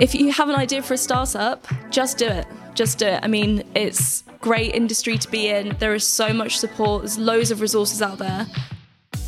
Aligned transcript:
If 0.00 0.14
you 0.14 0.32
have 0.32 0.48
an 0.48 0.54
idea 0.54 0.80
for 0.80 0.94
a 0.94 0.96
startup, 0.96 1.66
just 1.90 2.16
do 2.16 2.26
it. 2.26 2.46
Just 2.74 2.98
do 2.98 3.04
it. 3.04 3.20
I 3.22 3.26
mean, 3.26 3.62
it's 3.74 4.24
great 4.40 4.74
industry 4.74 5.18
to 5.18 5.30
be 5.30 5.48
in. 5.48 5.76
There 5.78 5.94
is 5.94 6.06
so 6.06 6.32
much 6.32 6.58
support. 6.58 7.02
There's 7.02 7.18
loads 7.18 7.50
of 7.50 7.60
resources 7.60 8.00
out 8.00 8.16
there. 8.16 8.46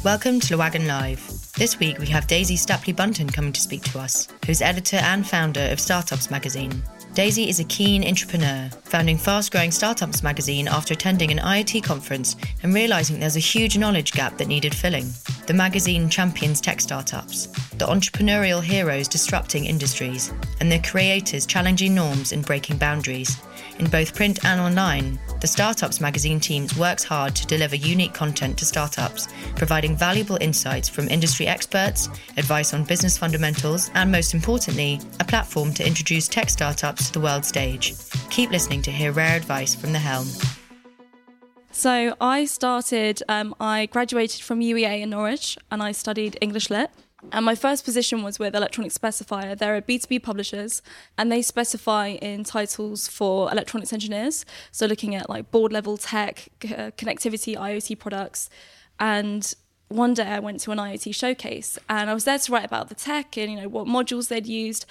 Welcome 0.02 0.40
to 0.40 0.56
Llewellyn 0.56 0.86
Live. 0.86 1.52
This 1.58 1.78
week 1.78 1.98
we 1.98 2.06
have 2.06 2.26
Daisy 2.26 2.56
Stapley 2.56 2.96
Bunton 2.96 3.28
coming 3.28 3.52
to 3.52 3.60
speak 3.60 3.82
to 3.82 3.98
us, 3.98 4.28
who's 4.46 4.62
editor 4.62 4.96
and 4.96 5.26
founder 5.26 5.68
of 5.70 5.78
Startups 5.78 6.30
magazine. 6.30 6.82
Daisy 7.14 7.50
is 7.50 7.60
a 7.60 7.64
keen 7.64 8.08
entrepreneur, 8.08 8.70
founding 8.84 9.18
Fast 9.18 9.52
Growing 9.52 9.70
Startups 9.70 10.22
magazine 10.22 10.66
after 10.66 10.94
attending 10.94 11.30
an 11.30 11.40
IoT 11.40 11.84
conference 11.84 12.36
and 12.62 12.72
realizing 12.72 13.20
there's 13.20 13.36
a 13.36 13.40
huge 13.40 13.76
knowledge 13.76 14.12
gap 14.12 14.38
that 14.38 14.48
needed 14.48 14.74
filling. 14.74 15.12
The 15.46 15.52
magazine 15.52 16.08
champions 16.08 16.58
tech 16.58 16.80
startups, 16.80 17.48
the 17.76 17.86
entrepreneurial 17.86 18.62
heroes 18.62 19.08
disrupting 19.08 19.66
industries, 19.66 20.32
and 20.60 20.72
the 20.72 20.78
creators 20.78 21.44
challenging 21.44 21.94
norms 21.94 22.32
and 22.32 22.46
breaking 22.46 22.78
boundaries. 22.78 23.36
In 23.78 23.86
both 23.88 24.14
print 24.14 24.44
and 24.44 24.60
online, 24.60 25.18
the 25.40 25.46
Startups 25.46 26.00
magazine 26.00 26.38
team 26.38 26.66
works 26.78 27.04
hard 27.04 27.34
to 27.36 27.46
deliver 27.46 27.74
unique 27.74 28.14
content 28.14 28.58
to 28.58 28.64
startups, 28.64 29.28
providing 29.56 29.96
valuable 29.96 30.38
insights 30.40 30.88
from 30.88 31.08
industry 31.08 31.46
experts, 31.46 32.08
advice 32.36 32.74
on 32.74 32.84
business 32.84 33.18
fundamentals, 33.18 33.90
and 33.94 34.12
most 34.12 34.34
importantly, 34.34 35.00
a 35.20 35.24
platform 35.24 35.72
to 35.74 35.86
introduce 35.86 36.28
tech 36.28 36.50
startups 36.50 37.06
to 37.06 37.12
the 37.12 37.20
world 37.20 37.44
stage. 37.44 37.94
Keep 38.30 38.50
listening 38.50 38.82
to 38.82 38.90
hear 38.90 39.12
rare 39.12 39.36
advice 39.36 39.74
from 39.74 39.92
the 39.92 39.98
helm. 39.98 40.28
So 41.72 42.14
I 42.20 42.44
started, 42.44 43.22
um, 43.28 43.54
I 43.58 43.86
graduated 43.86 44.42
from 44.42 44.60
UEA 44.60 45.00
in 45.00 45.10
Norwich 45.10 45.56
and 45.70 45.82
I 45.82 45.92
studied 45.92 46.36
English 46.40 46.68
Lit. 46.68 46.90
And 47.30 47.44
my 47.44 47.54
first 47.54 47.84
position 47.84 48.22
was 48.22 48.38
with 48.38 48.56
Electronic 48.56 48.92
Specifier. 48.92 49.56
They're 49.56 49.76
a 49.76 49.82
B2B 49.82 50.22
publishers 50.22 50.82
and 51.16 51.30
they 51.30 51.40
specify 51.40 52.08
in 52.08 52.42
titles 52.42 53.06
for 53.06 53.50
electronics 53.52 53.92
engineers. 53.92 54.44
So 54.72 54.86
looking 54.86 55.14
at 55.14 55.30
like 55.30 55.50
board 55.50 55.72
level 55.72 55.96
tech, 55.96 56.48
uh, 56.64 56.90
connectivity, 56.96 57.56
IoT 57.56 57.98
products. 57.98 58.50
And 58.98 59.54
one 59.88 60.14
day 60.14 60.26
I 60.26 60.40
went 60.40 60.60
to 60.60 60.72
an 60.72 60.78
IoT 60.78 61.14
showcase 61.14 61.78
and 61.88 62.10
I 62.10 62.14
was 62.14 62.24
there 62.24 62.38
to 62.38 62.52
write 62.52 62.64
about 62.64 62.88
the 62.88 62.94
tech 62.94 63.36
and 63.36 63.52
you 63.52 63.60
know 63.60 63.68
what 63.68 63.86
modules 63.86 64.28
they'd 64.28 64.46
used. 64.46 64.84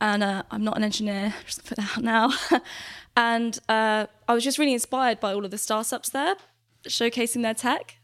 And 0.00 0.24
uh, 0.24 0.42
I'm 0.50 0.64
not 0.64 0.76
an 0.76 0.82
engineer, 0.82 1.34
just 1.46 1.64
put 1.64 1.76
that 1.76 1.98
out 1.98 2.02
now. 2.02 2.32
and 3.16 3.58
uh, 3.68 4.06
I 4.26 4.34
was 4.34 4.42
just 4.42 4.58
really 4.58 4.72
inspired 4.72 5.20
by 5.20 5.32
all 5.32 5.44
of 5.44 5.50
the 5.50 5.58
startups 5.58 6.10
there 6.10 6.36
showcasing 6.88 7.42
their 7.42 7.54
tech 7.54 7.96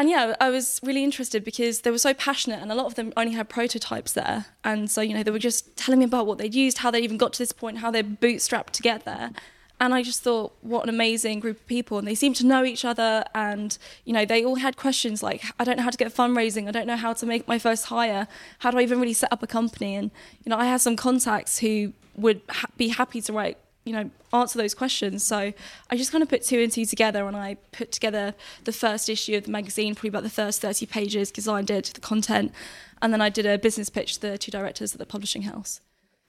and 0.00 0.08
yeah, 0.08 0.34
I 0.40 0.48
was 0.48 0.80
really 0.82 1.04
interested 1.04 1.44
because 1.44 1.82
they 1.82 1.90
were 1.90 1.98
so 1.98 2.14
passionate, 2.14 2.62
and 2.62 2.72
a 2.72 2.74
lot 2.74 2.86
of 2.86 2.94
them 2.94 3.12
only 3.18 3.34
had 3.34 3.50
prototypes 3.50 4.14
there. 4.14 4.46
And 4.64 4.90
so, 4.90 5.02
you 5.02 5.12
know, 5.12 5.22
they 5.22 5.30
were 5.30 5.38
just 5.38 5.76
telling 5.76 5.98
me 5.98 6.06
about 6.06 6.26
what 6.26 6.38
they'd 6.38 6.54
used, 6.54 6.78
how 6.78 6.90
they 6.90 7.00
even 7.00 7.18
got 7.18 7.34
to 7.34 7.38
this 7.38 7.52
point, 7.52 7.76
how 7.78 7.90
they 7.90 8.02
bootstrapped 8.02 8.70
to 8.70 8.82
get 8.82 9.04
there. 9.04 9.30
And 9.78 9.92
I 9.92 10.02
just 10.02 10.22
thought, 10.22 10.56
what 10.62 10.84
an 10.84 10.88
amazing 10.88 11.40
group 11.40 11.58
of 11.58 11.66
people. 11.66 11.98
And 11.98 12.08
they 12.08 12.14
seemed 12.14 12.36
to 12.36 12.46
know 12.46 12.64
each 12.64 12.82
other. 12.82 13.26
And, 13.34 13.76
you 14.06 14.14
know, 14.14 14.24
they 14.24 14.42
all 14.42 14.56
had 14.56 14.78
questions 14.78 15.22
like, 15.22 15.42
I 15.58 15.64
don't 15.64 15.76
know 15.76 15.82
how 15.82 15.90
to 15.90 15.98
get 15.98 16.14
fundraising. 16.14 16.66
I 16.66 16.70
don't 16.70 16.86
know 16.86 16.96
how 16.96 17.12
to 17.12 17.26
make 17.26 17.46
my 17.46 17.58
first 17.58 17.84
hire. 17.86 18.26
How 18.60 18.70
do 18.70 18.78
I 18.78 18.82
even 18.82 19.00
really 19.00 19.12
set 19.12 19.30
up 19.30 19.42
a 19.42 19.46
company? 19.46 19.96
And, 19.96 20.10
you 20.44 20.48
know, 20.48 20.56
I 20.56 20.64
had 20.64 20.80
some 20.80 20.96
contacts 20.96 21.58
who 21.58 21.92
would 22.16 22.40
ha- 22.48 22.70
be 22.78 22.88
happy 22.88 23.20
to 23.20 23.34
write 23.34 23.58
you 23.84 23.92
know 23.92 24.10
answer 24.32 24.58
those 24.58 24.74
questions 24.74 25.22
so 25.22 25.52
i 25.90 25.96
just 25.96 26.12
kind 26.12 26.22
of 26.22 26.28
put 26.28 26.42
two 26.42 26.60
and 26.60 26.72
two 26.72 26.84
together 26.84 27.26
and 27.26 27.36
i 27.36 27.56
put 27.72 27.90
together 27.92 28.34
the 28.64 28.72
first 28.72 29.08
issue 29.08 29.36
of 29.36 29.44
the 29.44 29.50
magazine 29.50 29.94
probably 29.94 30.08
about 30.08 30.22
the 30.22 30.30
first 30.30 30.60
30 30.60 30.86
pages 30.86 31.30
designed 31.30 31.70
it 31.70 31.86
the 31.94 32.00
content 32.00 32.52
and 33.00 33.12
then 33.12 33.20
i 33.20 33.28
did 33.28 33.46
a 33.46 33.58
business 33.58 33.88
pitch 33.88 34.14
to 34.14 34.20
the 34.20 34.38
two 34.38 34.50
directors 34.50 34.92
at 34.92 34.98
the 34.98 35.06
publishing 35.06 35.42
house 35.42 35.80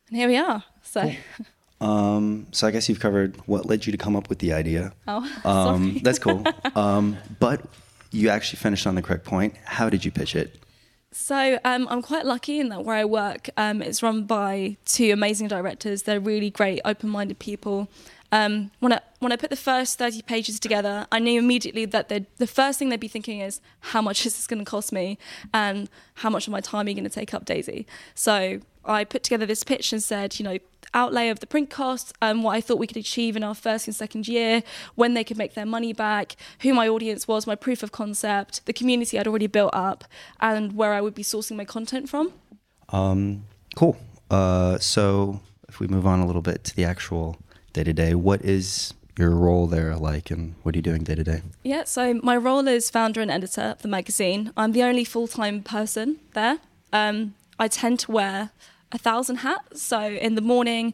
and 0.07 0.17
here 0.17 0.27
we 0.27 0.37
are 0.37 0.63
so 0.83 1.01
cool. 1.01 1.45
Um, 1.81 2.45
so 2.51 2.67
I 2.67 2.71
guess 2.71 2.87
you've 2.87 2.99
covered 2.99 3.35
what 3.47 3.65
led 3.65 3.87
you 3.87 3.91
to 3.91 3.97
come 3.97 4.15
up 4.15 4.29
with 4.29 4.37
the 4.37 4.53
idea. 4.53 4.93
Oh, 5.07 5.27
um, 5.43 5.99
that's 6.03 6.19
cool. 6.19 6.43
Um, 6.75 7.17
but 7.39 7.65
you 8.11 8.29
actually 8.29 8.57
finished 8.57 8.85
on 8.85 8.95
the 8.95 9.01
correct 9.01 9.25
point. 9.25 9.55
How 9.65 9.89
did 9.89 10.05
you 10.05 10.11
pitch 10.11 10.35
it? 10.35 10.57
So 11.13 11.59
um, 11.65 11.87
I'm 11.89 12.01
quite 12.01 12.25
lucky 12.25 12.59
in 12.59 12.69
that 12.69 12.85
where 12.85 12.95
I 12.95 13.03
work, 13.03 13.49
um, 13.57 13.81
it's 13.81 14.01
run 14.01 14.23
by 14.23 14.77
two 14.85 15.11
amazing 15.11 15.49
directors. 15.49 16.03
They're 16.03 16.21
really 16.21 16.49
great, 16.49 16.79
open-minded 16.85 17.37
people. 17.39 17.89
Um, 18.31 18.71
when 18.79 18.93
I 18.93 19.01
when 19.19 19.31
I 19.31 19.35
put 19.35 19.49
the 19.49 19.55
first 19.55 19.99
30 19.99 20.21
pages 20.23 20.59
together, 20.59 21.05
I 21.11 21.19
knew 21.19 21.37
immediately 21.37 21.85
that 21.85 22.09
the 22.09 22.47
first 22.47 22.79
thing 22.79 22.89
they'd 22.89 22.99
be 22.99 23.07
thinking 23.07 23.39
is 23.39 23.61
how 23.79 24.01
much 24.01 24.25
is 24.25 24.35
this 24.35 24.47
going 24.47 24.63
to 24.63 24.69
cost 24.69 24.91
me, 24.91 25.17
and 25.53 25.89
how 26.15 26.29
much 26.29 26.47
of 26.47 26.51
my 26.51 26.61
time 26.61 26.85
are 26.85 26.89
you 26.89 26.95
going 26.95 27.03
to 27.03 27.09
take 27.09 27.33
up, 27.33 27.45
Daisy? 27.45 27.85
So 28.15 28.61
I 28.85 29.03
put 29.03 29.23
together 29.23 29.45
this 29.45 29.63
pitch 29.63 29.91
and 29.93 30.01
said, 30.01 30.39
you 30.39 30.45
know, 30.45 30.57
outlay 30.93 31.29
of 31.29 31.39
the 31.39 31.47
print 31.47 31.69
costs, 31.69 32.13
um, 32.21 32.43
what 32.43 32.55
I 32.55 32.61
thought 32.61 32.79
we 32.79 32.87
could 32.87 32.97
achieve 32.97 33.35
in 33.35 33.43
our 33.43 33.55
first 33.55 33.87
and 33.87 33.95
second 33.95 34.27
year, 34.27 34.63
when 34.95 35.13
they 35.13 35.23
could 35.23 35.37
make 35.37 35.53
their 35.53 35.65
money 35.65 35.93
back, 35.93 36.35
who 36.61 36.73
my 36.73 36.87
audience 36.87 37.27
was, 37.27 37.45
my 37.45 37.55
proof 37.55 37.83
of 37.83 37.91
concept, 37.91 38.65
the 38.65 38.73
community 38.73 39.19
I'd 39.19 39.27
already 39.27 39.47
built 39.47 39.73
up, 39.73 40.05
and 40.39 40.75
where 40.75 40.93
I 40.93 41.01
would 41.01 41.13
be 41.13 41.23
sourcing 41.23 41.55
my 41.55 41.65
content 41.65 42.09
from. 42.09 42.33
Um, 42.89 43.45
cool. 43.75 43.97
Uh, 44.29 44.79
so 44.79 45.41
if 45.69 45.79
we 45.79 45.87
move 45.87 46.05
on 46.05 46.19
a 46.19 46.25
little 46.25 46.41
bit 46.41 46.63
to 46.65 46.75
the 46.75 46.83
actual 46.83 47.37
day 47.73 47.83
to 47.83 47.93
day, 47.93 48.15
what 48.15 48.41
is 48.43 48.93
your 49.17 49.31
role 49.31 49.67
there 49.67 49.95
like 49.95 50.31
and 50.31 50.55
what 50.63 50.75
are 50.75 50.77
you 50.77 50.81
doing 50.81 51.03
day 51.03 51.15
to 51.15 51.23
day? 51.23 51.41
Yeah, 51.63 51.83
so 51.83 52.19
my 52.23 52.37
role 52.37 52.67
is 52.67 52.89
founder 52.89 53.21
and 53.21 53.29
editor 53.29 53.61
of 53.61 53.81
the 53.81 53.87
magazine. 53.87 54.51
I'm 54.55 54.71
the 54.71 54.83
only 54.83 55.03
full 55.03 55.27
time 55.27 55.63
person 55.63 56.17
there. 56.33 56.59
Um, 56.93 57.35
I 57.59 57.67
tend 57.67 57.99
to 58.01 58.11
wear 58.11 58.51
a 58.91 58.97
thousand 58.97 59.37
hats. 59.37 59.81
So 59.81 60.01
in 60.01 60.35
the 60.35 60.41
morning, 60.41 60.93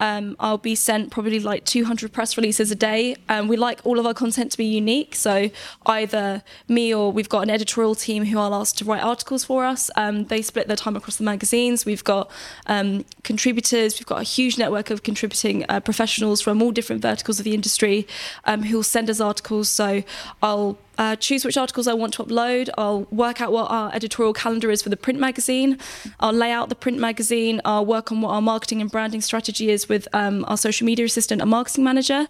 um, 0.00 0.36
I'll 0.38 0.58
be 0.58 0.74
sent 0.74 1.10
probably 1.10 1.40
like 1.40 1.64
200 1.64 2.12
press 2.12 2.36
releases 2.36 2.70
a 2.70 2.74
day. 2.74 3.16
Um, 3.28 3.48
we 3.48 3.56
like 3.56 3.80
all 3.84 3.98
of 3.98 4.06
our 4.06 4.14
content 4.14 4.52
to 4.52 4.58
be 4.58 4.64
unique. 4.64 5.14
So 5.14 5.50
either 5.86 6.42
me 6.68 6.94
or 6.94 7.12
we've 7.12 7.28
got 7.28 7.40
an 7.40 7.50
editorial 7.50 7.94
team 7.94 8.24
who 8.26 8.38
I'll 8.38 8.54
ask 8.54 8.76
to 8.76 8.84
write 8.84 9.02
articles 9.02 9.44
for 9.44 9.64
us. 9.64 9.90
Um, 9.96 10.24
they 10.24 10.42
split 10.42 10.66
their 10.66 10.76
time 10.76 10.96
across 10.96 11.16
the 11.16 11.24
magazines. 11.24 11.84
We've 11.84 12.04
got 12.04 12.30
um, 12.66 13.04
contributors. 13.22 13.98
We've 13.98 14.06
got 14.06 14.20
a 14.20 14.24
huge 14.24 14.58
network 14.58 14.90
of 14.90 15.02
contributing 15.02 15.64
uh, 15.68 15.80
professionals 15.80 16.40
from 16.40 16.62
all 16.62 16.72
different 16.72 17.02
verticals 17.02 17.38
of 17.38 17.44
the 17.44 17.54
industry 17.54 18.06
um, 18.44 18.62
who 18.64 18.76
will 18.76 18.82
send 18.82 19.10
us 19.10 19.20
articles. 19.20 19.68
So 19.68 20.02
I'll 20.42 20.78
uh, 20.98 21.16
choose 21.16 21.44
which 21.44 21.56
articles 21.56 21.86
I 21.86 21.94
want 21.94 22.14
to 22.14 22.24
upload. 22.24 22.70
I'll 22.78 23.02
work 23.10 23.40
out 23.40 23.52
what 23.52 23.70
our 23.70 23.92
editorial 23.94 24.32
calendar 24.32 24.70
is 24.70 24.82
for 24.82 24.88
the 24.88 24.96
print 24.96 25.18
magazine. 25.18 25.78
I'll 26.20 26.32
lay 26.32 26.52
out 26.52 26.68
the 26.68 26.74
print 26.74 26.98
magazine. 26.98 27.60
I'll 27.64 27.86
work 27.86 28.10
on 28.10 28.20
what 28.20 28.30
our 28.30 28.42
marketing 28.42 28.80
and 28.80 28.90
branding 28.90 29.20
strategy 29.20 29.70
is 29.70 29.88
with 29.88 30.08
um, 30.12 30.44
our 30.48 30.56
social 30.56 30.84
media 30.84 31.04
assistant 31.04 31.40
and 31.40 31.50
marketing 31.50 31.84
manager 31.84 32.26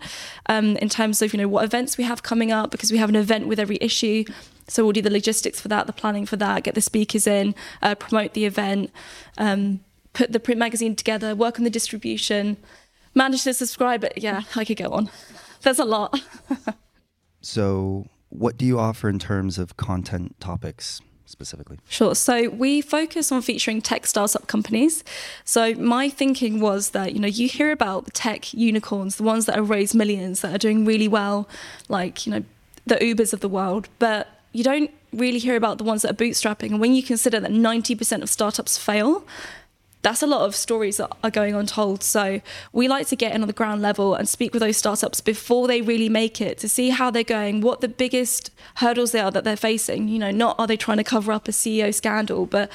um, 0.47 0.77
in 0.77 0.89
terms 0.89 1.23
of 1.23 1.33
you 1.33 1.39
know 1.39 1.49
what 1.49 1.65
events 1.65 1.97
we 1.97 2.05
have 2.05 2.23
coming 2.23 2.53
up 2.53 2.71
because 2.71 2.91
we 2.93 2.99
have 2.99 3.09
an 3.09 3.17
event 3.17 3.47
with 3.47 3.59
every 3.59 3.79
issue. 3.81 4.25
So 4.69 4.83
we'll 4.83 4.93
do 4.93 5.03
the 5.03 5.11
logistics 5.11 5.61
for 5.61 5.69
that, 5.69 5.87
the 5.87 5.93
planning 5.93 6.27
for 6.27 6.37
that, 6.37 6.65
get 6.65 6.75
the 6.75 6.81
speakers 6.81 7.27
in, 7.27 7.55
uh, 7.83 7.95
promote 7.95 8.35
the 8.35 8.47
event, 8.47 8.91
um, 9.39 9.81
put 10.13 10.33
the 10.33 10.41
print 10.41 10.59
magazine 10.59 10.97
together, 10.97 11.37
work 11.37 11.59
on 11.59 11.65
the 11.65 11.71
distribution, 11.71 12.57
manage 13.15 13.45
to 13.45 13.55
subscribe. 13.55 14.01
But 14.01 14.19
yeah, 14.19 14.43
I 14.57 14.65
could 14.65 14.77
go 14.77 14.91
on. 14.91 15.09
There's 15.63 15.79
a 15.79 15.85
lot. 15.85 16.21
so 17.41 18.07
what 18.29 18.57
do 18.57 18.65
you 18.67 18.79
offer 18.79 19.09
in 19.09 19.19
terms 19.19 19.59
of 19.59 19.77
content 19.77 20.39
topics? 20.41 21.01
specifically? 21.27 21.79
Sure. 21.89 22.15
So 22.15 22.49
we 22.49 22.81
focus 22.81 23.31
on 23.31 23.43
featuring 23.43 23.83
tech 23.83 24.07
startup 24.07 24.47
companies. 24.47 25.05
So 25.45 25.75
my 25.75 26.09
thinking 26.09 26.61
was 26.61 26.91
that, 26.91 27.15
you 27.15 27.21
know, 27.21 27.29
you 27.29 27.49
hear 27.49 27.73
about 27.73 28.05
the 28.05 28.11
tech 28.13 28.55
unicorns, 28.55 29.17
the 29.17 29.25
ones 29.25 29.47
that 29.47 29.57
have 29.57 29.69
raised 29.69 29.95
millions, 29.95 30.41
that 30.41 30.55
are 30.55 30.59
doing 30.59 30.85
really 30.85 31.09
well, 31.09 31.49
like, 31.89 32.27
you 32.27 32.33
know, 32.33 32.45
the 32.87 32.95
Ubers 32.97 33.33
of 33.33 33.41
the 33.41 33.49
world, 33.49 33.89
but 33.99 34.29
you 34.53 34.63
don't 34.63 34.91
really 35.13 35.39
hear 35.39 35.57
about 35.57 35.79
the 35.79 35.85
ones 35.85 36.03
that 36.03 36.13
are 36.13 36.15
bootstrapping. 36.15 36.71
And 36.71 36.81
when 36.81 36.95
you 36.95 37.03
consider 37.03 37.41
that 37.41 37.51
90% 37.51 38.23
of 38.23 38.31
startups 38.31 38.79
fail, 38.79 39.25
that's 40.07 40.23
a 40.23 40.27
lot 40.27 40.43
of 40.43 40.55
stories 40.55 40.99
that 40.99 41.11
are 41.25 41.33
going 41.33 41.57
untold. 41.57 42.01
So 42.01 42.41
we 42.73 42.87
like 42.87 43.09
to 43.09 43.17
get 43.17 43.35
in 43.35 43.43
on 43.43 43.49
the 43.49 43.53
ground 43.53 43.83
level 43.83 44.15
and 44.15 44.29
speak 44.29 44.53
with 44.53 44.61
those 44.61 44.77
startups 44.77 45.21
before 45.21 45.67
they 45.67 45.83
really 45.83 46.09
make 46.09 46.41
it 46.41 46.59
to 46.59 46.69
see 46.69 46.91
how 46.91 47.11
they're 47.11 47.25
going, 47.25 47.61
what 47.61 47.81
the 47.81 47.89
biggest 47.89 48.53
hurdles 48.77 49.11
they 49.11 49.19
are 49.19 49.33
that 49.33 49.43
they're 49.43 49.57
facing. 49.57 50.07
You 50.07 50.21
know, 50.21 50.31
not 50.31 50.55
are 50.61 50.69
they 50.69 50.77
trying 50.77 50.99
to 50.99 51.05
cover 51.05 51.33
up 51.33 51.49
a 51.49 51.51
CEO 51.51 51.93
scandal, 51.93 52.47
but 52.47 52.71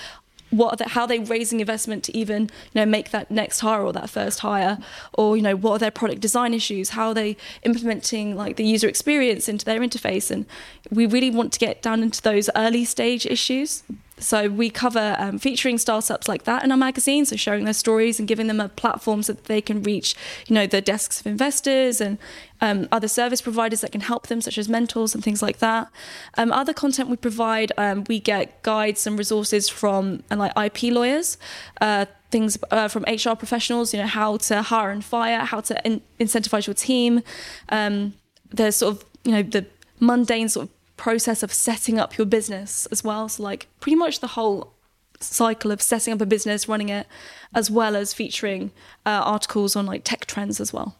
what 0.49 0.81
how 0.81 1.03
are 1.03 1.07
they 1.07 1.19
raising 1.19 1.61
investment 1.61 2.03
to 2.03 2.17
even 2.17 2.41
you 2.41 2.49
know 2.75 2.85
make 2.85 3.11
that 3.11 3.31
next 3.31 3.61
hire 3.61 3.83
or 3.83 3.93
that 3.93 4.09
first 4.09 4.39
hire 4.39 4.77
or 5.13 5.37
you 5.37 5.41
know 5.41 5.55
what 5.55 5.71
are 5.71 5.79
their 5.79 5.91
product 5.91 6.19
design 6.19 6.53
issues 6.53 6.89
how 6.89 7.07
are 7.07 7.13
they 7.13 7.37
implementing 7.63 8.35
like 8.35 8.57
the 8.57 8.65
user 8.65 8.89
experience 8.89 9.47
into 9.47 9.63
their 9.63 9.79
interface 9.79 10.29
and 10.29 10.45
we 10.89 11.05
really 11.05 11.31
want 11.31 11.53
to 11.53 11.59
get 11.59 11.81
down 11.81 12.03
into 12.03 12.21
those 12.21 12.49
early 12.53 12.83
stage 12.83 13.25
issues 13.25 13.83
so 14.21 14.49
we 14.49 14.69
cover 14.69 15.15
um, 15.19 15.39
featuring 15.39 15.77
startups 15.77 16.27
like 16.27 16.43
that 16.43 16.63
in 16.63 16.71
our 16.71 16.77
magazine, 16.77 17.25
so 17.25 17.35
sharing 17.35 17.65
their 17.65 17.73
stories 17.73 18.19
and 18.19 18.27
giving 18.27 18.47
them 18.47 18.59
a 18.59 18.69
platform 18.69 19.23
so 19.23 19.33
that 19.33 19.45
they 19.45 19.61
can 19.61 19.83
reach, 19.83 20.15
you 20.47 20.53
know, 20.53 20.67
the 20.67 20.81
desks 20.81 21.19
of 21.19 21.27
investors 21.27 21.99
and 21.99 22.17
um, 22.61 22.87
other 22.91 23.07
service 23.07 23.41
providers 23.41 23.81
that 23.81 23.91
can 23.91 24.01
help 24.01 24.27
them, 24.27 24.41
such 24.41 24.57
as 24.57 24.69
mentors 24.69 25.15
and 25.15 25.23
things 25.23 25.41
like 25.41 25.57
that. 25.57 25.91
Um, 26.37 26.51
other 26.51 26.73
content 26.73 27.09
we 27.09 27.17
provide, 27.17 27.71
um, 27.77 28.03
we 28.07 28.19
get 28.19 28.61
guides 28.63 29.07
and 29.07 29.17
resources 29.17 29.69
from 29.69 30.23
and 30.29 30.39
like 30.39 30.53
IP 30.57 30.93
lawyers. 30.93 31.37
Uh, 31.79 32.05
things 32.29 32.57
uh, 32.71 32.87
from 32.87 33.03
HR 33.03 33.35
professionals, 33.35 33.93
you 33.93 33.99
know, 33.99 34.07
how 34.07 34.37
to 34.37 34.61
hire 34.61 34.89
and 34.89 35.03
fire, 35.03 35.39
how 35.39 35.59
to 35.59 35.85
in- 35.85 36.01
incentivize 36.19 36.65
your 36.65 36.73
team. 36.73 37.21
Um, 37.69 38.13
there's 38.51 38.77
sort 38.77 38.95
of, 38.95 39.05
you 39.23 39.31
know, 39.33 39.43
the 39.43 39.65
mundane 39.99 40.47
sort 40.49 40.67
of 40.67 40.80
process 41.01 41.41
of 41.41 41.51
setting 41.51 41.97
up 41.97 42.15
your 42.15 42.27
business 42.27 42.85
as 42.91 43.03
well. 43.03 43.27
So, 43.27 43.41
like, 43.41 43.67
pretty 43.79 43.95
much 43.95 44.19
the 44.19 44.27
whole 44.27 44.71
cycle 45.19 45.71
of 45.71 45.81
setting 45.81 46.13
up 46.13 46.21
a 46.21 46.27
business, 46.27 46.69
running 46.69 46.89
it, 46.89 47.07
as 47.55 47.71
well 47.71 47.95
as 47.95 48.13
featuring 48.13 48.69
uh, 49.03 49.09
articles 49.09 49.75
on 49.75 49.87
like 49.87 50.03
tech 50.03 50.27
trends 50.27 50.61
as 50.61 50.71
well. 50.71 50.95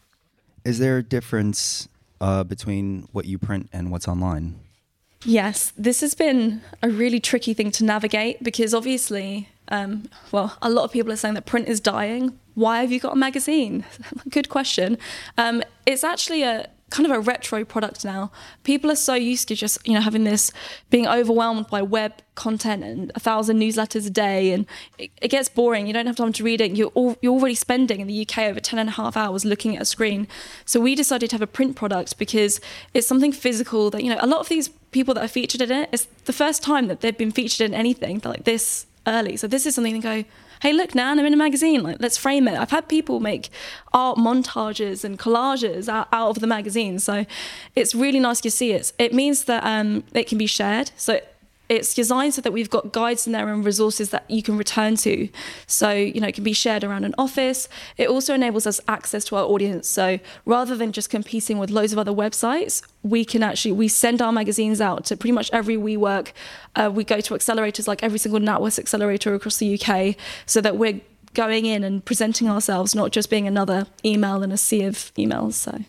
Is 0.65 0.79
there 0.79 0.97
a 0.97 1.03
difference 1.03 1.87
uh, 2.19 2.43
between 2.43 3.09
what 3.11 3.25
you 3.25 3.37
print 3.37 3.69
and 3.71 3.91
what's 3.91 4.07
online? 4.07 4.59
Yes, 5.23 5.71
this 5.77 6.01
has 6.01 6.15
been 6.15 6.61
a 6.81 6.89
really 6.89 7.19
tricky 7.19 7.53
thing 7.53 7.69
to 7.69 7.83
navigate 7.83 8.41
because 8.41 8.73
obviously, 8.73 9.49
um, 9.67 10.09
well, 10.31 10.57
a 10.63 10.69
lot 10.71 10.83
of 10.83 10.91
people 10.91 11.11
are 11.11 11.15
saying 11.15 11.35
that 11.35 11.45
print 11.45 11.67
is 11.67 11.79
dying. 11.79 12.39
Why 12.55 12.81
have 12.81 12.91
you 12.91 12.99
got 12.99 13.13
a 13.13 13.17
magazine? 13.17 13.85
Good 14.29 14.49
question. 14.49 14.97
Um, 15.37 15.61
it's 15.85 16.03
actually 16.03 16.41
a 16.41 16.69
kind 16.91 17.09
of 17.09 17.11
a 17.11 17.19
retro 17.19 17.65
product 17.65 18.05
now. 18.05 18.31
People 18.63 18.91
are 18.91 18.95
so 18.95 19.15
used 19.15 19.47
to 19.47 19.55
just 19.55 19.85
you 19.87 19.93
know 19.93 20.01
having 20.01 20.23
this 20.23 20.51
being 20.91 21.07
overwhelmed 21.07 21.67
by 21.67 21.81
web 21.81 22.13
content 22.35 22.83
and 22.83 23.11
a 23.15 23.19
thousand 23.19 23.59
newsletters 23.59 24.05
a 24.05 24.09
day, 24.09 24.51
and 24.51 24.67
it, 24.99 25.09
it 25.21 25.29
gets 25.29 25.49
boring. 25.49 25.87
You 25.87 25.93
don't 25.93 26.05
have 26.05 26.15
time 26.15 26.33
to 26.33 26.43
read 26.43 26.61
it. 26.61 26.75
You're 26.75 26.89
all, 26.89 27.17
you're 27.21 27.33
already 27.33 27.55
spending 27.55 27.99
in 27.99 28.07
the 28.07 28.21
UK 28.21 28.39
over 28.39 28.59
10 28.59 28.77
and 28.77 28.89
a 28.89 28.91
half 28.93 29.17
hours 29.17 29.43
looking 29.43 29.75
at 29.75 29.81
a 29.81 29.85
screen. 29.85 30.27
So 30.65 30.79
we 30.79 30.93
decided 30.93 31.29
to 31.31 31.35
have 31.35 31.41
a 31.41 31.47
print 31.47 31.75
product 31.75 32.17
because 32.19 32.61
it's 32.93 33.07
something 33.07 33.31
physical 33.31 33.89
that 33.89 34.03
you 34.03 34.09
know 34.09 34.19
a 34.21 34.27
lot 34.27 34.39
of 34.39 34.49
these 34.49 34.69
people 34.91 35.13
that 35.15 35.23
are 35.23 35.29
featured 35.29 35.61
in 35.61 35.71
it. 35.71 35.89
It's 35.91 36.05
the 36.25 36.33
first 36.33 36.61
time 36.61 36.87
that 36.87 37.01
they've 37.01 37.17
been 37.17 37.31
featured 37.31 37.65
in 37.65 37.73
anything 37.73 38.21
like 38.23 38.43
this 38.43 38.85
early. 39.07 39.37
So 39.37 39.47
this 39.47 39.65
is 39.65 39.75
something 39.75 39.93
to 39.93 39.99
go 39.99 40.25
hey, 40.61 40.73
look, 40.73 40.93
Nan, 40.93 41.19
I'm 41.19 41.25
in 41.25 41.33
a 41.33 41.37
magazine. 41.37 41.81
Like, 41.81 41.97
let's 41.99 42.17
frame 42.17 42.47
it. 42.47 42.57
I've 42.57 42.69
had 42.69 42.87
people 42.87 43.19
make 43.19 43.49
art 43.93 44.17
montages 44.17 45.03
and 45.03 45.17
collages 45.17 45.89
out, 45.89 46.07
out 46.11 46.29
of 46.29 46.39
the 46.39 46.47
magazine. 46.47 46.99
So 46.99 47.25
it's 47.75 47.95
really 47.95 48.19
nice 48.19 48.41
to 48.41 48.51
see 48.51 48.71
it. 48.71 48.93
It 48.99 49.13
means 49.13 49.45
that 49.45 49.63
um, 49.63 50.03
it 50.13 50.27
can 50.27 50.37
be 50.37 50.45
shared. 50.45 50.91
So 50.95 51.19
it's 51.67 51.95
designed 51.95 52.33
so 52.33 52.41
that 52.41 52.51
we've 52.51 52.69
got 52.69 52.91
guides 52.91 53.25
in 53.25 53.33
there 53.33 53.51
and 53.51 53.65
resources 53.65 54.09
that 54.09 54.29
you 54.29 54.43
can 54.43 54.57
return 54.57 54.97
to. 54.97 55.29
So, 55.67 55.91
you 55.91 56.19
know, 56.19 56.27
it 56.27 56.35
can 56.35 56.43
be 56.43 56.53
shared 56.53 56.83
around 56.83 57.05
an 57.05 57.15
office. 57.17 57.67
It 57.97 58.09
also 58.09 58.33
enables 58.33 58.67
us 58.67 58.79
access 58.87 59.23
to 59.25 59.37
our 59.37 59.45
audience. 59.45 59.87
So 59.87 60.19
rather 60.45 60.75
than 60.75 60.91
just 60.91 61.09
competing 61.09 61.57
with 61.57 61.69
loads 61.69 61.93
of 61.93 61.97
other 61.97 62.11
websites, 62.11 62.83
we 63.03 63.25
can 63.25 63.43
actually 63.43 63.71
we 63.71 63.87
send 63.87 64.21
our 64.21 64.31
magazines 64.31 64.79
out 64.79 65.05
to 65.05 65.17
pretty 65.17 65.31
much 65.31 65.49
every 65.51 65.77
WeWork. 65.77 66.31
Uh, 66.75 66.91
we 66.93 67.03
go 67.03 67.19
to 67.19 67.33
accelerators 67.33 67.87
like 67.87 68.03
every 68.03 68.19
single 68.19 68.39
NatWest 68.39 68.79
accelerator 68.79 69.33
across 69.33 69.57
the 69.57 69.79
UK 69.79 70.15
so 70.45 70.61
that 70.61 70.77
we're 70.77 71.01
going 71.33 71.65
in 71.65 71.83
and 71.83 72.03
presenting 72.03 72.49
ourselves, 72.49 72.93
not 72.93 73.11
just 73.11 73.29
being 73.29 73.47
another 73.47 73.87
email 74.03 74.43
in 74.43 74.51
a 74.51 74.57
sea 74.57 74.83
of 74.83 74.95
emails. 75.15 75.53
So 75.53 75.79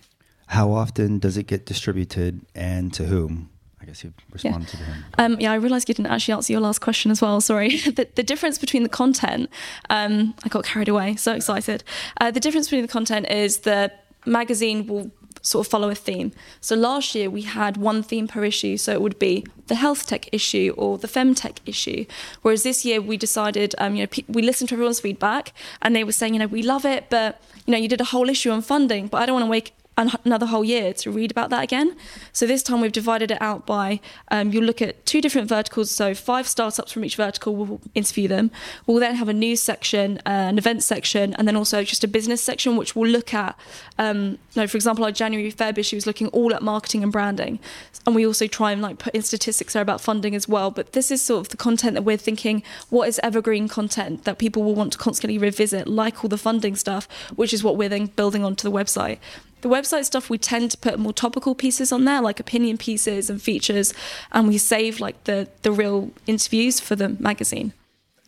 how 0.47 0.73
often 0.73 1.19
does 1.19 1.37
it 1.37 1.47
get 1.47 1.67
distributed 1.67 2.43
and 2.55 2.93
to 2.95 3.05
whom? 3.05 3.51
I 3.81 3.85
guess 3.85 4.05
you 4.05 4.13
responded 4.31 4.73
yeah. 4.73 4.79
to 4.79 4.85
him. 4.85 5.05
Um, 5.19 5.41
yeah, 5.41 5.51
I 5.51 5.57
realised 5.57 5.89
you 5.89 5.95
didn't 5.95 6.13
actually 6.13 6.35
answer 6.35 6.53
your 6.53 6.61
last 6.61 6.81
question 6.81 7.11
as 7.11 7.21
well. 7.21 7.41
Sorry. 7.41 7.79
the, 7.79 8.07
the 8.15 8.23
difference 8.23 8.59
between 8.59 8.85
the 8.85 8.89
content, 8.89 9.51
um, 9.91 10.35
I 10.45 10.49
got 10.49 10.65
carried 10.65 10.89
away, 10.89 11.17
so 11.17 11.33
excited. 11.33 11.83
Uh, 12.21 12.31
the 12.31 12.39
difference 12.39 12.69
between 12.69 12.83
the 12.83 12.93
content 12.93 13.29
is 13.29 13.59
the 13.59 13.91
magazine 14.25 14.87
will 14.87 15.11
sort 15.43 15.67
of 15.67 15.71
follow 15.71 15.91
a 15.91 15.95
theme. 15.95 16.33
So 16.61 16.75
last 16.75 17.15
year 17.15 17.29
we 17.29 17.43
had 17.43 17.77
one 17.77 18.03
theme 18.03 18.27
per 18.29 18.45
issue, 18.45 18.77
so 18.77 18.93
it 18.93 19.03
would 19.03 19.19
be 19.19 19.45
the 19.67 19.75
health 19.75 20.07
tech 20.07 20.29
issue 20.33 20.75
or 20.77 20.99
the 20.99 21.09
femtech 21.09 21.59
issue. 21.67 22.07
Whereas 22.43 22.63
this 22.63 22.85
year 22.85 23.01
we 23.01 23.17
decided, 23.17 23.75
um, 23.79 23.95
you 23.95 24.03
know, 24.03 24.07
pe- 24.07 24.25
we 24.29 24.43
listened 24.43 24.69
to 24.71 24.75
everyone's 24.75 25.01
feedback, 25.01 25.53
and 25.83 25.95
they 25.95 26.05
were 26.05 26.13
saying, 26.13 26.35
you 26.35 26.41
know, 26.41 26.47
we 26.47 26.63
love 26.63 26.85
it, 26.85 27.07
but 27.11 27.41
you 27.67 27.73
know, 27.73 27.79
you 27.79 27.89
did 27.89 28.01
a 28.01 28.05
whole 28.05 28.29
issue 28.29 28.51
on 28.51 28.63
funding, 28.63 29.09
but 29.09 29.19
I 29.23 29.27
don't 29.27 29.35
want 29.35 29.47
to 29.47 29.51
wake 29.51 29.75
another 29.97 30.47
whole 30.47 30.65
year 30.65 30.93
to 30.95 31.11
read 31.11 31.31
about 31.31 31.51
that 31.51 31.63
again. 31.63 31.97
So 32.33 32.47
this 32.47 32.63
time 32.63 32.81
we've 32.81 32.93
divided 32.93 33.31
it 33.31 33.41
out 33.41 33.67
by 33.67 34.01
um, 34.31 34.51
you'll 34.51 34.65
look 34.65 34.81
at 34.81 35.05
two 35.05 35.21
different 35.21 35.49
verticals. 35.49 35.91
So 35.91 36.15
five 36.15 36.49
startups 36.49 36.93
from 36.93 37.05
each 37.05 37.17
vertical. 37.17 37.55
We'll 37.55 37.81
interview 37.95 38.29
them. 38.29 38.51
We'll 38.87 39.01
then 39.01 39.17
have 39.17 39.29
a 39.29 39.35
news 39.35 39.63
section, 39.63 40.19
uh, 40.19 40.31
an 40.31 40.59
event 40.59 40.83
section, 40.83 41.35
and 41.35 41.47
then 41.47 41.57
also 41.57 41.85
just 41.85 42.05
a 42.05 42.09
business 42.09 42.43
section, 42.43 42.77
which 42.77 42.97
we'll 42.97 43.11
look 43.11 43.35
at, 43.35 43.59
um, 43.99 44.39
know, 44.57 44.67
for 44.67 44.77
example, 44.77 45.05
our 45.05 45.13
January 45.13 45.53
Feb 45.53 45.79
issue 45.79 45.97
is 45.97 46.07
looking 46.07 46.29
all 46.29 46.55
at 46.55 46.63
marketing 46.63 47.03
and 47.03 47.13
branding, 47.13 47.59
and 48.07 48.15
we 48.15 48.27
also 48.27 48.47
try 48.47 48.73
and 48.73 48.83
like 48.83 48.99
put 48.99 49.15
in 49.15 49.23
statistics 49.23 49.75
there 49.75 49.83
about 49.83 50.01
funding 50.01 50.35
as 50.35 50.49
well. 50.49 50.71
But 50.71 50.93
this 50.93 51.11
is 51.11 51.23
sort 51.23 51.41
of 51.41 51.49
the 51.51 51.57
content 51.57 51.95
that 51.95 52.03
we're 52.03 52.17
thinking. 52.17 52.63
What 52.91 53.09
is 53.09 53.21
evergreen 53.23 53.69
content 53.69 54.25
that 54.25 54.39
people 54.39 54.63
will 54.63 54.75
want 54.75 54.93
to 54.93 54.99
constantly 54.99 55.39
revisit, 55.39 55.87
like 55.87 56.25
all 56.25 56.29
the 56.29 56.39
funding 56.39 56.77
stuff, 56.77 57.09
which 57.37 57.53
is 57.53 57.63
what 57.63 57.77
we're 57.77 57.89
then 57.89 58.07
building 58.07 58.45
onto 58.45 58.69
the 58.69 58.75
website. 58.75 59.19
The 59.63 59.69
website 59.69 60.05
stuff, 60.05 60.29
we 60.29 60.39
tend 60.39 60.73
to 60.73 60.77
put 60.77 60.99
more 60.99 61.13
topical 61.13 61.55
pieces 61.55 61.93
on 61.93 62.05
there, 62.05 62.21
like 62.21 62.41
opinion 62.41 62.79
pieces 62.79 63.31
and 63.31 63.41
features, 63.41 63.95
and 64.33 64.49
we 64.49 64.59
save 64.59 65.01
like 65.01 65.25
the, 65.25 65.49
the 65.63 65.71
real 65.71 66.11
interviews 66.27 66.81
for 66.81 66.97
the 66.97 67.09
magazine. 67.09 67.73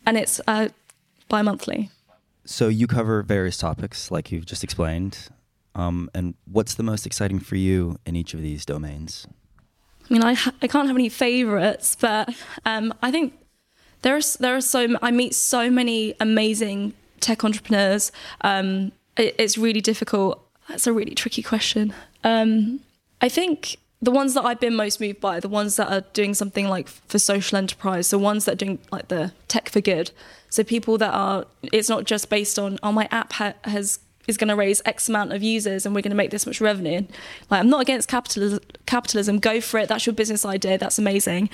And 0.05 0.17
it's 0.17 0.39
uh, 0.47 0.69
bi 1.27 1.41
monthly. 1.41 1.89
So 2.45 2.69
you 2.69 2.87
cover 2.87 3.21
various 3.21 3.57
topics, 3.57 4.11
like 4.11 4.31
you've 4.31 4.45
just 4.45 4.63
explained. 4.63 5.29
Um, 5.73 6.09
and 6.13 6.35
what's 6.45 6.75
the 6.75 6.83
most 6.83 7.05
exciting 7.05 7.39
for 7.39 7.57
you 7.57 7.97
in 8.05 8.15
each 8.15 8.33
of 8.33 8.41
these 8.41 8.65
domains? 8.65 9.27
I 10.09 10.13
mean, 10.13 10.23
I, 10.23 10.33
ha- 10.35 10.53
I 10.61 10.67
can't 10.67 10.87
have 10.87 10.95
any 10.95 11.09
favorites, 11.09 11.97
but 11.99 12.33
um, 12.65 12.93
I 13.01 13.11
think 13.11 13.33
there 14.03 14.15
are, 14.15 14.21
there 14.39 14.55
are 14.55 14.61
so, 14.61 14.95
I 15.01 15.11
meet 15.11 15.35
so 15.35 15.69
many 15.69 16.15
amazing 16.21 16.93
tech 17.19 17.43
entrepreneurs. 17.43 18.11
Um, 18.41 18.93
it, 19.17 19.35
it's 19.37 19.57
really 19.57 19.81
difficult 19.81 20.44
that's 20.69 20.87
a 20.87 20.93
really 20.93 21.15
tricky 21.15 21.41
question. 21.41 21.93
Um, 22.23 22.79
I 23.21 23.29
think 23.29 23.77
the 24.01 24.11
ones 24.11 24.33
that 24.33 24.45
I've 24.45 24.59
been 24.59 24.75
most 24.75 24.99
moved 24.99 25.19
by 25.19 25.39
the 25.39 25.49
ones 25.49 25.77
that 25.77 25.91
are 25.91 26.01
doing 26.13 26.33
something 26.33 26.67
like 26.67 26.87
for 26.87 27.19
social 27.19 27.57
enterprise, 27.57 28.09
the 28.09 28.19
ones 28.19 28.45
that 28.45 28.53
are 28.53 28.65
doing 28.65 28.79
like 28.91 29.07
the 29.07 29.31
tech 29.47 29.69
for 29.69 29.81
good. 29.81 30.11
So 30.49 30.63
people 30.63 30.97
that 30.99 31.13
are, 31.13 31.45
it's 31.63 31.89
not 31.89 32.05
just 32.05 32.29
based 32.29 32.59
on, 32.59 32.77
oh, 32.83 32.91
my 32.91 33.07
app 33.11 33.33
ha- 33.33 33.55
has 33.63 33.99
is 34.27 34.37
going 34.37 34.47
to 34.47 34.55
raise 34.55 34.81
X 34.85 35.07
amount 35.07 35.33
of 35.33 35.43
users 35.43 35.85
and 35.85 35.93
we're 35.93 36.01
going 36.01 36.11
to 36.11 36.15
make 36.15 36.31
this 36.31 36.45
much 36.45 36.59
revenue. 36.59 37.05
Like 37.49 37.59
I'm 37.59 37.69
not 37.69 37.81
against 37.81 38.09
capitalism. 38.09 38.59
Capitalism, 38.85 39.39
go 39.39 39.61
for 39.61 39.79
it. 39.79 39.89
That's 39.89 40.05
your 40.05 40.13
business 40.13 40.45
idea. 40.45 40.77
That's 40.77 40.97
amazing. 40.97 41.49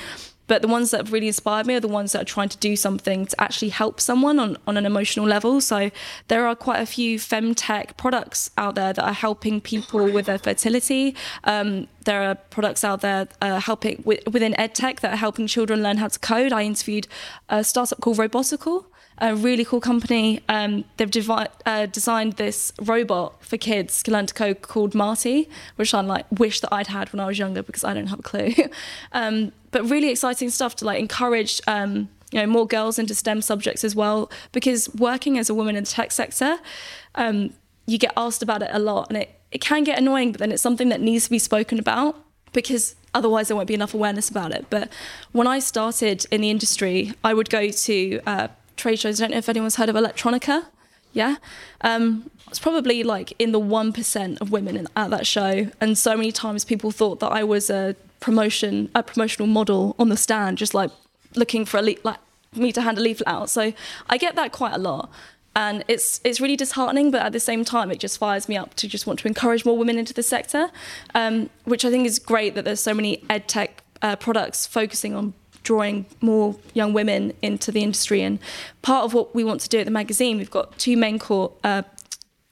But 0.51 0.61
the 0.61 0.67
ones 0.67 0.91
that 0.91 0.97
have 0.97 1.13
really 1.13 1.27
inspired 1.27 1.65
me 1.65 1.75
are 1.75 1.79
the 1.79 1.87
ones 1.87 2.11
that 2.11 2.23
are 2.23 2.25
trying 2.25 2.49
to 2.49 2.57
do 2.57 2.75
something 2.75 3.25
to 3.25 3.41
actually 3.41 3.69
help 3.69 4.01
someone 4.01 4.37
on, 4.37 4.57
on 4.67 4.75
an 4.75 4.85
emotional 4.85 5.25
level. 5.25 5.61
So 5.61 5.91
there 6.27 6.45
are 6.45 6.57
quite 6.57 6.81
a 6.81 6.85
few 6.85 7.17
femtech 7.19 7.95
products 7.95 8.51
out 8.57 8.75
there 8.75 8.91
that 8.91 9.01
are 9.01 9.13
helping 9.13 9.61
people 9.61 10.11
with 10.11 10.25
their 10.25 10.37
fertility. 10.37 11.15
Um, 11.45 11.87
there 12.03 12.23
are 12.23 12.35
products 12.35 12.83
out 12.83 12.99
there 12.99 13.29
uh, 13.41 13.61
helping 13.61 14.01
with, 14.03 14.27
within 14.27 14.51
edtech 14.55 14.99
that 14.99 15.13
are 15.13 15.21
helping 15.27 15.47
children 15.47 15.83
learn 15.83 15.95
how 15.95 16.09
to 16.09 16.19
code. 16.19 16.51
I 16.51 16.63
interviewed 16.63 17.07
a 17.47 17.63
startup 17.63 18.01
called 18.01 18.17
Robotical 18.17 18.87
a 19.21 19.35
really 19.35 19.63
cool 19.63 19.79
company. 19.79 20.41
Um, 20.49 20.83
they've 20.97 21.09
devi- 21.09 21.47
uh, 21.65 21.85
designed 21.85 22.33
this 22.33 22.73
robot 22.81 23.41
for 23.45 23.55
kids 23.55 24.03
code 24.33 24.63
called 24.63 24.95
Marty, 24.95 25.47
which 25.75 25.93
I 25.93 26.01
like 26.01 26.25
wish 26.31 26.59
that 26.61 26.73
I'd 26.73 26.87
had 26.87 27.13
when 27.13 27.19
I 27.19 27.27
was 27.27 27.37
younger 27.37 27.61
because 27.61 27.83
I 27.83 27.93
don't 27.93 28.07
have 28.07 28.19
a 28.19 28.23
clue. 28.23 28.53
um, 29.11 29.51
but 29.69 29.87
really 29.89 30.09
exciting 30.09 30.49
stuff 30.49 30.75
to 30.77 30.85
like 30.85 30.99
encourage. 30.99 31.61
Um, 31.67 32.09
you 32.31 32.39
know, 32.39 32.47
more 32.47 32.65
girls 32.65 32.97
into 32.97 33.13
STEM 33.13 33.41
subjects 33.41 33.83
as 33.83 33.93
well, 33.93 34.31
because 34.53 34.87
working 34.95 35.37
as 35.37 35.49
a 35.49 35.53
woman 35.53 35.75
in 35.75 35.83
the 35.83 35.89
tech 35.89 36.13
sector, 36.13 36.59
um, 37.15 37.53
you 37.85 37.97
get 37.97 38.13
asked 38.15 38.41
about 38.41 38.61
it 38.61 38.69
a 38.71 38.79
lot, 38.79 39.09
and 39.09 39.17
it, 39.17 39.35
it 39.51 39.59
can 39.59 39.83
get 39.83 39.99
annoying. 39.99 40.31
But 40.31 40.39
then 40.39 40.51
it's 40.53 40.61
something 40.61 40.87
that 40.89 41.01
needs 41.01 41.25
to 41.25 41.29
be 41.29 41.39
spoken 41.39 41.77
about 41.77 42.15
because 42.53 42.95
otherwise 43.13 43.49
there 43.49 43.57
won't 43.57 43.67
be 43.67 43.73
enough 43.73 43.93
awareness 43.93 44.29
about 44.29 44.51
it. 44.53 44.65
But 44.69 44.89
when 45.33 45.45
I 45.45 45.59
started 45.59 46.25
in 46.31 46.39
the 46.39 46.49
industry, 46.49 47.13
I 47.21 47.33
would 47.33 47.49
go 47.49 47.69
to 47.69 48.21
uh, 48.25 48.47
trade 48.77 48.99
shows. 48.99 49.19
I 49.19 49.25
don't 49.25 49.31
know 49.31 49.37
if 49.37 49.49
anyone's 49.49 49.75
heard 49.75 49.89
of 49.89 49.95
Electronica. 49.95 50.65
Yeah. 51.13 51.37
Um, 51.81 52.29
it's 52.47 52.59
probably 52.59 53.03
like 53.03 53.33
in 53.39 53.51
the 53.51 53.59
1% 53.59 54.41
of 54.41 54.51
women 54.51 54.75
in, 54.75 54.87
at 54.95 55.09
that 55.09 55.25
show. 55.27 55.67
And 55.79 55.97
so 55.97 56.15
many 56.15 56.31
times 56.31 56.65
people 56.65 56.91
thought 56.91 57.19
that 57.19 57.31
I 57.31 57.43
was 57.43 57.69
a 57.69 57.95
promotion, 58.19 58.89
a 58.95 59.03
promotional 59.03 59.47
model 59.47 59.95
on 59.99 60.09
the 60.09 60.17
stand, 60.17 60.57
just 60.57 60.73
like 60.73 60.91
looking 61.35 61.65
for 61.65 61.77
a 61.77 61.81
le- 61.81 61.95
like 62.03 62.19
me 62.55 62.71
to 62.73 62.81
hand 62.81 62.97
a 62.97 63.01
leaflet 63.01 63.27
out. 63.27 63.49
So 63.49 63.73
I 64.09 64.17
get 64.17 64.35
that 64.35 64.51
quite 64.51 64.73
a 64.73 64.77
lot. 64.77 65.09
And 65.53 65.83
it's 65.89 66.21
it's 66.23 66.39
really 66.39 66.55
disheartening, 66.55 67.11
but 67.11 67.21
at 67.21 67.33
the 67.33 67.39
same 67.39 67.65
time, 67.65 67.91
it 67.91 67.99
just 67.99 68.17
fires 68.17 68.47
me 68.47 68.55
up 68.55 68.73
to 68.75 68.87
just 68.87 69.05
want 69.05 69.19
to 69.19 69.27
encourage 69.27 69.65
more 69.65 69.77
women 69.77 69.99
into 69.99 70.13
the 70.13 70.23
sector, 70.23 70.69
um, 71.13 71.49
which 71.65 71.83
I 71.83 71.89
think 71.89 72.05
is 72.05 72.19
great 72.19 72.55
that 72.55 72.63
there's 72.63 72.79
so 72.79 72.93
many 72.93 73.23
ed 73.29 73.49
tech 73.49 73.83
uh, 74.01 74.15
products 74.15 74.65
focusing 74.65 75.13
on 75.13 75.33
drawing 75.63 76.05
more 76.21 76.55
young 76.73 76.93
women 76.93 77.33
into 77.41 77.71
the 77.71 77.81
industry. 77.81 78.21
And 78.21 78.39
part 78.81 79.05
of 79.05 79.13
what 79.13 79.35
we 79.35 79.43
want 79.43 79.61
to 79.61 79.69
do 79.69 79.79
at 79.79 79.85
the 79.85 79.91
magazine, 79.91 80.37
we've 80.37 80.51
got 80.51 80.77
two 80.77 80.97
main 80.97 81.19
core. 81.19 81.51
Uh, 81.63 81.83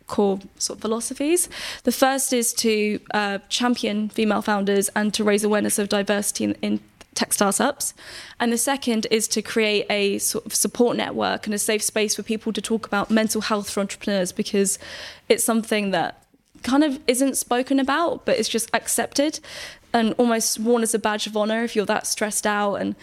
core 0.08 0.40
sort 0.58 0.78
of 0.78 0.82
philosophies. 0.82 1.48
The 1.84 1.92
first 1.92 2.34
is 2.34 2.52
to 2.54 3.00
uh, 3.14 3.38
champion 3.48 4.10
female 4.10 4.42
founders 4.42 4.90
and 4.96 5.14
to 5.14 5.24
raise 5.24 5.44
awareness 5.44 5.78
of 5.78 5.88
diversity 5.88 6.46
in, 6.46 6.54
in 6.64 6.80
tech 7.14 7.34
startups. 7.34 7.94
And 8.40 8.52
the 8.52 8.58
second 8.58 9.06
is 9.12 9.28
to 9.28 9.42
create 9.42 9.86
a 9.90 10.18
sort 10.18 10.46
of 10.46 10.56
support 10.56 10.98
network 10.98 11.46
and 11.46 11.54
a 11.54 11.60
safe 11.60 11.84
space 11.84 12.16
for 12.16 12.24
people 12.24 12.52
to 12.54 12.62
talk 12.62 12.88
about 12.88 13.12
mental 13.12 13.42
health 13.42 13.70
for 13.70 13.82
entrepreneurs 13.82 14.32
because 14.32 14.80
it's 15.28 15.44
something 15.44 15.92
that 15.92 16.24
kind 16.64 16.84
of 16.84 17.00
isn't 17.08 17.38
spoken 17.38 17.80
about, 17.80 18.26
but 18.26 18.38
it's 18.38 18.50
just 18.50 18.70
accepted 18.74 19.40
and 19.94 20.14
almost 20.18 20.60
worn 20.60 20.84
as 20.84 20.94
a 20.94 21.00
badge 21.00 21.26
of 21.28 21.36
honor 21.36 21.64
if 21.64 21.76
you're 21.76 21.86
that 21.86 22.06
stressed 22.06 22.46
out 22.46 22.76
and 22.76 22.96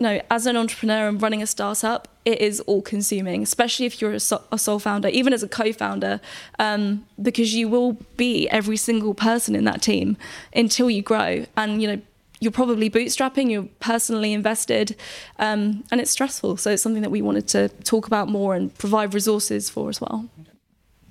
you 0.00 0.04
know, 0.04 0.20
as 0.30 0.46
an 0.46 0.56
entrepreneur 0.56 1.08
and 1.08 1.20
running 1.20 1.42
a 1.42 1.46
startup, 1.46 2.08
it 2.24 2.40
is 2.40 2.58
all 2.60 2.80
consuming, 2.80 3.42
especially 3.42 3.84
if 3.84 4.00
you're 4.00 4.14
a, 4.14 4.20
so- 4.20 4.42
a 4.50 4.56
sole 4.56 4.78
founder, 4.78 5.08
even 5.08 5.34
as 5.34 5.42
a 5.42 5.48
co 5.48 5.74
founder, 5.74 6.22
um, 6.58 7.04
because 7.20 7.54
you 7.54 7.68
will 7.68 7.98
be 8.16 8.48
every 8.48 8.78
single 8.78 9.12
person 9.12 9.54
in 9.54 9.64
that 9.64 9.82
team 9.82 10.16
until 10.54 10.88
you 10.88 11.02
grow. 11.02 11.44
And, 11.54 11.82
you 11.82 11.88
know, 11.88 12.02
you're 12.40 12.50
probably 12.50 12.88
bootstrapping, 12.88 13.50
you're 13.50 13.68
personally 13.80 14.32
invested, 14.32 14.96
um, 15.38 15.84
and 15.90 16.00
it's 16.00 16.10
stressful. 16.10 16.56
So 16.56 16.70
it's 16.70 16.82
something 16.82 17.02
that 17.02 17.10
we 17.10 17.20
wanted 17.20 17.46
to 17.48 17.68
talk 17.68 18.06
about 18.06 18.28
more 18.28 18.54
and 18.54 18.74
provide 18.78 19.12
resources 19.12 19.68
for 19.68 19.90
as 19.90 20.00
well. 20.00 20.30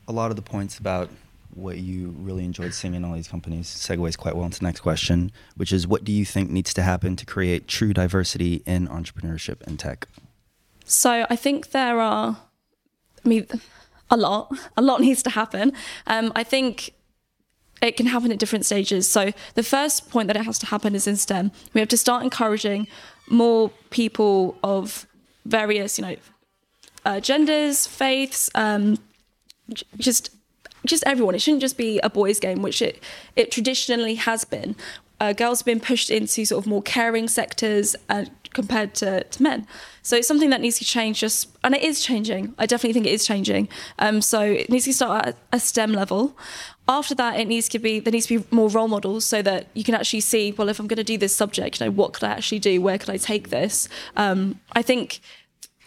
A 0.08 0.12
lot 0.12 0.32
of 0.32 0.36
the 0.36 0.41
points 0.41 0.79
about 0.79 1.12
what 1.60 1.78
you 1.78 2.10
really 2.18 2.46
enjoyed 2.46 2.74
seeing 2.74 2.94
in 2.94 3.04
all 3.06 3.13
these 3.13 3.28
companies 3.28 3.68
segues 3.68 4.18
quite 4.18 4.36
well 4.36 4.46
into 4.46 4.60
the 4.60 4.66
next 4.66 4.82
question, 4.82 5.32
which 5.56 5.72
is 5.72 5.88
what 5.88 6.04
do 6.04 6.12
you 6.12 6.25
think 6.25 6.50
needs 6.50 6.74
to 6.74 6.82
happen 6.82 7.16
to 7.16 7.25
create 7.25 7.68
true 7.68 7.94
diversity 7.94 8.63
in 8.66 8.88
entrepreneurship 8.88 9.62
and 9.68 9.80
tech? 9.80 10.08
So 10.86 11.25
I 11.30 11.36
think 11.36 11.72
there 11.72 12.00
are, 12.00 12.38
I 13.24 13.28
mean, 13.28 13.48
a 14.10 14.18
lot, 14.18 14.51
a 14.75 14.82
lot 14.82 15.01
needs 15.08 15.22
to 15.24 15.30
happen. 15.30 15.74
Um, 16.08 16.32
I 16.36 16.44
think 16.44 16.94
it 17.82 17.96
can 17.96 18.08
happen 18.08 18.32
at 18.32 18.39
different 18.39 18.66
stages. 18.66 19.10
So 19.10 19.32
the 19.56 19.63
first 19.63 20.10
point 20.10 20.28
that 20.28 20.36
it 20.36 20.46
has 20.46 20.60
to 20.60 20.66
happen 20.66 20.96
is 20.96 21.08
in 21.08 21.16
STEM. 21.16 21.51
We 21.74 21.80
have 21.80 21.88
to 21.89 21.98
start 21.98 22.24
encouraging 22.24 22.88
more 23.30 23.70
people 23.89 24.58
of 24.63 25.08
various, 25.46 25.98
you 25.98 26.06
know, 26.06 26.16
uh, 27.06 27.20
genders, 27.20 27.88
faiths, 27.88 28.50
um, 28.56 28.98
just 29.98 30.32
just 30.89 31.03
everyone. 31.05 31.36
It 31.36 31.41
shouldn't 31.41 31.62
just 31.62 31.77
be 31.77 32.00
a 32.00 32.10
boys' 32.10 32.39
game, 32.39 32.62
which 32.62 32.81
it 32.81 33.03
it 33.36 33.51
traditionally 33.51 34.15
has 34.15 34.46
been. 34.46 34.75
Uh, 35.19 35.34
girls 35.34 35.60
have 35.60 35.65
been 35.65 35.81
pushed 35.81 36.10
into 36.10 36.46
sort 36.46 36.63
of 36.63 36.67
more 36.67 36.81
caring 36.81 37.27
sectors 37.27 37.93
uh, 38.08 38.24
compared 38.53 38.96
to, 38.96 39.24
to 39.25 39.43
men. 39.43 39.67
So 40.01 40.15
it's 40.15 40.27
something 40.27 40.50
that 40.50 40.62
needs 40.62 40.79
to 40.79 40.86
change. 40.86 41.19
Just 41.19 41.50
and 41.63 41.75
it 41.75 41.84
is 41.84 42.01
changing. 42.01 42.53
I 42.58 42.65
definitely 42.65 42.93
think 42.93 43.05
it 43.05 43.13
is 43.13 43.25
changing. 43.25 43.67
Um, 44.00 44.22
so 44.22 44.41
it 44.41 44.69
needs 44.69 44.86
to 44.86 44.93
start 44.93 45.27
at 45.27 45.38
a 45.51 45.60
STEM 45.60 45.91
level. 45.91 46.38
After 46.88 47.13
that, 47.15 47.39
it 47.39 47.48
needs 47.48 47.67
to 47.69 47.79
be 47.79 48.00
there 48.00 48.12
needs 48.12 48.27
to 48.27 48.39
be 48.39 48.46
more 48.50 48.69
role 48.69 48.88
models 48.88 49.25
so 49.25 49.41
that 49.41 49.67
you 49.74 49.84
can 49.84 49.93
actually 49.93 50.22
see. 50.22 50.53
Well, 50.53 50.69
if 50.69 50.79
I'm 50.79 50.88
going 50.88 50.98
to 50.98 51.03
do 51.03 51.17
this 51.17 51.36
subject, 51.36 51.79
you 51.79 51.86
know, 51.86 51.91
what 51.91 52.13
could 52.13 52.24
I 52.24 52.31
actually 52.31 52.60
do? 52.60 52.81
Where 52.81 52.98
could 52.98 53.10
I 53.10 53.17
take 53.17 53.50
this? 53.50 53.89
Um, 54.15 54.60
I 54.72 54.81
think 54.81 55.19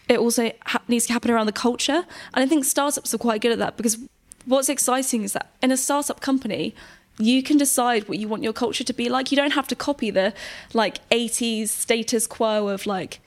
it 0.07 0.19
also 0.19 0.51
ha- 0.65 0.83
needs 0.87 1.07
to 1.07 1.13
happen 1.13 1.31
around 1.31 1.47
the 1.47 1.53
culture, 1.53 2.05
and 2.33 2.43
I 2.43 2.45
think 2.45 2.65
startups 2.65 3.13
are 3.13 3.17
quite 3.17 3.41
good 3.41 3.51
at 3.51 3.59
that 3.59 3.77
because 3.77 3.97
what's 4.45 4.69
exciting 4.69 5.23
is 5.23 5.33
that 5.33 5.51
in 5.61 5.71
a 5.71 5.77
startup 5.77 6.21
company, 6.21 6.75
you 7.17 7.43
can 7.43 7.57
decide 7.57 8.07
what 8.07 8.17
you 8.17 8.27
want 8.27 8.43
your 8.43 8.53
culture 8.53 8.83
to 8.83 8.93
be 8.93 9.09
like. 9.09 9.31
You 9.31 9.37
don't 9.37 9.51
have 9.51 9.67
to 9.67 9.75
copy 9.75 10.09
the 10.09 10.33
like 10.73 11.07
80s 11.09 11.69
status 11.69 12.27
quo 12.27 12.69
of 12.69 12.85
like 12.85 13.19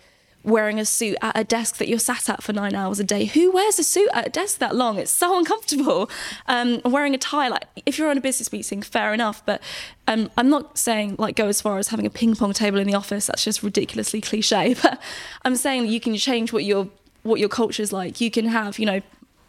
wearing 0.47 0.79
a 0.79 0.85
suit 0.85 1.17
at 1.21 1.37
a 1.37 1.43
desk 1.43 1.77
that 1.79 1.89
you're 1.89 1.99
sat 1.99 2.29
at 2.29 2.43
for 2.43 2.53
nine 2.53 2.75
hours 2.75 3.01
a 3.01 3.05
day. 3.05 3.25
Who 3.27 3.51
wears 3.51 3.79
a 3.79 3.85
suit 3.85 4.09
at 4.15 4.29
a 4.29 4.31
desk 4.31 4.59
that 4.59 4.75
long? 4.75 4.97
It's 4.97 5.11
so 5.11 5.37
uncomfortable. 5.37 6.09
Um, 6.47 6.81
wearing 6.85 7.15
a 7.15 7.19
tie, 7.19 7.49
like 7.49 7.65
if 7.85 7.99
you're 7.99 8.09
on 8.09 8.17
a 8.17 8.21
business 8.21 8.53
meeting, 8.53 8.81
fair 8.81 9.13
enough. 9.13 9.45
But 9.45 9.61
um, 10.07 10.31
I'm 10.37 10.49
not 10.49 10.79
saying 10.79 11.17
like 11.19 11.35
go 11.35 11.49
as 11.49 11.61
far 11.61 11.79
as 11.79 11.89
having 11.89 12.07
a 12.07 12.11
ping 12.11 12.37
pong 12.37 12.53
table 12.53 12.79
in 12.79 12.87
the 12.87 12.95
office. 12.95 13.27
That's 13.27 13.45
just 13.45 13.63
ridiculously 13.63 14.21
cliche. 14.21 14.75
But 14.83 15.01
I'm 15.45 15.57
saying 15.57 15.87
you 15.87 16.01
can 16.01 16.17
change 16.17 16.53
what 16.53 16.65
your 16.65 16.89
what 17.25 17.41
your 17.41 17.49
culture 17.49 17.83
is 17.83 17.93
like. 17.93 18.21
You 18.21 18.31
can 18.31 18.47
have, 18.47 18.79
you 18.79 18.87
know, 18.87 19.01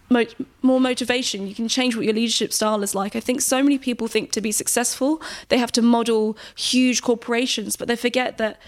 mo- 0.10 0.26
more 0.62 0.80
motivation. 0.80 1.48
You 1.48 1.56
can 1.56 1.68
change 1.68 1.96
what 1.96 2.06
your 2.06 2.14
leadership 2.14 2.54
style 2.54 2.84
is 2.84 2.96
like. 2.96 3.16
I 3.16 3.20
think 3.20 3.42
so 3.42 3.62
many 3.64 3.78
people 3.78 4.08
think 4.08 4.32
to 4.32 4.42
be 4.42 4.52
successful, 4.52 5.22
they 5.50 5.58
have 5.58 5.72
to 5.74 5.82
model 5.82 6.38
huge 6.56 7.02
corporations, 7.02 7.76
but 7.76 7.88
they 7.88 7.96
forget 7.96 8.38
that 8.38 8.60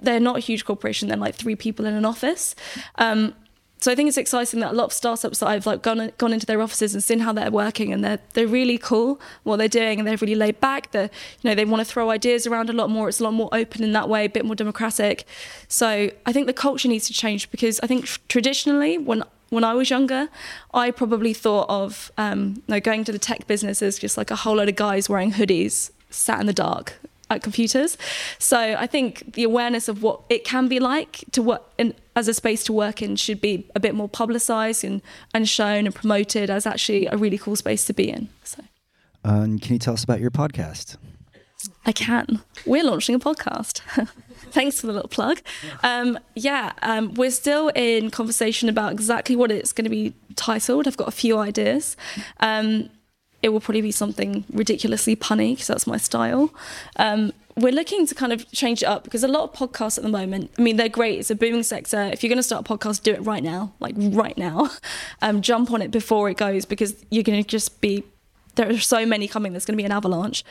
they're 0.00 0.20
not 0.20 0.36
a 0.36 0.40
huge 0.40 0.64
corporation. 0.64 1.08
They're 1.08 1.16
like 1.16 1.34
three 1.34 1.56
people 1.56 1.86
in 1.86 1.94
an 1.94 2.04
office. 2.04 2.54
Um, 2.96 3.34
so 3.84 3.92
I 3.92 3.94
think 3.94 4.08
it's 4.08 4.16
exciting 4.16 4.60
that 4.60 4.72
a 4.72 4.74
lot 4.74 4.84
of 4.84 4.92
startups 4.94 5.40
that 5.40 5.48
I've 5.48 5.66
like 5.66 5.82
gone 5.82 6.10
gone 6.16 6.32
into 6.32 6.46
their 6.46 6.62
offices 6.62 6.94
and 6.94 7.04
seen 7.04 7.18
how 7.18 7.34
they're 7.34 7.50
working, 7.50 7.92
and 7.92 8.02
they're 8.02 8.18
they're 8.32 8.46
really 8.46 8.78
cool 8.78 9.20
what 9.42 9.56
they're 9.56 9.68
doing, 9.68 9.98
and 9.98 10.08
they're 10.08 10.16
really 10.16 10.34
laid 10.34 10.58
back. 10.58 10.92
They 10.92 11.02
you 11.02 11.10
know 11.42 11.54
they 11.54 11.66
want 11.66 11.80
to 11.80 11.84
throw 11.84 12.08
ideas 12.08 12.46
around 12.46 12.70
a 12.70 12.72
lot 12.72 12.88
more. 12.88 13.10
It's 13.10 13.20
a 13.20 13.24
lot 13.24 13.34
more 13.34 13.50
open 13.52 13.84
in 13.84 13.92
that 13.92 14.08
way, 14.08 14.24
a 14.24 14.30
bit 14.30 14.46
more 14.46 14.54
democratic. 14.54 15.26
So 15.68 16.10
I 16.24 16.32
think 16.32 16.46
the 16.46 16.54
culture 16.54 16.88
needs 16.88 17.06
to 17.08 17.12
change 17.12 17.50
because 17.50 17.78
I 17.80 17.86
think 17.86 18.06
traditionally 18.28 18.96
when 18.96 19.22
when 19.54 19.64
I 19.64 19.74
was 19.74 19.90
younger, 19.90 20.28
I 20.72 20.90
probably 20.90 21.32
thought 21.32 21.66
of 21.68 22.12
um, 22.18 22.62
know, 22.68 22.80
going 22.80 23.04
to 23.04 23.12
the 23.12 23.18
tech 23.18 23.46
business 23.46 23.82
as 23.82 23.98
just 23.98 24.16
like 24.16 24.30
a 24.30 24.36
whole 24.36 24.56
load 24.56 24.68
of 24.68 24.76
guys 24.76 25.08
wearing 25.08 25.32
hoodies, 25.32 25.90
sat 26.10 26.40
in 26.40 26.46
the 26.46 26.52
dark 26.52 26.98
at 27.30 27.42
computers. 27.42 27.96
So 28.38 28.58
I 28.58 28.86
think 28.86 29.34
the 29.34 29.44
awareness 29.44 29.88
of 29.88 30.02
what 30.02 30.20
it 30.28 30.44
can 30.44 30.68
be 30.68 30.78
like 30.78 31.24
to 31.32 31.42
work 31.42 31.62
in, 31.78 31.94
as 32.14 32.28
a 32.28 32.34
space 32.34 32.64
to 32.64 32.72
work 32.72 33.02
in 33.02 33.16
should 33.16 33.40
be 33.40 33.66
a 33.74 33.80
bit 33.80 33.94
more 33.94 34.08
publicised 34.08 34.84
and, 34.84 35.00
and 35.32 35.48
shown 35.48 35.86
and 35.86 35.94
promoted 35.94 36.50
as 36.50 36.66
actually 36.66 37.06
a 37.06 37.16
really 37.16 37.38
cool 37.38 37.56
space 37.56 37.84
to 37.86 37.92
be 37.92 38.10
in. 38.10 38.28
So. 38.44 38.62
Can 39.58 39.72
you 39.72 39.78
tell 39.78 39.94
us 39.94 40.04
about 40.04 40.20
your 40.20 40.30
podcast? 40.30 40.96
I 41.86 41.92
can. 41.92 42.40
We're 42.64 42.84
launching 42.84 43.14
a 43.14 43.18
podcast. 43.18 43.80
Thanks 44.50 44.80
for 44.80 44.86
the 44.86 44.92
little 44.92 45.08
plug. 45.08 45.40
Um, 45.82 46.18
yeah, 46.34 46.72
um, 46.82 47.14
we're 47.14 47.30
still 47.30 47.68
in 47.68 48.10
conversation 48.10 48.68
about 48.68 48.92
exactly 48.92 49.36
what 49.36 49.50
it's 49.50 49.72
going 49.72 49.84
to 49.84 49.90
be 49.90 50.14
titled. 50.36 50.86
I've 50.86 50.96
got 50.96 51.08
a 51.08 51.12
few 51.12 51.38
ideas. 51.38 51.96
Um, 52.40 52.90
it 53.42 53.50
will 53.50 53.60
probably 53.60 53.82
be 53.82 53.92
something 53.92 54.44
ridiculously 54.50 55.16
punny 55.16 55.52
because 55.52 55.66
that's 55.66 55.86
my 55.86 55.98
style. 55.98 56.54
Um, 56.96 57.32
we're 57.56 57.72
looking 57.72 58.06
to 58.06 58.14
kind 58.14 58.32
of 58.32 58.50
change 58.52 58.82
it 58.82 58.86
up 58.86 59.04
because 59.04 59.22
a 59.22 59.28
lot 59.28 59.42
of 59.42 59.52
podcasts 59.52 59.98
at 59.98 60.02
the 60.02 60.10
moment, 60.10 60.50
I 60.58 60.62
mean, 60.62 60.76
they're 60.76 60.88
great. 60.88 61.20
It's 61.20 61.30
a 61.30 61.34
booming 61.34 61.62
sector. 61.62 62.04
If 62.04 62.22
you're 62.22 62.28
going 62.28 62.38
to 62.38 62.42
start 62.42 62.68
a 62.68 62.76
podcast, 62.76 63.02
do 63.02 63.12
it 63.12 63.20
right 63.20 63.42
now, 63.42 63.74
like 63.80 63.94
right 63.98 64.36
now. 64.36 64.70
Um, 65.22 65.40
jump 65.40 65.70
on 65.70 65.80
it 65.80 65.90
before 65.90 66.28
it 66.28 66.36
goes 66.36 66.66
because 66.66 67.02
you're 67.10 67.22
going 67.22 67.42
to 67.42 67.48
just 67.48 67.80
be, 67.80 68.04
there 68.56 68.68
are 68.68 68.78
so 68.78 69.06
many 69.06 69.26
coming, 69.26 69.52
there's 69.52 69.64
going 69.64 69.74
to 69.76 69.80
be 69.80 69.86
an 69.86 69.92
avalanche. 69.92 70.44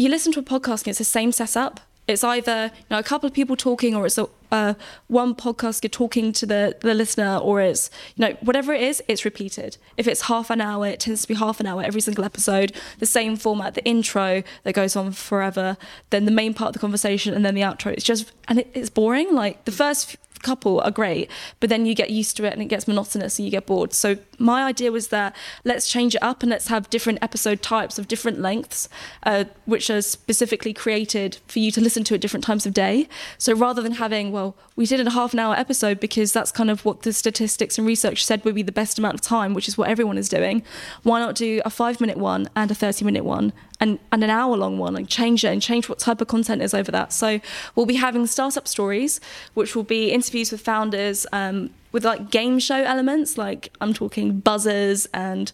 You 0.00 0.08
listen 0.08 0.32
to 0.32 0.40
a 0.40 0.42
podcast 0.42 0.84
and 0.84 0.88
it's 0.88 0.98
the 0.98 1.04
same 1.04 1.30
setup. 1.30 1.78
It's 2.08 2.24
either 2.24 2.70
you 2.74 2.86
know 2.90 2.98
a 2.98 3.02
couple 3.02 3.26
of 3.26 3.34
people 3.34 3.54
talking, 3.54 3.94
or 3.94 4.06
it's 4.06 4.16
a 4.16 4.30
uh, 4.50 4.72
one 5.08 5.34
podcaster 5.34 5.90
talking 5.90 6.32
to 6.32 6.46
the 6.46 6.74
the 6.80 6.94
listener, 6.94 7.36
or 7.36 7.60
it's 7.60 7.90
you 8.16 8.24
know 8.24 8.34
whatever 8.40 8.72
it 8.72 8.80
is, 8.80 9.02
it's 9.08 9.26
repeated. 9.26 9.76
If 9.98 10.08
it's 10.08 10.22
half 10.22 10.48
an 10.48 10.62
hour, 10.62 10.86
it 10.86 11.00
tends 11.00 11.20
to 11.20 11.28
be 11.28 11.34
half 11.34 11.60
an 11.60 11.66
hour 11.66 11.82
every 11.82 12.00
single 12.00 12.24
episode. 12.24 12.72
The 12.98 13.04
same 13.04 13.36
format, 13.36 13.74
the 13.74 13.84
intro 13.84 14.42
that 14.62 14.72
goes 14.72 14.96
on 14.96 15.12
forever, 15.12 15.76
then 16.08 16.24
the 16.24 16.30
main 16.30 16.54
part 16.54 16.68
of 16.68 16.72
the 16.72 16.78
conversation, 16.78 17.34
and 17.34 17.44
then 17.44 17.54
the 17.54 17.60
outro. 17.60 17.92
It's 17.92 18.02
just 18.02 18.32
and 18.48 18.60
it, 18.60 18.70
it's 18.72 18.88
boring. 18.88 19.34
Like 19.34 19.66
the 19.66 19.72
first 19.72 20.16
couple 20.42 20.80
are 20.80 20.90
great, 20.90 21.30
but 21.60 21.68
then 21.68 21.86
you 21.86 21.94
get 21.94 22.10
used 22.10 22.36
to 22.36 22.44
it 22.44 22.52
and 22.52 22.62
it 22.62 22.66
gets 22.66 22.88
monotonous 22.88 23.38
and 23.38 23.46
you 23.46 23.50
get 23.50 23.66
bored. 23.66 23.92
So 23.92 24.16
my 24.38 24.64
idea 24.64 24.92
was 24.92 25.08
that 25.08 25.36
let's 25.64 25.88
change 25.88 26.14
it 26.14 26.22
up 26.22 26.42
and 26.42 26.50
let's 26.50 26.68
have 26.68 26.90
different 26.90 27.18
episode 27.22 27.62
types 27.62 27.98
of 27.98 28.08
different 28.08 28.40
lengths, 28.40 28.88
uh, 29.24 29.44
which 29.66 29.90
are 29.90 30.02
specifically 30.02 30.72
created 30.72 31.38
for 31.46 31.58
you 31.58 31.70
to 31.72 31.80
listen 31.80 32.04
to 32.04 32.14
at 32.14 32.20
different 32.20 32.44
times 32.44 32.66
of 32.66 32.74
day. 32.74 33.08
So 33.38 33.54
rather 33.54 33.82
than 33.82 33.92
having, 33.92 34.32
well, 34.32 34.56
we 34.76 34.86
did 34.86 35.06
a 35.06 35.10
half 35.10 35.32
an 35.32 35.38
hour 35.38 35.54
episode 35.54 36.00
because 36.00 36.32
that's 36.32 36.52
kind 36.52 36.70
of 36.70 36.84
what 36.84 37.02
the 37.02 37.12
statistics 37.12 37.78
and 37.78 37.86
research 37.86 38.24
said 38.24 38.44
would 38.44 38.54
be 38.54 38.62
the 38.62 38.72
best 38.72 38.98
amount 38.98 39.14
of 39.14 39.20
time, 39.20 39.54
which 39.54 39.68
is 39.68 39.76
what 39.76 39.88
everyone 39.88 40.18
is 40.18 40.28
doing. 40.28 40.62
Why 41.02 41.20
not 41.20 41.34
do 41.34 41.60
a 41.64 41.70
five 41.70 42.00
minute 42.00 42.16
one 42.16 42.48
and 42.56 42.70
a 42.70 42.74
30 42.74 43.04
minute 43.04 43.24
one 43.24 43.52
and, 43.80 43.98
and 44.12 44.22
an 44.22 44.30
hour 44.30 44.56
long 44.56 44.78
one 44.78 44.96
and 44.96 45.08
change 45.08 45.44
it 45.44 45.48
and 45.48 45.62
change 45.62 45.88
what 45.88 45.98
type 45.98 46.20
of 46.20 46.28
content 46.28 46.62
is 46.62 46.74
over 46.74 46.92
that. 46.92 47.12
So 47.12 47.40
we'll 47.74 47.86
be 47.86 47.96
having 47.96 48.26
startup 48.26 48.68
stories, 48.68 49.20
which 49.54 49.74
will 49.74 49.84
be 49.84 50.10
interviews 50.10 50.52
with 50.52 50.60
founders 50.60 51.26
um, 51.32 51.70
with 51.92 52.04
like 52.04 52.30
game 52.30 52.58
show 52.58 52.76
elements, 52.76 53.38
like 53.38 53.72
I'm 53.80 53.94
talking 53.94 54.40
buzzers 54.40 55.06
and 55.12 55.50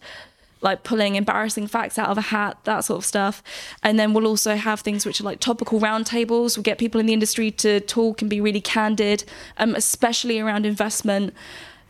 like 0.62 0.82
pulling 0.82 1.14
embarrassing 1.14 1.66
facts 1.68 1.98
out 1.98 2.08
of 2.08 2.18
a 2.18 2.22
hat, 2.22 2.58
that 2.64 2.80
sort 2.80 2.98
of 2.98 3.04
stuff. 3.04 3.42
And 3.82 3.98
then 3.98 4.12
we'll 4.12 4.26
also 4.26 4.56
have 4.56 4.80
things 4.80 5.06
which 5.06 5.20
are 5.20 5.24
like 5.24 5.38
topical 5.38 5.80
roundtables. 5.80 6.56
We'll 6.56 6.64
get 6.64 6.78
people 6.78 7.00
in 7.00 7.06
the 7.06 7.12
industry 7.12 7.50
to 7.52 7.80
talk 7.80 8.20
and 8.20 8.28
be 8.28 8.40
really 8.40 8.60
candid, 8.60 9.24
um, 9.58 9.74
especially 9.74 10.40
around 10.40 10.66
investment. 10.66 11.34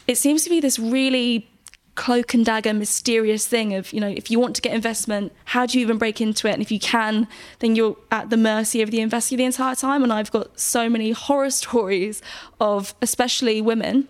It 0.07 0.19
seems 0.19 0.45
to 0.45 0.51
be 0.51 0.61
this 0.61 0.79
really 0.79 1.49
cloak 1.97 2.35
and 2.35 2.45
dagger 2.45 2.73
mysterious 2.73 3.47
thing 3.47 3.75
of 3.75 3.93
you 3.93 4.01
know 4.01 4.09
if 4.09 4.31
you 4.31 4.39
want 4.39 4.55
to 4.55 4.63
get 4.63 4.73
investment 4.73 5.33
how 5.47 5.67
do 5.67 5.79
you 5.79 5.85
even 5.85 5.99
break 5.99 6.21
into 6.21 6.47
it 6.47 6.53
and 6.53 6.63
if 6.63 6.71
you 6.71 6.79
can 6.79 7.27
then 7.59 7.75
you're 7.75 7.97
at 8.13 8.31
the 8.31 8.37
mercy 8.37 8.83
of 8.83 8.91
the 8.91 9.01
investor 9.01 9.37
the 9.37 9.45
entire 9.45 9.75
time 9.75 10.03
and 10.03 10.13
i've 10.13 10.31
got 10.31 10.59
so 10.61 10.89
many 10.89 11.11
horror 11.13 11.51
stories 11.63 12.23
of 12.61 12.95
especially 13.03 13.61
women 13.61 14.07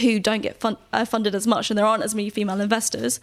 who 0.00 0.18
don't 0.18 0.40
get 0.40 0.62
uh, 0.64 1.04
funded 1.04 1.34
as 1.34 1.46
much 1.46 1.70
and 1.70 1.78
there 1.78 1.86
aren't 1.86 2.02
as 2.02 2.14
many 2.14 2.30
female 2.30 2.60
investors 2.60 3.20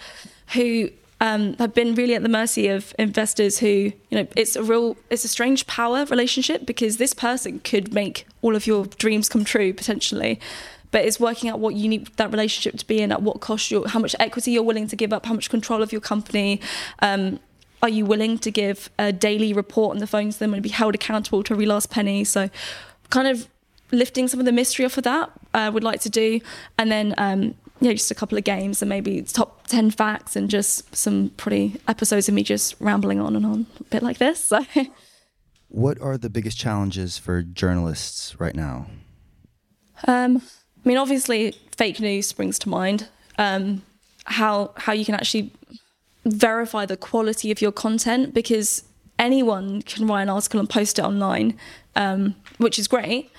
who 0.53 0.89
um, 1.21 1.55
have 1.57 1.73
been 1.73 1.93
really 1.93 2.15
at 2.15 2.23
the 2.23 2.29
mercy 2.29 2.67
of 2.67 2.95
investors 2.97 3.59
who, 3.59 3.67
you 3.67 4.17
know, 4.17 4.27
it's 4.35 4.55
a 4.55 4.63
real, 4.63 4.97
it's 5.11 5.23
a 5.23 5.27
strange 5.27 5.67
power 5.67 6.03
relationship 6.05 6.65
because 6.65 6.97
this 6.97 7.13
person 7.13 7.59
could 7.59 7.93
make 7.93 8.25
all 8.41 8.55
of 8.55 8.65
your 8.65 8.87
dreams 8.87 9.29
come 9.29 9.45
true 9.45 9.71
potentially. 9.71 10.39
But 10.91 11.05
it's 11.05 11.19
working 11.19 11.49
out 11.49 11.59
what 11.59 11.75
you 11.75 11.87
need 11.87 12.07
that 12.17 12.31
relationship 12.31 12.77
to 12.79 12.85
be 12.85 13.01
in, 13.01 13.11
at 13.11 13.21
what 13.21 13.39
cost 13.39 13.71
you, 13.71 13.85
how 13.85 13.99
much 13.99 14.15
equity 14.19 14.51
you're 14.51 14.63
willing 14.63 14.87
to 14.87 14.95
give 14.95 15.13
up, 15.13 15.25
how 15.25 15.33
much 15.33 15.49
control 15.49 15.81
of 15.81 15.91
your 15.91 16.01
company. 16.01 16.59
Um, 16.99 17.39
are 17.81 17.89
you 17.89 18.05
willing 18.05 18.37
to 18.39 18.51
give 18.51 18.89
a 18.99 19.11
daily 19.11 19.53
report 19.53 19.95
on 19.95 19.99
the 19.99 20.07
phone 20.07 20.29
to 20.29 20.37
them 20.37 20.53
and 20.53 20.61
be 20.61 20.69
held 20.69 20.93
accountable 20.93 21.43
to 21.43 21.53
every 21.53 21.65
last 21.65 21.89
penny? 21.89 22.23
So, 22.23 22.49
kind 23.09 23.27
of 23.27 23.47
lifting 23.91 24.27
some 24.27 24.39
of 24.39 24.45
the 24.45 24.51
mystery 24.51 24.85
off 24.85 24.97
of 24.97 25.03
that, 25.05 25.31
I 25.53 25.67
uh, 25.67 25.71
would 25.71 25.83
like 25.83 26.01
to 26.01 26.09
do, 26.09 26.41
and 26.77 26.91
then 26.91 27.15
um, 27.17 27.55
you 27.81 27.87
know, 27.87 27.93
just 27.93 28.11
a 28.11 28.15
couple 28.15 28.37
of 28.37 28.43
games 28.43 28.81
and 28.81 28.89
maybe 28.89 29.21
top 29.23 29.65
10 29.67 29.89
facts 29.91 30.35
and 30.35 30.49
just 30.49 30.95
some 30.95 31.29
pretty 31.35 31.81
episodes 31.87 32.29
of 32.29 32.35
me 32.35 32.43
just 32.43 32.75
rambling 32.79 33.19
on 33.19 33.35
and 33.35 33.45
on, 33.45 33.65
a 33.79 33.83
bit 33.85 34.03
like 34.03 34.19
this. 34.19 34.43
So. 34.45 34.65
What 35.73 36.01
are 36.01 36.17
the 36.17 36.29
biggest 36.29 36.57
challenges 36.57 37.17
for 37.17 37.41
journalists 37.41 38.37
right 38.41 38.53
now? 38.53 38.87
Um, 40.05 40.41
I 40.83 40.87
mean, 40.87 40.97
obviously, 40.97 41.55
fake 41.75 41.99
news 41.99 42.27
springs 42.27 42.57
to 42.59 42.69
mind. 42.69 43.07
Um, 43.37 43.83
how 44.25 44.71
how 44.77 44.93
you 44.93 45.05
can 45.05 45.15
actually 45.15 45.51
verify 46.25 46.85
the 46.85 46.97
quality 46.97 47.51
of 47.51 47.61
your 47.61 47.71
content 47.71 48.33
because 48.33 48.83
anyone 49.17 49.81
can 49.81 50.07
write 50.07 50.23
an 50.23 50.29
article 50.29 50.59
and 50.59 50.69
post 50.69 50.99
it 50.99 51.03
online, 51.03 51.57
um, 51.95 52.35
which 52.57 52.77
is 52.77 52.87
great 52.87 53.31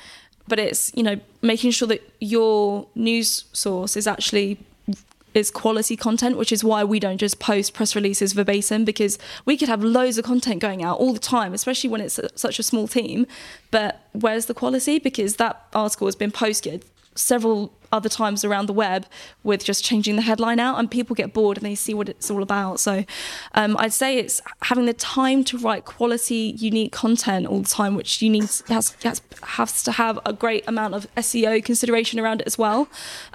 but 0.49 0.59
it's 0.59 0.93
you 0.95 1.03
know 1.03 1.19
making 1.41 1.71
sure 1.71 1.89
that 1.89 2.03
your 2.21 2.87
news 2.95 3.45
source 3.53 3.97
is 3.97 4.07
actually 4.07 4.59
is 5.35 5.51
quality 5.51 5.97
content, 5.97 6.37
which 6.37 6.53
is 6.53 6.63
why 6.63 6.85
we 6.85 7.01
don't 7.01 7.17
just 7.17 7.39
post 7.39 7.73
press 7.73 7.97
releases 7.97 8.35
verbatim 8.35 8.85
because 8.85 9.19
we 9.47 9.57
could 9.57 9.69
have 9.69 9.83
loads 9.83 10.19
of 10.19 10.25
content 10.27 10.61
going 10.61 10.85
out 10.85 10.99
all 10.99 11.15
the 11.15 11.19
time, 11.19 11.55
especially 11.55 11.89
when 11.89 12.03
it's 12.03 12.21
such 12.35 12.59
a 12.59 12.63
small 12.63 12.87
team. 12.87 13.27
But 13.71 14.07
where's 14.13 14.45
the 14.45 14.53
quality? 14.53 14.99
Because 14.99 15.37
that 15.37 15.67
article 15.73 16.07
has 16.07 16.17
been 16.17 16.33
posted 16.33 16.85
several 17.14 17.73
other 17.93 18.09
times 18.09 18.45
around 18.45 18.67
the 18.67 18.73
web 18.73 19.07
with 19.43 19.65
just 19.65 19.85
changing 19.85 20.17
the 20.17 20.23
headline 20.23 20.59
out, 20.59 20.79
and 20.79 20.91
people 20.91 21.15
get 21.15 21.33
bored 21.33 21.57
and 21.57 21.67
they 21.67 21.75
see 21.75 21.95
what 21.95 22.09
it's 22.09 22.31
all 22.31 22.43
about. 22.43 22.81
So 22.81 23.05
um, 23.55 23.77
I'd 23.79 23.93
say 23.93 24.19
it's 24.19 24.41
having 24.63 24.87
the 24.87 24.95
time 24.95 25.45
to 25.45 25.59
write 25.59 25.85
quality, 25.85 26.55
unique 26.59 26.93
content 26.93 27.47
all 27.47 27.61
the 27.61 27.69
time, 27.69 27.95
which 27.95 28.23
you 28.23 28.31
need 28.31 28.43
has, 28.69 28.95
has, 29.03 29.23
has 29.43 29.83
to 29.85 29.93
have 29.93 30.19
a 30.25 30.33
great 30.33 30.65
amount 30.67 30.95
of 30.95 31.07
SEO 31.17 31.65
consideration 31.65 32.19
around 32.19 32.41
it 32.41 32.47
as 32.47 32.59
well, 32.59 32.89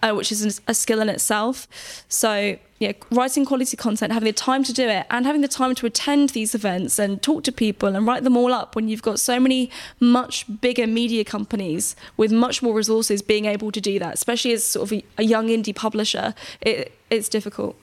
uh, 0.04 0.12
which 0.14 0.32
is 0.32 0.62
a 0.68 0.74
skill 0.74 1.02
in 1.02 1.10
itself. 1.10 1.68
So 2.10 2.58
yeah, 2.80 2.92
writing 3.10 3.44
quality 3.44 3.76
content, 3.76 4.14
having 4.14 4.28
the 4.28 4.34
time 4.34 4.64
to 4.64 4.72
do 4.72 4.88
it, 4.88 5.08
and 5.10 5.26
having 5.26 5.42
the 5.42 5.48
time 5.48 5.74
to 5.76 5.88
attend 5.88 6.30
these 6.30 6.54
events 6.54 7.00
and 7.00 7.22
talk 7.22 7.44
to 7.46 7.52
people 7.52 7.96
and 7.96 8.06
write 8.06 8.24
them 8.24 8.38
all 8.38 8.54
up 8.54 8.76
when 8.76 8.88
you've 8.88 9.02
got 9.02 9.20
so 9.20 9.40
many 9.40 9.72
much 10.00 10.46
bigger 10.62 10.86
media 10.86 11.24
companies 11.24 11.96
with 12.18 12.32
much 12.32 12.62
more 12.62 12.76
resources 12.76 13.22
being 13.24 13.46
able 13.46 13.72
to 13.72 13.82
do 13.82 13.98
that, 13.98 14.14
especially 14.14 14.47
as 14.54 14.64
sort 14.64 14.92
of 14.92 14.98
a, 14.98 15.04
a 15.18 15.24
young 15.24 15.48
indie 15.48 15.76
publisher, 15.76 16.34
it, 16.62 16.94
it's 17.10 17.30
difficult. 17.30 17.76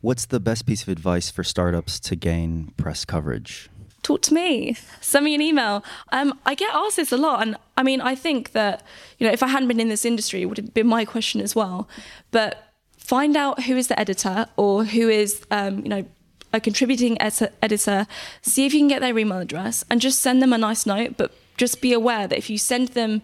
What's 0.00 0.26
the 0.26 0.40
best 0.40 0.66
piece 0.66 0.82
of 0.82 0.88
advice 0.88 1.30
for 1.30 1.42
startups 1.42 1.98
to 2.00 2.16
gain 2.16 2.74
press 2.76 3.04
coverage? 3.04 3.70
Talk 4.02 4.20
to 4.22 4.34
me. 4.34 4.76
Send 5.00 5.24
me 5.24 5.34
an 5.34 5.40
email. 5.40 5.82
Um, 6.12 6.38
I 6.44 6.54
get 6.54 6.74
asked 6.74 6.96
this 6.96 7.10
a 7.10 7.16
lot, 7.16 7.40
and 7.40 7.56
I 7.78 7.82
mean, 7.82 8.02
I 8.02 8.14
think 8.14 8.52
that 8.52 8.82
you 9.18 9.26
know, 9.26 9.32
if 9.32 9.42
I 9.42 9.46
hadn't 9.46 9.68
been 9.68 9.80
in 9.80 9.88
this 9.88 10.04
industry, 10.04 10.42
it 10.42 10.44
would 10.44 10.58
have 10.58 10.74
been 10.74 10.86
my 10.86 11.06
question 11.06 11.40
as 11.40 11.56
well. 11.56 11.88
But 12.30 12.74
find 12.98 13.34
out 13.34 13.62
who 13.62 13.76
is 13.78 13.88
the 13.88 13.98
editor 13.98 14.46
or 14.58 14.84
who 14.84 15.08
is, 15.08 15.42
um, 15.50 15.78
you 15.80 15.88
know, 15.88 16.04
a 16.52 16.60
contributing 16.60 17.16
editor. 17.20 18.06
See 18.42 18.66
if 18.66 18.74
you 18.74 18.80
can 18.80 18.88
get 18.88 19.00
their 19.00 19.18
email 19.18 19.38
address 19.38 19.86
and 19.88 20.02
just 20.02 20.20
send 20.20 20.42
them 20.42 20.52
a 20.52 20.58
nice 20.58 20.84
note. 20.84 21.16
But 21.16 21.32
just 21.56 21.80
be 21.80 21.92
aware 21.92 22.26
that 22.28 22.36
if 22.36 22.50
you 22.50 22.58
send 22.58 22.88
them 22.88 23.22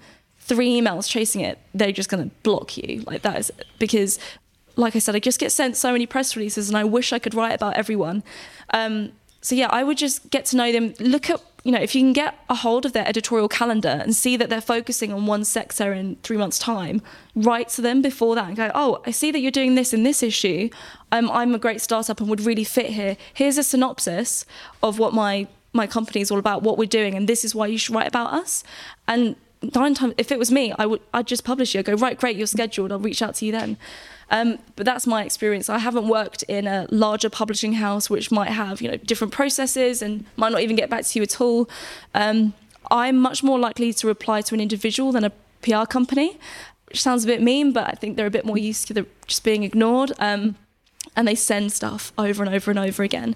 three 0.50 0.80
emails 0.80 1.08
chasing 1.08 1.40
it, 1.42 1.60
they're 1.72 1.92
just 1.92 2.08
going 2.08 2.28
to 2.28 2.34
block 2.42 2.76
you. 2.76 3.02
Like 3.06 3.22
that 3.22 3.38
is 3.38 3.52
because, 3.78 4.18
like 4.74 4.96
I 4.96 4.98
said, 4.98 5.14
I 5.14 5.20
just 5.20 5.38
get 5.38 5.52
sent 5.52 5.76
so 5.76 5.92
many 5.92 6.06
press 6.06 6.34
releases, 6.34 6.68
and 6.68 6.76
I 6.76 6.82
wish 6.82 7.12
I 7.12 7.20
could 7.20 7.34
write 7.34 7.54
about 7.54 7.76
everyone. 7.76 8.24
Um, 8.74 9.12
so 9.40 9.54
yeah, 9.54 9.68
I 9.70 9.84
would 9.84 9.96
just 9.96 10.28
get 10.30 10.44
to 10.46 10.56
know 10.56 10.72
them. 10.72 10.94
Look 10.98 11.30
at 11.30 11.40
you 11.62 11.72
know, 11.72 11.78
if 11.78 11.94
you 11.94 12.00
can 12.00 12.14
get 12.14 12.34
a 12.48 12.54
hold 12.54 12.86
of 12.86 12.94
their 12.94 13.06
editorial 13.06 13.46
calendar 13.46 14.00
and 14.02 14.16
see 14.16 14.34
that 14.38 14.48
they're 14.48 14.62
focusing 14.62 15.12
on 15.12 15.26
one 15.26 15.44
sector 15.44 15.92
in 15.92 16.16
three 16.22 16.38
months' 16.38 16.58
time, 16.58 17.02
write 17.36 17.68
to 17.68 17.82
them 17.82 18.00
before 18.00 18.34
that 18.34 18.48
and 18.48 18.56
go, 18.56 18.70
oh, 18.74 19.02
I 19.06 19.10
see 19.10 19.30
that 19.30 19.40
you're 19.40 19.50
doing 19.50 19.74
this 19.74 19.92
in 19.92 20.02
this 20.02 20.22
issue. 20.22 20.70
Um, 21.12 21.30
I'm 21.30 21.54
a 21.54 21.58
great 21.58 21.82
startup 21.82 22.18
and 22.18 22.30
would 22.30 22.40
really 22.40 22.64
fit 22.64 22.86
here. 22.86 23.18
Here's 23.34 23.58
a 23.58 23.62
synopsis 23.62 24.46
of 24.82 24.98
what 24.98 25.12
my 25.12 25.46
my 25.72 25.86
company 25.86 26.20
is 26.20 26.32
all 26.32 26.38
about, 26.38 26.62
what 26.62 26.78
we're 26.78 26.86
doing, 26.86 27.14
and 27.14 27.28
this 27.28 27.44
is 27.44 27.54
why 27.54 27.66
you 27.68 27.78
should 27.78 27.94
write 27.94 28.08
about 28.08 28.32
us. 28.32 28.64
And 29.06 29.36
nine 29.74 29.94
times, 29.94 30.14
if 30.18 30.32
it 30.32 30.38
was 30.38 30.50
me, 30.50 30.72
I 30.78 30.86
would 30.86 31.00
I'd 31.12 31.26
just 31.26 31.44
publish 31.44 31.74
you. 31.74 31.80
I'd 31.80 31.86
go, 31.86 31.94
right, 31.94 32.18
great, 32.18 32.36
you're 32.36 32.46
scheduled. 32.46 32.92
I'll 32.92 32.98
reach 32.98 33.22
out 33.22 33.34
to 33.36 33.46
you 33.46 33.52
then. 33.52 33.76
Um, 34.30 34.58
but 34.76 34.86
that's 34.86 35.06
my 35.06 35.24
experience. 35.24 35.68
I 35.68 35.78
haven't 35.78 36.08
worked 36.08 36.44
in 36.44 36.66
a 36.66 36.86
larger 36.90 37.28
publishing 37.28 37.74
house 37.74 38.08
which 38.08 38.30
might 38.30 38.50
have 38.50 38.80
you 38.80 38.90
know 38.90 38.96
different 38.96 39.32
processes 39.32 40.02
and 40.02 40.24
might 40.36 40.52
not 40.52 40.60
even 40.60 40.76
get 40.76 40.88
back 40.88 41.04
to 41.04 41.18
you 41.18 41.22
at 41.22 41.40
all. 41.40 41.68
Um, 42.14 42.54
I'm 42.90 43.18
much 43.18 43.42
more 43.42 43.58
likely 43.58 43.92
to 43.92 44.06
reply 44.06 44.40
to 44.42 44.54
an 44.54 44.60
individual 44.60 45.12
than 45.12 45.24
a 45.24 45.32
PR 45.62 45.84
company, 45.84 46.38
which 46.86 47.00
sounds 47.00 47.24
a 47.24 47.26
bit 47.26 47.42
mean, 47.42 47.72
but 47.72 47.88
I 47.88 47.92
think 47.92 48.16
they're 48.16 48.26
a 48.26 48.30
bit 48.30 48.44
more 48.44 48.58
used 48.58 48.86
to 48.88 48.94
the, 48.94 49.06
just 49.26 49.44
being 49.44 49.62
ignored. 49.62 50.12
Um, 50.18 50.56
and 51.16 51.26
they 51.26 51.34
send 51.34 51.72
stuff 51.72 52.12
over 52.16 52.44
and 52.44 52.54
over 52.54 52.70
and 52.70 52.78
over 52.78 53.02
again. 53.02 53.34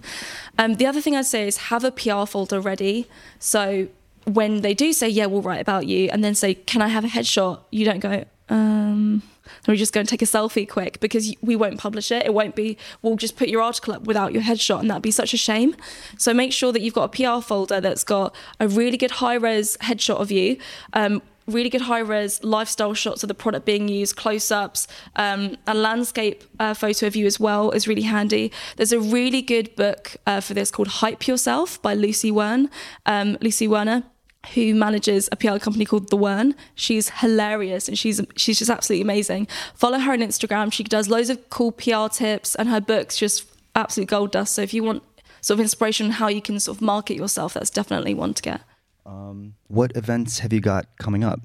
Um, 0.58 0.74
the 0.74 0.86
other 0.86 1.00
thing 1.00 1.16
I'd 1.16 1.26
say 1.26 1.46
is 1.46 1.56
have 1.56 1.82
a 1.82 1.90
PR 1.90 2.24
folder 2.24 2.60
ready. 2.60 3.08
So 3.38 3.88
when 4.24 4.62
they 4.62 4.74
do 4.74 4.92
say, 4.92 5.08
yeah, 5.08 5.26
we'll 5.26 5.42
write 5.42 5.60
about 5.60 5.86
you, 5.86 6.08
and 6.10 6.24
then 6.24 6.34
say, 6.34 6.54
can 6.54 6.82
I 6.82 6.88
have 6.88 7.04
a 7.04 7.08
headshot? 7.08 7.60
You 7.70 7.84
don't 7.84 8.00
go, 8.00 8.24
um, 8.48 9.22
let 9.66 9.72
me 9.72 9.76
just 9.76 9.92
go 9.92 10.00
and 10.00 10.08
take 10.08 10.22
a 10.22 10.26
selfie 10.26 10.68
quick 10.68 11.00
because 11.00 11.34
we 11.40 11.56
won't 11.56 11.78
publish 11.78 12.10
it. 12.10 12.24
It 12.24 12.34
won't 12.34 12.54
be, 12.54 12.76
we'll 13.02 13.16
just 13.16 13.36
put 13.36 13.48
your 13.48 13.62
article 13.62 13.94
up 13.94 14.04
without 14.04 14.32
your 14.32 14.42
headshot, 14.42 14.80
and 14.80 14.90
that'd 14.90 15.02
be 15.02 15.10
such 15.10 15.34
a 15.34 15.36
shame. 15.36 15.76
So 16.18 16.32
make 16.34 16.52
sure 16.52 16.72
that 16.72 16.80
you've 16.80 16.94
got 16.94 17.14
a 17.14 17.40
PR 17.40 17.44
folder 17.44 17.80
that's 17.80 18.04
got 18.04 18.34
a 18.60 18.68
really 18.68 18.96
good 18.96 19.12
high 19.12 19.34
res 19.34 19.76
headshot 19.78 20.16
of 20.16 20.30
you. 20.30 20.56
Um, 20.92 21.22
really 21.46 21.68
good 21.68 21.82
high 21.82 22.00
res 22.00 22.42
lifestyle 22.42 22.94
shots 22.94 23.22
of 23.22 23.28
the 23.28 23.34
product 23.34 23.66
being 23.66 23.88
used, 23.88 24.16
close 24.16 24.50
ups, 24.50 24.86
um, 25.16 25.56
a 25.66 25.74
landscape 25.74 26.44
uh, 26.58 26.74
photo 26.74 27.06
of 27.06 27.16
you 27.16 27.26
as 27.26 27.38
well 27.38 27.70
is 27.72 27.86
really 27.86 28.02
handy. 28.02 28.50
There's 28.76 28.92
a 28.92 29.00
really 29.00 29.42
good 29.42 29.74
book 29.76 30.16
uh, 30.26 30.40
for 30.40 30.54
this 30.54 30.70
called 30.70 30.88
Hype 30.88 31.26
Yourself 31.26 31.80
by 31.82 31.94
Lucy 31.94 32.30
Wern, 32.30 32.68
um, 33.06 33.36
Lucy 33.40 33.68
Werner 33.68 34.04
who 34.54 34.74
manages 34.74 35.28
a 35.32 35.36
PR 35.36 35.58
company 35.58 35.84
called 35.84 36.10
The 36.10 36.16
Wern. 36.16 36.54
She's 36.74 37.08
hilarious 37.08 37.88
and 37.88 37.98
she's 37.98 38.20
she's 38.36 38.58
just 38.58 38.70
absolutely 38.70 39.02
amazing. 39.02 39.48
Follow 39.74 39.98
her 39.98 40.12
on 40.12 40.18
Instagram. 40.18 40.72
She 40.72 40.84
does 40.84 41.08
loads 41.08 41.30
of 41.30 41.48
cool 41.50 41.72
PR 41.72 42.08
tips 42.12 42.54
and 42.54 42.68
her 42.68 42.80
books 42.80 43.16
just 43.16 43.46
absolute 43.74 44.08
gold 44.08 44.32
dust. 44.32 44.54
So 44.54 44.62
if 44.62 44.74
you 44.74 44.82
want 44.82 45.02
sort 45.40 45.58
of 45.58 45.60
inspiration 45.60 46.06
on 46.06 46.12
how 46.12 46.28
you 46.28 46.42
can 46.42 46.60
sort 46.60 46.78
of 46.78 46.82
market 46.82 47.16
yourself, 47.16 47.54
that's 47.54 47.70
definitely 47.70 48.14
one 48.14 48.34
to 48.34 48.42
get. 48.42 48.60
Um, 49.06 49.54
what 49.68 49.96
events 49.96 50.38
have 50.38 50.52
you 50.52 50.60
got 50.60 50.86
coming 50.98 51.24
up? 51.24 51.40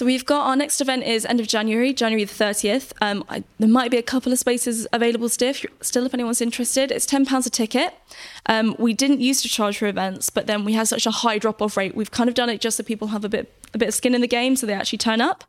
So 0.00 0.06
we've 0.06 0.24
got 0.24 0.46
our 0.46 0.56
next 0.56 0.80
event 0.80 1.02
is 1.02 1.26
end 1.26 1.40
of 1.40 1.46
January, 1.46 1.92
January 1.92 2.24
the 2.24 2.32
30th. 2.32 2.94
Um, 3.02 3.22
I, 3.28 3.44
there 3.58 3.68
might 3.68 3.90
be 3.90 3.98
a 3.98 4.02
couple 4.02 4.32
of 4.32 4.38
spaces 4.38 4.86
available 4.94 5.28
still 5.28 5.50
if, 5.50 5.66
still 5.82 6.06
if 6.06 6.14
anyone's 6.14 6.40
interested. 6.40 6.90
It's 6.90 7.04
£10 7.04 7.46
a 7.46 7.50
ticket. 7.50 7.92
Um, 8.46 8.74
we 8.78 8.94
didn't 8.94 9.20
used 9.20 9.42
to 9.42 9.50
charge 9.50 9.76
for 9.76 9.86
events, 9.88 10.30
but 10.30 10.46
then 10.46 10.64
we 10.64 10.72
had 10.72 10.88
such 10.88 11.04
a 11.04 11.10
high 11.10 11.36
drop-off 11.36 11.76
rate. 11.76 11.94
We've 11.94 12.10
kind 12.10 12.30
of 12.30 12.34
done 12.34 12.48
it 12.48 12.62
just 12.62 12.78
so 12.78 12.82
people 12.82 13.08
have 13.08 13.26
a 13.26 13.28
bit 13.28 13.52
a 13.74 13.78
bit 13.78 13.88
of 13.88 13.94
skin 13.94 14.14
in 14.14 14.22
the 14.22 14.26
game, 14.26 14.56
so 14.56 14.66
they 14.66 14.72
actually 14.72 14.96
turn 14.96 15.20
up, 15.20 15.44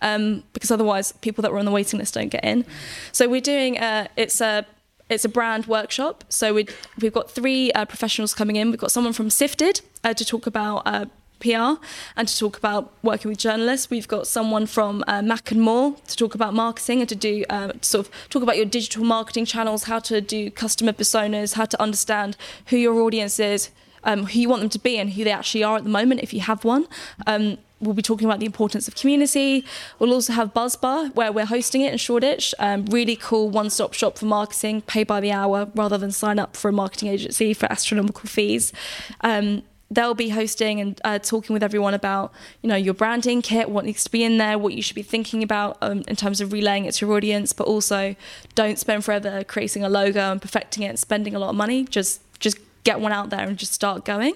um, 0.00 0.44
because 0.52 0.70
otherwise 0.70 1.10
people 1.10 1.42
that 1.42 1.50
were 1.50 1.58
on 1.58 1.64
the 1.64 1.72
waiting 1.72 1.98
list 1.98 2.14
don't 2.14 2.28
get 2.28 2.44
in. 2.44 2.64
So 3.10 3.28
we're 3.28 3.40
doing 3.40 3.76
uh, 3.76 4.06
it's 4.16 4.40
a 4.40 4.64
it's 5.10 5.24
a 5.24 5.28
brand 5.28 5.66
workshop. 5.66 6.22
So 6.28 6.54
we 6.54 6.68
we've 7.00 7.12
got 7.12 7.28
three 7.28 7.72
uh, 7.72 7.84
professionals 7.86 8.34
coming 8.34 8.54
in. 8.54 8.70
We've 8.70 8.78
got 8.78 8.92
someone 8.92 9.12
from 9.12 9.30
Sifted 9.30 9.80
uh, 10.04 10.14
to 10.14 10.24
talk 10.24 10.46
about 10.46 10.82
uh, 10.86 11.06
PR 11.40 11.82
and 12.16 12.28
to 12.28 12.38
talk 12.38 12.56
about 12.56 12.92
working 13.02 13.30
with 13.30 13.38
journalists. 13.38 13.90
We've 13.90 14.08
got 14.08 14.26
someone 14.26 14.66
from 14.66 15.04
uh, 15.06 15.22
Mac 15.22 15.50
and 15.50 15.60
More 15.60 15.96
to 16.06 16.16
talk 16.16 16.34
about 16.34 16.54
marketing 16.54 17.00
and 17.00 17.08
to 17.08 17.16
do 17.16 17.44
uh, 17.50 17.72
sort 17.80 18.06
of 18.06 18.12
talk 18.30 18.42
about 18.42 18.56
your 18.56 18.66
digital 18.66 19.04
marketing 19.04 19.44
channels, 19.44 19.84
how 19.84 19.98
to 20.00 20.20
do 20.20 20.50
customer 20.50 20.92
personas, 20.92 21.54
how 21.54 21.64
to 21.64 21.80
understand 21.80 22.36
who 22.66 22.76
your 22.76 23.00
audience 23.00 23.38
is, 23.38 23.70
um, 24.04 24.26
who 24.26 24.40
you 24.40 24.48
want 24.48 24.60
them 24.60 24.70
to 24.70 24.78
be, 24.78 24.98
and 24.98 25.10
who 25.10 25.24
they 25.24 25.32
actually 25.32 25.64
are 25.64 25.76
at 25.76 25.84
the 25.84 25.90
moment 25.90 26.20
if 26.22 26.32
you 26.32 26.40
have 26.40 26.64
one. 26.64 26.86
Um, 27.26 27.58
we'll 27.80 27.94
be 27.94 28.02
talking 28.02 28.26
about 28.26 28.40
the 28.40 28.46
importance 28.46 28.88
of 28.88 28.94
community. 28.94 29.64
We'll 29.98 30.12
also 30.12 30.32
have 30.32 30.54
Buzzbar, 30.54 31.08
where 31.10 31.32
we're 31.32 31.46
hosting 31.46 31.82
it 31.82 31.92
in 31.92 31.98
Shoreditch. 31.98 32.54
Um, 32.58 32.86
really 32.86 33.16
cool 33.16 33.50
one 33.50 33.70
stop 33.70 33.92
shop 33.92 34.18
for 34.18 34.26
marketing, 34.26 34.82
pay 34.82 35.04
by 35.04 35.20
the 35.20 35.32
hour 35.32 35.68
rather 35.74 35.98
than 35.98 36.10
sign 36.12 36.38
up 36.38 36.56
for 36.56 36.68
a 36.68 36.72
marketing 36.72 37.08
agency 37.08 37.52
for 37.52 37.70
astronomical 37.70 38.28
fees. 38.28 38.72
Um, 39.20 39.62
they'll 39.90 40.14
be 40.14 40.30
hosting 40.30 40.80
and 40.80 41.00
uh, 41.04 41.18
talking 41.18 41.54
with 41.54 41.62
everyone 41.62 41.94
about 41.94 42.32
you 42.62 42.68
know 42.68 42.76
your 42.76 42.94
branding 42.94 43.40
kit 43.40 43.70
what 43.70 43.84
needs 43.84 44.04
to 44.04 44.10
be 44.10 44.24
in 44.24 44.38
there 44.38 44.58
what 44.58 44.72
you 44.72 44.82
should 44.82 44.96
be 44.96 45.02
thinking 45.02 45.42
about 45.42 45.76
um, 45.80 46.02
in 46.08 46.16
terms 46.16 46.40
of 46.40 46.52
relaying 46.52 46.84
it 46.84 46.92
to 46.92 47.06
your 47.06 47.16
audience 47.16 47.52
but 47.52 47.66
also 47.66 48.14
don't 48.54 48.78
spend 48.78 49.04
forever 49.04 49.44
creating 49.44 49.84
a 49.84 49.88
logo 49.88 50.32
and 50.32 50.42
perfecting 50.42 50.82
it 50.82 50.88
and 50.88 50.98
spending 50.98 51.34
a 51.34 51.38
lot 51.38 51.50
of 51.50 51.56
money 51.56 51.84
just 51.84 52.20
just 52.40 52.58
get 52.84 53.00
one 53.00 53.12
out 53.12 53.30
there 53.30 53.46
and 53.46 53.58
just 53.58 53.72
start 53.72 54.04
going 54.04 54.34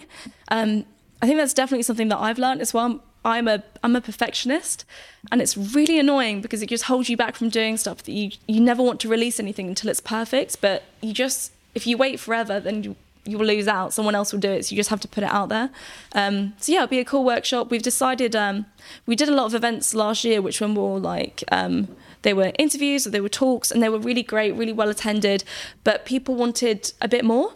um, 0.49 0.85
i 1.23 1.27
think 1.27 1.39
that's 1.39 1.55
definitely 1.55 1.83
something 1.83 2.09
that 2.09 2.19
i've 2.19 2.39
learned 2.39 2.61
as 2.61 2.73
well 2.73 3.03
I'm 3.25 3.49
a 3.49 3.63
I'm 3.83 3.95
a 3.97 4.01
perfectionist, 4.01 4.85
and 5.31 5.43
it's 5.43 5.57
really 5.57 5.99
annoying 5.99 6.41
because 6.41 6.63
it 6.63 6.71
just 6.71 6.85
holds 6.85 7.11
you 7.11 7.19
back 7.19 7.37
from 7.37 7.51
doing 7.51 7.77
stuff 7.77 8.03
that 8.05 8.13
you 8.13 8.31
you 8.47 8.61
never 8.61 8.83
want 8.83 8.99
to 9.01 9.09
release 9.09 9.39
anything 9.39 9.69
until 9.69 9.91
it's 9.91 10.01
perfect. 10.01 10.61
But 10.61 10.85
you 11.03 11.13
just 11.13 11.53
if 11.75 11.87
you 11.87 11.99
wait 11.99 12.19
forever, 12.19 12.61
then 12.61 12.83
you 12.83 12.97
you 13.25 13.39
will 13.39 13.47
lose 13.47 13.69
out. 13.69 13.93
Someone 13.93 14.15
else 14.15 14.33
will 14.33 14.41
do 14.41 14.51
it. 14.51 14.65
So 14.65 14.73
you 14.73 14.77
just 14.77 14.91
have 14.91 15.01
to 15.01 15.09
put 15.09 15.23
it 15.25 15.31
out 15.31 15.49
there. 15.49 15.71
Um, 16.15 16.55
so 16.59 16.73
yeah, 16.73 16.79
it'll 16.79 16.89
be 16.89 16.99
a 16.99 17.05
cool 17.05 17.25
workshop. 17.25 17.71
We've 17.71 17.83
decided 17.83 18.35
um, 18.35 18.67
we 19.07 19.17
did 19.17 19.29
a 19.29 19.35
lot 19.35 19.47
of 19.47 19.55
events 19.55 19.95
last 19.95 20.25
year, 20.25 20.41
which 20.41 20.61
were 20.61 20.69
more 20.69 20.99
like 20.99 21.45
um, 21.53 21.89
they 22.23 22.33
were 22.33 22.53
interviews 22.59 23.07
or 23.07 23.11
they 23.11 23.21
were 23.21 23.29
talks, 23.29 23.71
and 23.71 23.83
they 23.83 23.89
were 23.89 23.99
really 23.99 24.23
great, 24.23 24.55
really 24.55 24.73
well 24.73 24.89
attended. 24.89 25.45
But 25.85 26.05
people 26.05 26.35
wanted 26.35 26.93
a 27.01 27.09
bit 27.09 27.25
more 27.25 27.55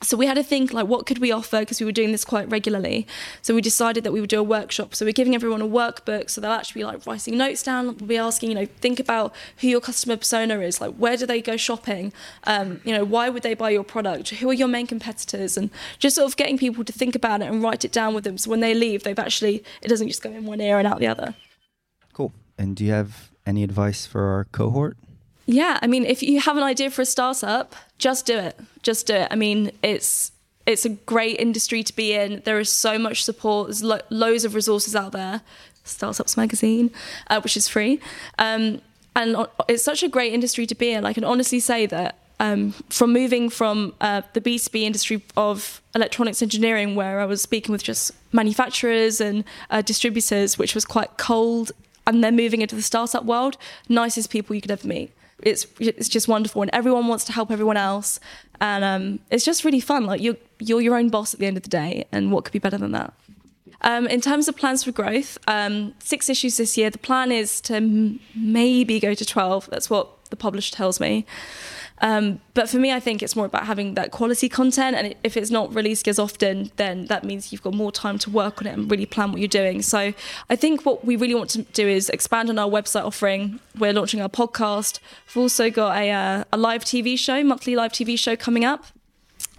so 0.00 0.16
we 0.16 0.26
had 0.26 0.34
to 0.34 0.44
think 0.44 0.72
like 0.72 0.86
what 0.86 1.06
could 1.06 1.18
we 1.18 1.32
offer? 1.32 1.60
Because 1.60 1.80
we 1.80 1.86
were 1.86 1.92
doing 1.92 2.12
this 2.12 2.24
quite 2.24 2.48
regularly. 2.50 3.06
So 3.42 3.54
we 3.54 3.60
decided 3.60 4.04
that 4.04 4.12
we 4.12 4.20
would 4.20 4.30
do 4.30 4.38
a 4.38 4.44
workshop. 4.44 4.94
So 4.94 5.04
we're 5.04 5.12
giving 5.12 5.34
everyone 5.34 5.60
a 5.60 5.66
workbook 5.66 6.30
so 6.30 6.40
they'll 6.40 6.52
actually 6.52 6.80
be 6.80 6.84
like 6.84 7.04
writing 7.06 7.36
notes 7.36 7.62
down 7.62 7.86
we'll 7.86 8.08
be 8.08 8.16
asking 8.16 8.50
you 8.50 8.54
know 8.54 8.66
think 8.66 9.00
about 9.00 9.34
who 9.58 9.66
your 9.66 9.80
customer 9.80 10.16
persona 10.16 10.60
is. 10.60 10.80
Like 10.80 10.94
where 10.94 11.16
do 11.16 11.26
they 11.26 11.42
go 11.42 11.56
shopping? 11.56 12.12
Um, 12.44 12.80
you 12.84 12.92
know 12.92 13.04
why 13.04 13.28
would 13.28 13.42
they 13.42 13.54
buy 13.54 13.70
your 13.70 13.84
product? 13.84 14.30
Who 14.30 14.48
are 14.50 14.54
your 14.54 14.68
main 14.68 14.86
competitors? 14.86 15.56
And 15.56 15.70
just 15.98 16.16
sort 16.16 16.28
of 16.28 16.36
getting 16.36 16.58
people 16.58 16.84
to 16.84 16.92
think 16.92 17.14
about 17.16 17.40
it 17.42 17.48
and 17.48 17.62
write 17.62 17.84
it 17.84 17.92
down 17.92 18.14
with 18.14 18.24
them. 18.24 18.38
So 18.38 18.50
when 18.50 18.60
they 18.60 18.74
leave 18.74 19.02
they've 19.02 19.18
actually 19.18 19.64
it 19.82 19.88
doesn't 19.88 20.08
just 20.08 20.22
go 20.22 20.30
in 20.30 20.44
one 20.44 20.60
ear 20.60 20.78
and 20.78 20.86
out 20.86 21.00
the 21.00 21.08
other. 21.08 21.34
Cool. 22.12 22.32
And 22.56 22.76
do 22.76 22.84
you 22.84 22.92
have 22.92 23.30
any 23.44 23.64
advice 23.64 24.06
for 24.06 24.22
our 24.22 24.44
cohort 24.44 24.96
yeah, 25.50 25.78
I 25.80 25.86
mean, 25.86 26.04
if 26.04 26.22
you 26.22 26.40
have 26.40 26.58
an 26.58 26.62
idea 26.62 26.90
for 26.90 27.00
a 27.00 27.06
startup, 27.06 27.74
just 27.96 28.26
do 28.26 28.36
it. 28.36 28.60
Just 28.82 29.06
do 29.06 29.14
it. 29.14 29.28
I 29.30 29.34
mean, 29.34 29.72
it's 29.82 30.30
it's 30.66 30.84
a 30.84 30.90
great 30.90 31.40
industry 31.40 31.82
to 31.82 31.96
be 31.96 32.12
in. 32.12 32.42
There 32.44 32.60
is 32.60 32.70
so 32.70 32.98
much 32.98 33.24
support. 33.24 33.68
There's 33.68 33.82
lo- 33.82 34.02
loads 34.10 34.44
of 34.44 34.54
resources 34.54 34.94
out 34.94 35.12
there. 35.12 35.40
Startups 35.84 36.36
Magazine, 36.36 36.90
uh, 37.28 37.40
which 37.40 37.56
is 37.56 37.66
free, 37.66 37.98
um, 38.38 38.82
and 39.16 39.46
it's 39.68 39.82
such 39.82 40.02
a 40.02 40.08
great 40.08 40.34
industry 40.34 40.66
to 40.66 40.74
be 40.74 40.90
in. 40.90 41.06
I 41.06 41.14
can 41.14 41.24
honestly 41.24 41.60
say 41.60 41.86
that 41.86 42.18
um, 42.40 42.72
from 42.90 43.14
moving 43.14 43.48
from 43.48 43.94
uh, 44.02 44.20
the 44.34 44.42
B2B 44.42 44.82
industry 44.82 45.24
of 45.34 45.80
electronics 45.94 46.42
engineering, 46.42 46.94
where 46.94 47.20
I 47.20 47.24
was 47.24 47.40
speaking 47.40 47.72
with 47.72 47.82
just 47.82 48.12
manufacturers 48.34 49.18
and 49.18 49.44
uh, 49.70 49.80
distributors, 49.80 50.58
which 50.58 50.74
was 50.74 50.84
quite 50.84 51.16
cold, 51.16 51.72
and 52.06 52.22
then 52.22 52.36
moving 52.36 52.60
into 52.60 52.76
the 52.76 52.82
startup 52.82 53.24
world, 53.24 53.56
nicest 53.88 54.28
people 54.28 54.54
you 54.54 54.60
could 54.60 54.70
ever 54.70 54.86
meet 54.86 55.10
it's 55.42 55.66
it's 55.78 56.08
just 56.08 56.28
wonderful 56.28 56.62
and 56.62 56.70
everyone 56.72 57.06
wants 57.08 57.24
to 57.24 57.32
help 57.32 57.50
everyone 57.50 57.76
else. 57.76 58.20
And 58.60 58.84
um, 58.84 59.20
it's 59.30 59.44
just 59.44 59.64
really 59.64 59.80
fun. 59.80 60.06
Like 60.06 60.20
you're 60.20 60.36
you're 60.58 60.80
your 60.80 60.96
own 60.96 61.08
boss 61.08 61.34
at 61.34 61.40
the 61.40 61.46
end 61.46 61.56
of 61.56 61.62
the 61.62 61.68
day 61.68 62.06
and 62.12 62.32
what 62.32 62.44
could 62.44 62.52
be 62.52 62.58
better 62.58 62.78
than 62.78 62.92
that? 62.92 63.12
Um, 63.82 64.08
in 64.08 64.20
terms 64.20 64.48
of 64.48 64.56
plans 64.56 64.82
for 64.82 64.90
growth 64.90 65.38
um, 65.46 65.94
six 66.00 66.28
issues 66.28 66.56
this 66.56 66.76
year. 66.76 66.90
The 66.90 66.98
plan 66.98 67.30
is 67.30 67.60
to 67.62 67.76
m- 67.76 68.20
maybe 68.34 68.98
go 68.98 69.14
to 69.14 69.24
12 69.24 69.68
that's 69.70 69.88
what 69.88 70.17
the 70.30 70.36
publisher 70.36 70.74
tells 70.74 71.00
me 71.00 71.26
um, 72.00 72.40
but 72.54 72.68
for 72.68 72.78
me, 72.78 72.92
I 72.92 73.00
think 73.00 73.22
it's 73.22 73.34
more 73.34 73.46
about 73.46 73.66
having 73.66 73.94
that 73.94 74.10
quality 74.10 74.48
content. 74.48 74.96
And 74.96 75.14
if 75.24 75.36
it's 75.36 75.50
not 75.50 75.74
released 75.74 76.06
as 76.08 76.18
often, 76.18 76.70
then 76.76 77.06
that 77.06 77.24
means 77.24 77.52
you've 77.52 77.62
got 77.62 77.74
more 77.74 77.92
time 77.92 78.18
to 78.18 78.30
work 78.30 78.60
on 78.60 78.66
it 78.66 78.78
and 78.78 78.90
really 78.90 79.06
plan 79.06 79.32
what 79.32 79.40
you're 79.40 79.48
doing. 79.48 79.82
So 79.82 80.12
I 80.48 80.56
think 80.56 80.86
what 80.86 81.04
we 81.04 81.16
really 81.16 81.34
want 81.34 81.50
to 81.50 81.62
do 81.62 81.86
is 81.86 82.08
expand 82.10 82.50
on 82.50 82.58
our 82.58 82.68
website 82.68 83.04
offering. 83.04 83.60
We're 83.78 83.92
launching 83.92 84.20
our 84.20 84.28
podcast. 84.28 85.00
We've 85.28 85.42
also 85.42 85.70
got 85.70 85.96
a, 85.96 86.10
uh, 86.10 86.44
a 86.52 86.56
live 86.56 86.84
TV 86.84 87.18
show, 87.18 87.42
monthly 87.42 87.74
live 87.74 87.92
TV 87.92 88.18
show 88.18 88.36
coming 88.36 88.64
up, 88.64 88.86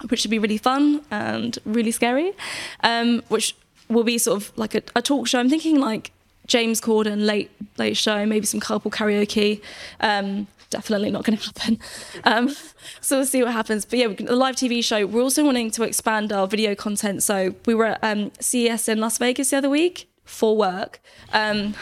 which 0.10 0.22
should 0.22 0.32
be 0.32 0.40
really 0.40 0.58
fun 0.58 1.02
and 1.12 1.60
really 1.66 1.92
scary, 1.92 2.34
um, 2.82 3.22
which 3.28 3.56
will 3.90 4.04
be 4.04 4.18
sort 4.18 4.42
of 4.42 4.58
like 4.58 4.76
a, 4.76 4.84
a 4.96 5.02
talk 5.02 5.28
show. 5.28 5.40
I'm 5.40 5.50
thinking 5.50 5.80
like 5.80 6.12
James 6.48 6.80
Corden 6.80 7.26
late 7.26 7.52
late 7.78 7.98
show, 7.98 8.26
maybe 8.26 8.46
some 8.46 8.60
carpool 8.60 8.92
karaoke. 8.92 9.62
Um, 10.00 10.48
definitely 10.70 11.12
not 11.12 11.24
going 11.24 11.38
to 11.38 11.46
happen. 11.46 11.80
Um, 12.24 12.56
so 13.02 13.18
we'll 13.18 13.26
see 13.26 13.44
what 13.44 13.54
happens. 13.54 13.86
But 13.86 14.00
yeah, 14.00 14.08
a 14.28 14.36
live 14.36 14.56
TV 14.56 14.84
show. 14.84 15.06
We're 15.06 15.22
also 15.22 15.44
wanting 15.46 15.72
to 15.72 15.84
expand 15.84 16.32
our 16.32 16.48
video 16.48 16.76
content. 16.76 17.24
So 17.24 17.56
we 17.66 17.74
were 17.76 17.86
at 17.86 18.00
um, 18.04 18.32
CES 18.40 18.88
in 18.88 19.00
Las 19.00 19.18
Vegas 19.18 19.50
the 19.50 19.58
other 19.58 19.70
week 19.70 20.10
for 20.26 20.56
work. 20.56 21.02
Um, 21.34 21.76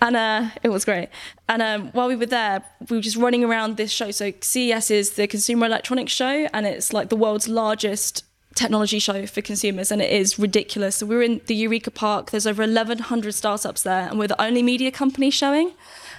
and 0.00 0.16
uh, 0.16 0.50
it 0.62 0.68
was 0.70 0.84
great. 0.84 1.08
And 1.48 1.62
um, 1.62 1.88
while 1.88 2.08
we 2.08 2.16
were 2.16 2.26
there, 2.26 2.64
we 2.88 2.96
were 2.96 3.02
just 3.02 3.16
running 3.16 3.44
around 3.44 3.76
this 3.76 3.90
show. 3.90 4.10
So 4.10 4.32
CES 4.40 4.90
is 4.90 5.10
the 5.12 5.26
Consumer 5.26 5.66
Electronics 5.66 6.12
Show, 6.12 6.48
and 6.52 6.66
it's 6.66 6.92
like 6.92 7.08
the 7.08 7.16
world's 7.16 7.48
largest 7.48 8.24
technology 8.54 8.98
show 8.98 9.26
for 9.26 9.40
consumers, 9.40 9.90
and 9.90 10.02
it 10.02 10.10
is 10.10 10.38
ridiculous. 10.38 10.96
So 10.96 11.06
we 11.06 11.16
were 11.16 11.22
in 11.22 11.40
the 11.46 11.54
Eureka 11.54 11.90
Park. 11.90 12.30
There's 12.30 12.46
over 12.46 12.62
1,100 12.62 13.34
startups 13.34 13.82
there, 13.82 14.08
and 14.08 14.18
we're 14.18 14.28
the 14.28 14.40
only 14.40 14.62
media 14.62 14.90
company 14.90 15.30
showing. 15.30 15.72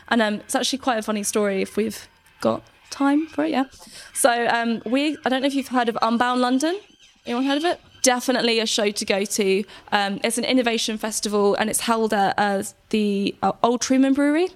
And 0.10 0.22
um, 0.22 0.36
it's 0.36 0.56
actually 0.56 0.80
quite 0.80 0.98
a 0.98 1.02
funny 1.02 1.24
story 1.24 1.62
if 1.62 1.78
we've 1.78 2.08
got 2.42 2.64
time 2.90 3.28
for 3.28 3.46
it, 3.46 3.52
yeah. 3.52 3.66
So 4.14 4.48
um, 4.48 4.82
we, 4.86 5.18
I 5.26 5.30
don't 5.30 5.42
know 5.42 5.48
if 5.48 5.54
you've 5.54 5.68
heard 5.70 5.90
of 5.90 5.98
Unbound 6.02 6.42
London. 6.42 6.80
Anyone 7.26 7.46
heard 7.46 7.58
of 7.58 7.66
it? 7.66 7.80
Definitely 8.02 8.60
a 8.60 8.66
show 8.66 8.92
to 8.92 9.06
go 9.06 9.26
to. 9.26 9.64
Um, 9.92 10.20
it's 10.24 10.38
an 10.38 10.46
innovation 10.46 10.98
festival 10.98 11.56
and 11.56 11.70
it's 11.70 11.82
held 11.82 12.14
at 12.14 12.34
uh, 12.38 12.64
the 12.90 13.36
uh, 13.42 13.52
Old 13.62 13.82
Truman 13.82 14.14
Brewery. 14.14 14.48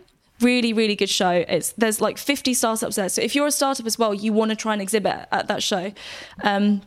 Really, 0.41 0.73
really 0.73 0.95
good 0.95 1.09
show. 1.09 1.45
It's 1.47 1.73
there's 1.73 2.01
like 2.01 2.17
50 2.17 2.53
startups 2.53 2.95
there. 2.95 3.09
So 3.09 3.21
if 3.21 3.35
you're 3.35 3.47
a 3.47 3.51
startup 3.51 3.85
as 3.85 3.99
well, 3.99 4.13
you 4.13 4.33
want 4.33 4.49
to 4.49 4.55
try 4.55 4.73
and 4.73 4.81
exhibit 4.81 5.27
at 5.31 5.47
that 5.47 5.61
show. 5.61 5.93
Um, 6.43 6.81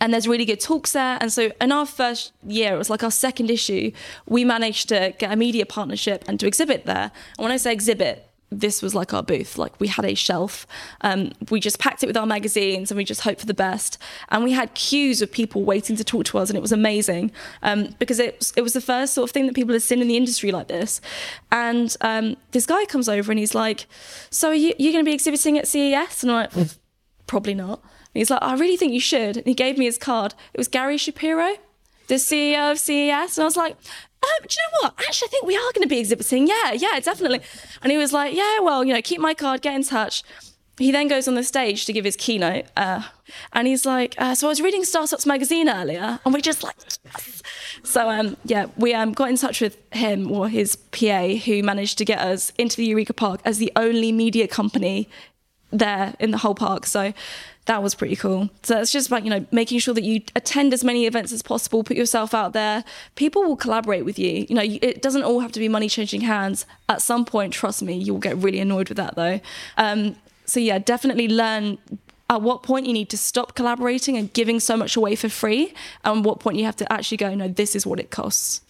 and 0.00 0.12
there's 0.12 0.26
really 0.26 0.44
good 0.44 0.60
talks 0.60 0.92
there. 0.92 1.18
And 1.20 1.32
so 1.32 1.50
in 1.60 1.72
our 1.72 1.86
first 1.86 2.32
year, 2.46 2.74
it 2.74 2.78
was 2.78 2.90
like 2.90 3.04
our 3.04 3.10
second 3.10 3.50
issue, 3.50 3.92
we 4.26 4.44
managed 4.44 4.88
to 4.88 5.14
get 5.18 5.32
a 5.32 5.36
media 5.36 5.66
partnership 5.66 6.24
and 6.26 6.40
to 6.40 6.46
exhibit 6.46 6.86
there. 6.86 7.12
And 7.36 7.44
when 7.44 7.52
I 7.52 7.56
say 7.58 7.72
exhibit, 7.72 8.26
this 8.50 8.82
was 8.82 8.94
like 8.94 9.14
our 9.14 9.22
booth. 9.22 9.58
Like 9.58 9.78
we 9.80 9.86
had 9.86 10.04
a 10.04 10.14
shelf. 10.14 10.66
Um, 11.02 11.32
we 11.50 11.60
just 11.60 11.78
packed 11.78 12.02
it 12.02 12.06
with 12.06 12.16
our 12.16 12.26
magazines 12.26 12.90
and 12.90 12.98
we 12.98 13.04
just 13.04 13.20
hoped 13.20 13.40
for 13.40 13.46
the 13.46 13.54
best. 13.54 13.96
And 14.30 14.42
we 14.42 14.52
had 14.52 14.74
queues 14.74 15.22
of 15.22 15.30
people 15.30 15.62
waiting 15.62 15.96
to 15.96 16.04
talk 16.04 16.24
to 16.26 16.38
us, 16.38 16.50
and 16.50 16.56
it 16.56 16.60
was 16.60 16.72
amazing 16.72 17.30
um, 17.62 17.94
because 17.98 18.18
it 18.18 18.38
was, 18.38 18.52
it 18.56 18.62
was 18.62 18.72
the 18.72 18.80
first 18.80 19.14
sort 19.14 19.28
of 19.28 19.32
thing 19.32 19.46
that 19.46 19.54
people 19.54 19.72
had 19.72 19.82
seen 19.82 20.00
in 20.00 20.08
the 20.08 20.16
industry 20.16 20.50
like 20.50 20.68
this. 20.68 21.00
And 21.52 21.96
um, 22.00 22.36
this 22.50 22.66
guy 22.66 22.84
comes 22.86 23.08
over 23.08 23.30
and 23.30 23.38
he's 23.38 23.54
like, 23.54 23.86
"So 24.30 24.48
are 24.48 24.54
you, 24.54 24.74
you 24.78 24.92
going 24.92 25.04
to 25.04 25.08
be 25.08 25.14
exhibiting 25.14 25.56
at 25.56 25.68
CES?" 25.68 26.24
And 26.24 26.32
I'm 26.32 26.48
like, 26.54 26.70
"Probably 27.26 27.54
not." 27.54 27.80
He's 28.14 28.30
like, 28.30 28.42
I 28.42 28.54
really 28.54 28.76
think 28.76 28.92
you 28.92 29.00
should. 29.00 29.36
And 29.36 29.46
he 29.46 29.54
gave 29.54 29.78
me 29.78 29.84
his 29.84 29.98
card. 29.98 30.34
It 30.52 30.58
was 30.58 30.68
Gary 30.68 30.96
Shapiro, 30.96 31.56
the 32.08 32.14
CEO 32.16 32.72
of 32.72 32.78
CES. 32.78 33.38
And 33.38 33.42
I 33.42 33.44
was 33.44 33.56
like, 33.56 33.76
um, 34.22 34.46
do 34.46 34.54
you 34.54 34.62
know 34.72 34.78
what? 34.82 34.94
Actually, 35.00 35.28
I 35.28 35.30
think 35.30 35.46
we 35.46 35.56
are 35.56 35.72
going 35.74 35.82
to 35.82 35.88
be 35.88 35.98
exhibiting. 35.98 36.46
Yeah, 36.46 36.72
yeah, 36.72 37.00
definitely. 37.00 37.40
And 37.82 37.90
he 37.90 37.96
was 37.96 38.12
like, 38.12 38.34
yeah, 38.34 38.60
well, 38.60 38.84
you 38.84 38.92
know, 38.92 39.00
keep 39.00 39.20
my 39.20 39.32
card, 39.32 39.62
get 39.62 39.74
in 39.74 39.82
touch. 39.82 40.22
He 40.76 40.92
then 40.92 41.08
goes 41.08 41.28
on 41.28 41.34
the 41.34 41.44
stage 41.44 41.84
to 41.86 41.92
give 41.92 42.04
his 42.04 42.16
keynote. 42.16 42.64
Uh, 42.76 43.02
and 43.52 43.66
he's 43.66 43.84
like, 43.84 44.14
uh, 44.18 44.34
so 44.34 44.46
I 44.46 44.50
was 44.50 44.60
reading 44.60 44.84
Startups 44.84 45.26
Magazine 45.26 45.68
earlier. 45.68 46.20
And 46.24 46.34
we 46.34 46.40
just 46.40 46.62
like, 46.62 46.76
yes. 47.04 47.42
So, 47.82 48.10
um, 48.10 48.36
yeah, 48.44 48.66
we 48.76 48.94
um, 48.94 49.12
got 49.12 49.28
in 49.28 49.36
touch 49.36 49.60
with 49.60 49.78
him 49.92 50.30
or 50.30 50.48
his 50.48 50.76
PA 50.76 51.28
who 51.28 51.62
managed 51.62 51.98
to 51.98 52.04
get 52.04 52.18
us 52.18 52.52
into 52.58 52.76
the 52.76 52.86
Eureka 52.86 53.14
Park 53.14 53.40
as 53.44 53.58
the 53.58 53.72
only 53.76 54.10
media 54.10 54.48
company 54.48 55.08
there 55.70 56.14
in 56.18 56.30
the 56.30 56.38
whole 56.38 56.54
park. 56.54 56.86
So 56.86 57.12
that 57.70 57.84
was 57.84 57.94
pretty 57.94 58.16
cool. 58.16 58.50
So 58.64 58.80
it's 58.80 58.90
just 58.90 59.06
about, 59.06 59.22
you 59.22 59.30
know, 59.30 59.46
making 59.52 59.78
sure 59.78 59.94
that 59.94 60.02
you 60.02 60.22
attend 60.34 60.74
as 60.74 60.82
many 60.82 61.06
events 61.06 61.30
as 61.30 61.40
possible, 61.40 61.84
put 61.84 61.96
yourself 61.96 62.34
out 62.34 62.52
there. 62.52 62.82
People 63.14 63.44
will 63.44 63.54
collaborate 63.54 64.04
with 64.04 64.18
you. 64.18 64.44
You 64.48 64.56
know, 64.56 64.62
it 64.64 65.00
doesn't 65.00 65.22
all 65.22 65.38
have 65.38 65.52
to 65.52 65.60
be 65.60 65.68
money 65.68 65.88
changing 65.88 66.22
hands. 66.22 66.66
At 66.88 67.00
some 67.00 67.24
point, 67.24 67.52
trust 67.52 67.80
me, 67.80 67.94
you'll 67.94 68.18
get 68.18 68.36
really 68.38 68.58
annoyed 68.58 68.88
with 68.88 68.96
that 68.96 69.14
though. 69.14 69.38
Um, 69.76 70.16
so 70.46 70.58
yeah, 70.58 70.80
definitely 70.80 71.28
learn 71.28 71.78
at 72.28 72.42
what 72.42 72.64
point 72.64 72.86
you 72.86 72.92
need 72.92 73.08
to 73.10 73.16
stop 73.16 73.54
collaborating 73.54 74.16
and 74.16 74.32
giving 74.32 74.58
so 74.58 74.76
much 74.76 74.96
away 74.96 75.14
for 75.14 75.28
free, 75.28 75.72
and 76.02 76.24
what 76.24 76.40
point 76.40 76.56
you 76.56 76.64
have 76.64 76.76
to 76.76 76.92
actually 76.92 77.18
go, 77.18 77.32
no, 77.36 77.46
this 77.46 77.76
is 77.76 77.86
what 77.86 78.00
it 78.00 78.10
costs. 78.10 78.62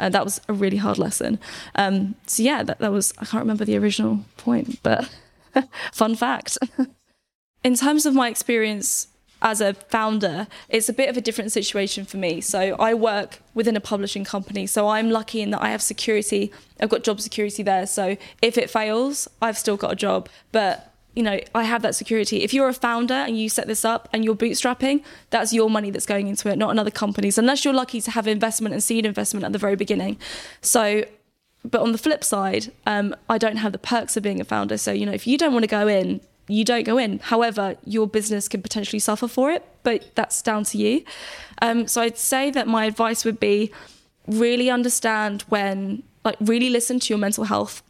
Uh, 0.00 0.08
that 0.08 0.24
was 0.24 0.40
a 0.48 0.52
really 0.52 0.78
hard 0.78 0.98
lesson. 0.98 1.38
Um, 1.76 2.16
so 2.26 2.42
yeah, 2.42 2.64
that, 2.64 2.80
that 2.80 2.90
was, 2.90 3.14
I 3.18 3.24
can't 3.24 3.42
remember 3.42 3.64
the 3.64 3.78
original 3.78 4.24
point, 4.36 4.82
but 4.82 5.08
fun 5.92 6.16
fact. 6.16 6.58
in 7.64 7.74
terms 7.74 8.06
of 8.06 8.14
my 8.14 8.28
experience 8.28 9.08
as 9.40 9.60
a 9.60 9.74
founder, 9.74 10.48
it's 10.68 10.88
a 10.88 10.92
bit 10.92 11.08
of 11.08 11.16
a 11.16 11.20
different 11.20 11.52
situation 11.52 12.04
for 12.04 12.16
me. 12.16 12.40
So 12.40 12.74
I 12.78 12.94
work 12.94 13.40
within 13.54 13.76
a 13.76 13.80
publishing 13.80 14.24
company. 14.24 14.66
So 14.66 14.88
I'm 14.88 15.10
lucky 15.10 15.40
in 15.40 15.50
that 15.50 15.62
I 15.62 15.70
have 15.70 15.82
security. 15.82 16.52
I've 16.80 16.88
got 16.88 17.04
job 17.04 17.20
security 17.20 17.62
there. 17.62 17.86
So 17.86 18.16
if 18.42 18.58
it 18.58 18.68
fails, 18.68 19.28
I've 19.40 19.56
still 19.56 19.76
got 19.76 19.92
a 19.92 19.96
job. 19.96 20.28
But 20.50 20.92
you 21.14 21.24
know, 21.24 21.40
I 21.52 21.64
have 21.64 21.82
that 21.82 21.96
security. 21.96 22.44
If 22.44 22.54
you're 22.54 22.68
a 22.68 22.74
founder 22.74 23.14
and 23.14 23.36
you 23.36 23.48
set 23.48 23.66
this 23.66 23.84
up 23.84 24.08
and 24.12 24.24
you're 24.24 24.36
bootstrapping, 24.36 25.02
that's 25.30 25.52
your 25.52 25.68
money 25.68 25.90
that's 25.90 26.06
going 26.06 26.28
into 26.28 26.48
it, 26.48 26.56
not 26.56 26.70
another 26.70 26.92
company's, 26.92 27.38
unless 27.38 27.64
you're 27.64 27.74
lucky 27.74 28.00
to 28.02 28.12
have 28.12 28.28
investment 28.28 28.72
and 28.72 28.82
seed 28.84 29.04
investment 29.04 29.44
at 29.44 29.52
the 29.52 29.58
very 29.58 29.74
beginning. 29.74 30.16
So, 30.60 31.04
but 31.64 31.80
on 31.80 31.90
the 31.90 31.98
flip 31.98 32.22
side, 32.22 32.70
um, 32.86 33.16
I 33.28 33.36
don't 33.36 33.56
have 33.56 33.72
the 33.72 33.78
perks 33.78 34.16
of 34.16 34.22
being 34.22 34.40
a 34.40 34.44
founder. 34.44 34.78
So, 34.78 34.92
you 34.92 35.06
know, 35.06 35.12
if 35.12 35.26
you 35.26 35.36
don't 35.36 35.52
want 35.52 35.64
to 35.64 35.68
go 35.68 35.88
in, 35.88 36.20
you 36.48 36.64
don't 36.64 36.84
go 36.84 36.98
in. 36.98 37.18
However, 37.18 37.76
your 37.84 38.06
business 38.06 38.48
could 38.48 38.62
potentially 38.62 38.98
suffer 38.98 39.28
for 39.28 39.50
it, 39.50 39.64
but 39.82 40.10
that's 40.14 40.42
down 40.42 40.64
to 40.64 40.78
you. 40.78 41.04
Um, 41.62 41.86
so 41.86 42.00
I'd 42.02 42.18
say 42.18 42.50
that 42.50 42.66
my 42.66 42.86
advice 42.86 43.24
would 43.24 43.38
be 43.38 43.70
really 44.26 44.70
understand 44.70 45.42
when, 45.48 46.02
like, 46.24 46.36
really 46.40 46.70
listen 46.70 46.98
to 47.00 47.12
your 47.12 47.18
mental 47.18 47.44
health. 47.44 47.82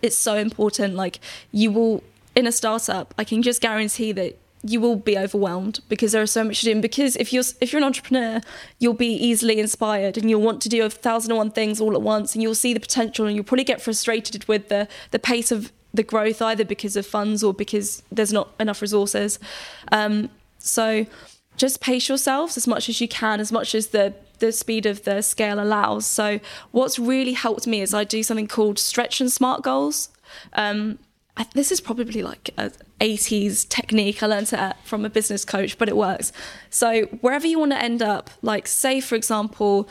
It's 0.00 0.16
so 0.16 0.36
important. 0.36 0.94
Like, 0.94 1.20
you 1.50 1.70
will 1.70 2.02
in 2.34 2.46
a 2.46 2.52
startup, 2.52 3.14
I 3.18 3.24
can 3.24 3.42
just 3.42 3.60
guarantee 3.60 4.12
that 4.12 4.38
you 4.64 4.80
will 4.80 4.96
be 4.96 5.18
overwhelmed 5.18 5.80
because 5.88 6.12
there 6.12 6.22
is 6.22 6.30
so 6.30 6.44
much 6.44 6.60
to 6.60 6.66
do. 6.66 6.72
And 6.72 6.82
because 6.82 7.16
if 7.16 7.32
you're 7.32 7.44
if 7.60 7.72
you're 7.72 7.80
an 7.80 7.84
entrepreneur, 7.84 8.40
you'll 8.78 8.94
be 8.94 9.12
easily 9.12 9.58
inspired 9.58 10.16
and 10.16 10.30
you'll 10.30 10.40
want 10.40 10.62
to 10.62 10.68
do 10.68 10.84
a 10.84 10.90
thousand 10.90 11.32
and 11.32 11.38
one 11.38 11.50
things 11.50 11.80
all 11.80 11.94
at 11.94 12.02
once, 12.02 12.34
and 12.34 12.42
you'll 12.42 12.54
see 12.54 12.72
the 12.72 12.80
potential, 12.80 13.26
and 13.26 13.34
you'll 13.34 13.44
probably 13.44 13.64
get 13.64 13.82
frustrated 13.82 14.46
with 14.46 14.68
the 14.68 14.88
the 15.10 15.18
pace 15.18 15.50
of 15.50 15.72
the 15.94 16.02
growth, 16.02 16.40
either 16.40 16.64
because 16.64 16.96
of 16.96 17.06
funds 17.06 17.42
or 17.44 17.52
because 17.52 18.02
there's 18.10 18.32
not 18.32 18.50
enough 18.58 18.80
resources. 18.82 19.38
Um, 19.90 20.30
so 20.58 21.06
just 21.56 21.80
pace 21.80 22.08
yourselves 22.08 22.56
as 22.56 22.66
much 22.66 22.88
as 22.88 23.00
you 23.00 23.08
can, 23.08 23.40
as 23.40 23.52
much 23.52 23.74
as 23.74 23.88
the 23.88 24.14
the 24.38 24.52
speed 24.52 24.86
of 24.86 25.04
the 25.04 25.22
scale 25.22 25.60
allows. 25.60 26.04
So 26.04 26.40
what's 26.72 26.98
really 26.98 27.32
helped 27.32 27.66
me 27.66 27.80
is 27.80 27.94
I 27.94 28.02
do 28.02 28.24
something 28.24 28.48
called 28.48 28.76
stretch 28.76 29.20
and 29.20 29.30
smart 29.30 29.62
goals. 29.62 30.08
Um, 30.54 30.98
I, 31.36 31.46
this 31.54 31.70
is 31.70 31.80
probably 31.80 32.22
like 32.22 32.50
a 32.58 32.72
80s 33.00 33.68
technique 33.68 34.20
I 34.22 34.26
learned 34.26 34.52
it 34.52 34.76
from 34.84 35.04
a 35.04 35.10
business 35.10 35.44
coach, 35.44 35.78
but 35.78 35.88
it 35.88 35.96
works. 35.96 36.32
So 36.70 37.04
wherever 37.20 37.46
you 37.46 37.60
want 37.60 37.70
to 37.70 37.80
end 37.80 38.02
up, 38.02 38.30
like 38.42 38.66
say 38.66 39.00
for 39.00 39.14
example, 39.14 39.88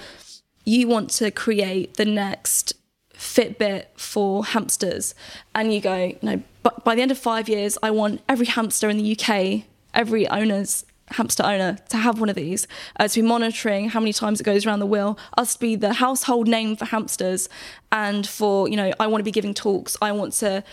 you 0.66 0.88
want 0.88 1.10
to 1.12 1.32
create 1.32 1.96
the 1.96 2.06
next 2.06 2.74
Fitbit 3.22 3.86
for 3.96 4.44
hamsters, 4.44 5.14
and 5.54 5.72
you 5.72 5.80
go, 5.80 5.96
you 6.06 6.18
know, 6.24 6.42
but 6.64 6.84
by 6.84 6.96
the 6.96 7.04
end 7.04 7.12
of 7.12 7.20
five 7.20 7.48
years, 7.48 7.78
I 7.84 7.92
want 7.92 8.22
every 8.28 8.48
hamster 8.48 8.90
in 8.90 8.98
the 8.98 9.16
UK, 9.16 9.64
every 9.94 10.28
owner's 10.28 10.86
hamster 11.12 11.44
owner 11.44 11.78
to 11.90 11.98
have 11.98 12.20
one 12.20 12.30
of 12.30 12.36
these, 12.36 12.68
uh, 13.00 13.08
to 13.08 13.22
be 13.22 13.28
monitoring 13.28 13.90
how 13.90 14.00
many 14.00 14.12
times 14.12 14.40
it 14.40 14.44
goes 14.44 14.66
around 14.66 14.80
the 14.80 14.88
wheel, 14.88 15.20
us 15.38 15.54
to 15.54 15.60
be 15.60 15.76
the 15.76 15.94
household 15.94 16.48
name 16.48 16.76
for 16.76 16.86
hamsters, 16.86 17.48
and 17.92 18.28
for 18.28 18.68
you 18.68 18.76
know, 18.76 18.92
I 19.00 19.06
want 19.06 19.22
to 19.22 19.26
be 19.26 19.32
giving 19.32 19.54
talks, 19.54 19.96
I 20.02 20.12
want 20.14 20.34
to 20.34 20.64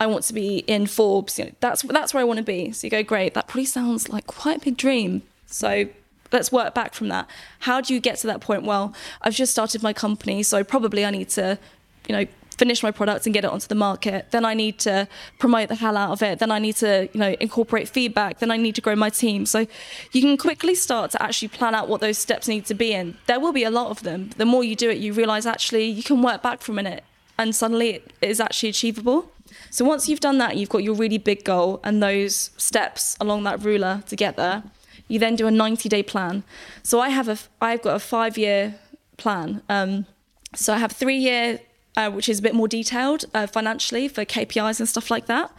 I 0.00 0.06
want 0.06 0.24
to 0.24 0.32
be 0.32 0.58
in 0.60 0.86
Forbes. 0.86 1.38
You 1.38 1.46
know, 1.46 1.50
that's 1.60 1.82
that's 1.82 2.14
where 2.14 2.22
I 2.22 2.24
want 2.24 2.38
to 2.38 2.44
be. 2.44 2.72
So 2.72 2.86
you 2.86 2.90
go, 2.90 3.02
great. 3.02 3.34
That 3.34 3.48
probably 3.48 3.66
sounds 3.66 4.08
like 4.08 4.26
quite 4.26 4.58
a 4.58 4.64
big 4.64 4.76
dream. 4.76 5.22
So 5.46 5.88
let's 6.32 6.52
work 6.52 6.74
back 6.74 6.94
from 6.94 7.08
that. 7.08 7.28
How 7.60 7.80
do 7.80 7.94
you 7.94 8.00
get 8.00 8.18
to 8.18 8.26
that 8.28 8.40
point? 8.40 8.62
Well, 8.62 8.94
I've 9.22 9.34
just 9.34 9.52
started 9.52 9.82
my 9.82 9.92
company, 9.92 10.42
so 10.42 10.62
probably 10.62 11.04
I 11.04 11.10
need 11.10 11.28
to, 11.30 11.58
you 12.08 12.16
know, 12.16 12.26
finish 12.58 12.82
my 12.82 12.90
product 12.90 13.24
and 13.24 13.32
get 13.32 13.44
it 13.44 13.50
onto 13.50 13.68
the 13.68 13.74
market. 13.74 14.32
Then 14.32 14.44
I 14.44 14.52
need 14.52 14.78
to 14.80 15.06
promote 15.38 15.68
the 15.68 15.76
hell 15.76 15.96
out 15.96 16.10
of 16.10 16.22
it. 16.22 16.40
Then 16.40 16.50
I 16.50 16.58
need 16.58 16.76
to, 16.76 17.08
you 17.12 17.20
know, 17.20 17.36
incorporate 17.40 17.88
feedback. 17.88 18.40
Then 18.40 18.50
I 18.50 18.56
need 18.56 18.74
to 18.74 18.80
grow 18.80 18.96
my 18.96 19.10
team. 19.10 19.46
So 19.46 19.66
you 20.12 20.20
can 20.20 20.36
quickly 20.36 20.74
start 20.74 21.12
to 21.12 21.22
actually 21.22 21.48
plan 21.48 21.74
out 21.74 21.88
what 21.88 22.00
those 22.00 22.18
steps 22.18 22.48
need 22.48 22.66
to 22.66 22.74
be 22.74 22.92
in. 22.92 23.16
There 23.26 23.38
will 23.38 23.52
be 23.52 23.64
a 23.64 23.70
lot 23.70 23.90
of 23.90 24.02
them. 24.02 24.30
The 24.36 24.44
more 24.44 24.64
you 24.64 24.74
do 24.74 24.90
it, 24.90 24.98
you 24.98 25.12
realize 25.12 25.46
actually 25.46 25.84
you 25.84 26.02
can 26.02 26.20
work 26.20 26.42
back 26.42 26.60
from 26.60 26.78
it 26.80 27.04
and 27.38 27.54
suddenly 27.54 27.90
it 27.90 28.12
is 28.20 28.40
actually 28.40 28.70
achievable. 28.70 29.30
So 29.70 29.84
once 29.84 30.08
you've 30.08 30.20
done 30.20 30.38
that, 30.38 30.56
you've 30.56 30.68
got 30.68 30.82
your 30.82 30.94
really 30.94 31.18
big 31.18 31.44
goal 31.44 31.80
and 31.84 32.02
those 32.02 32.50
steps 32.56 33.16
along 33.20 33.44
that 33.44 33.62
ruler 33.62 34.02
to 34.08 34.16
get 34.16 34.36
there. 34.36 34.64
You 35.06 35.18
then 35.18 35.36
do 35.36 35.46
a 35.46 35.50
90 35.50 35.88
day 35.88 36.02
plan. 36.02 36.42
So 36.82 37.00
I 37.00 37.08
have 37.10 37.28
a, 37.28 37.38
I've 37.60 37.82
got 37.82 37.96
a 37.96 38.00
five 38.00 38.36
year 38.36 38.74
plan. 39.16 39.62
Um, 39.68 40.06
so 40.54 40.72
I 40.72 40.78
have 40.78 40.92
three 40.92 41.16
year, 41.16 41.60
uh, 41.98 42.08
which 42.08 42.28
is 42.28 42.38
a 42.38 42.42
bit 42.42 42.54
more 42.54 42.68
detailed 42.68 43.24
uh, 43.34 43.46
financially 43.46 44.06
for 44.06 44.24
KPIs 44.24 44.78
and 44.78 44.88
stuff 44.88 45.10
like 45.10 45.26
that. 45.26 45.50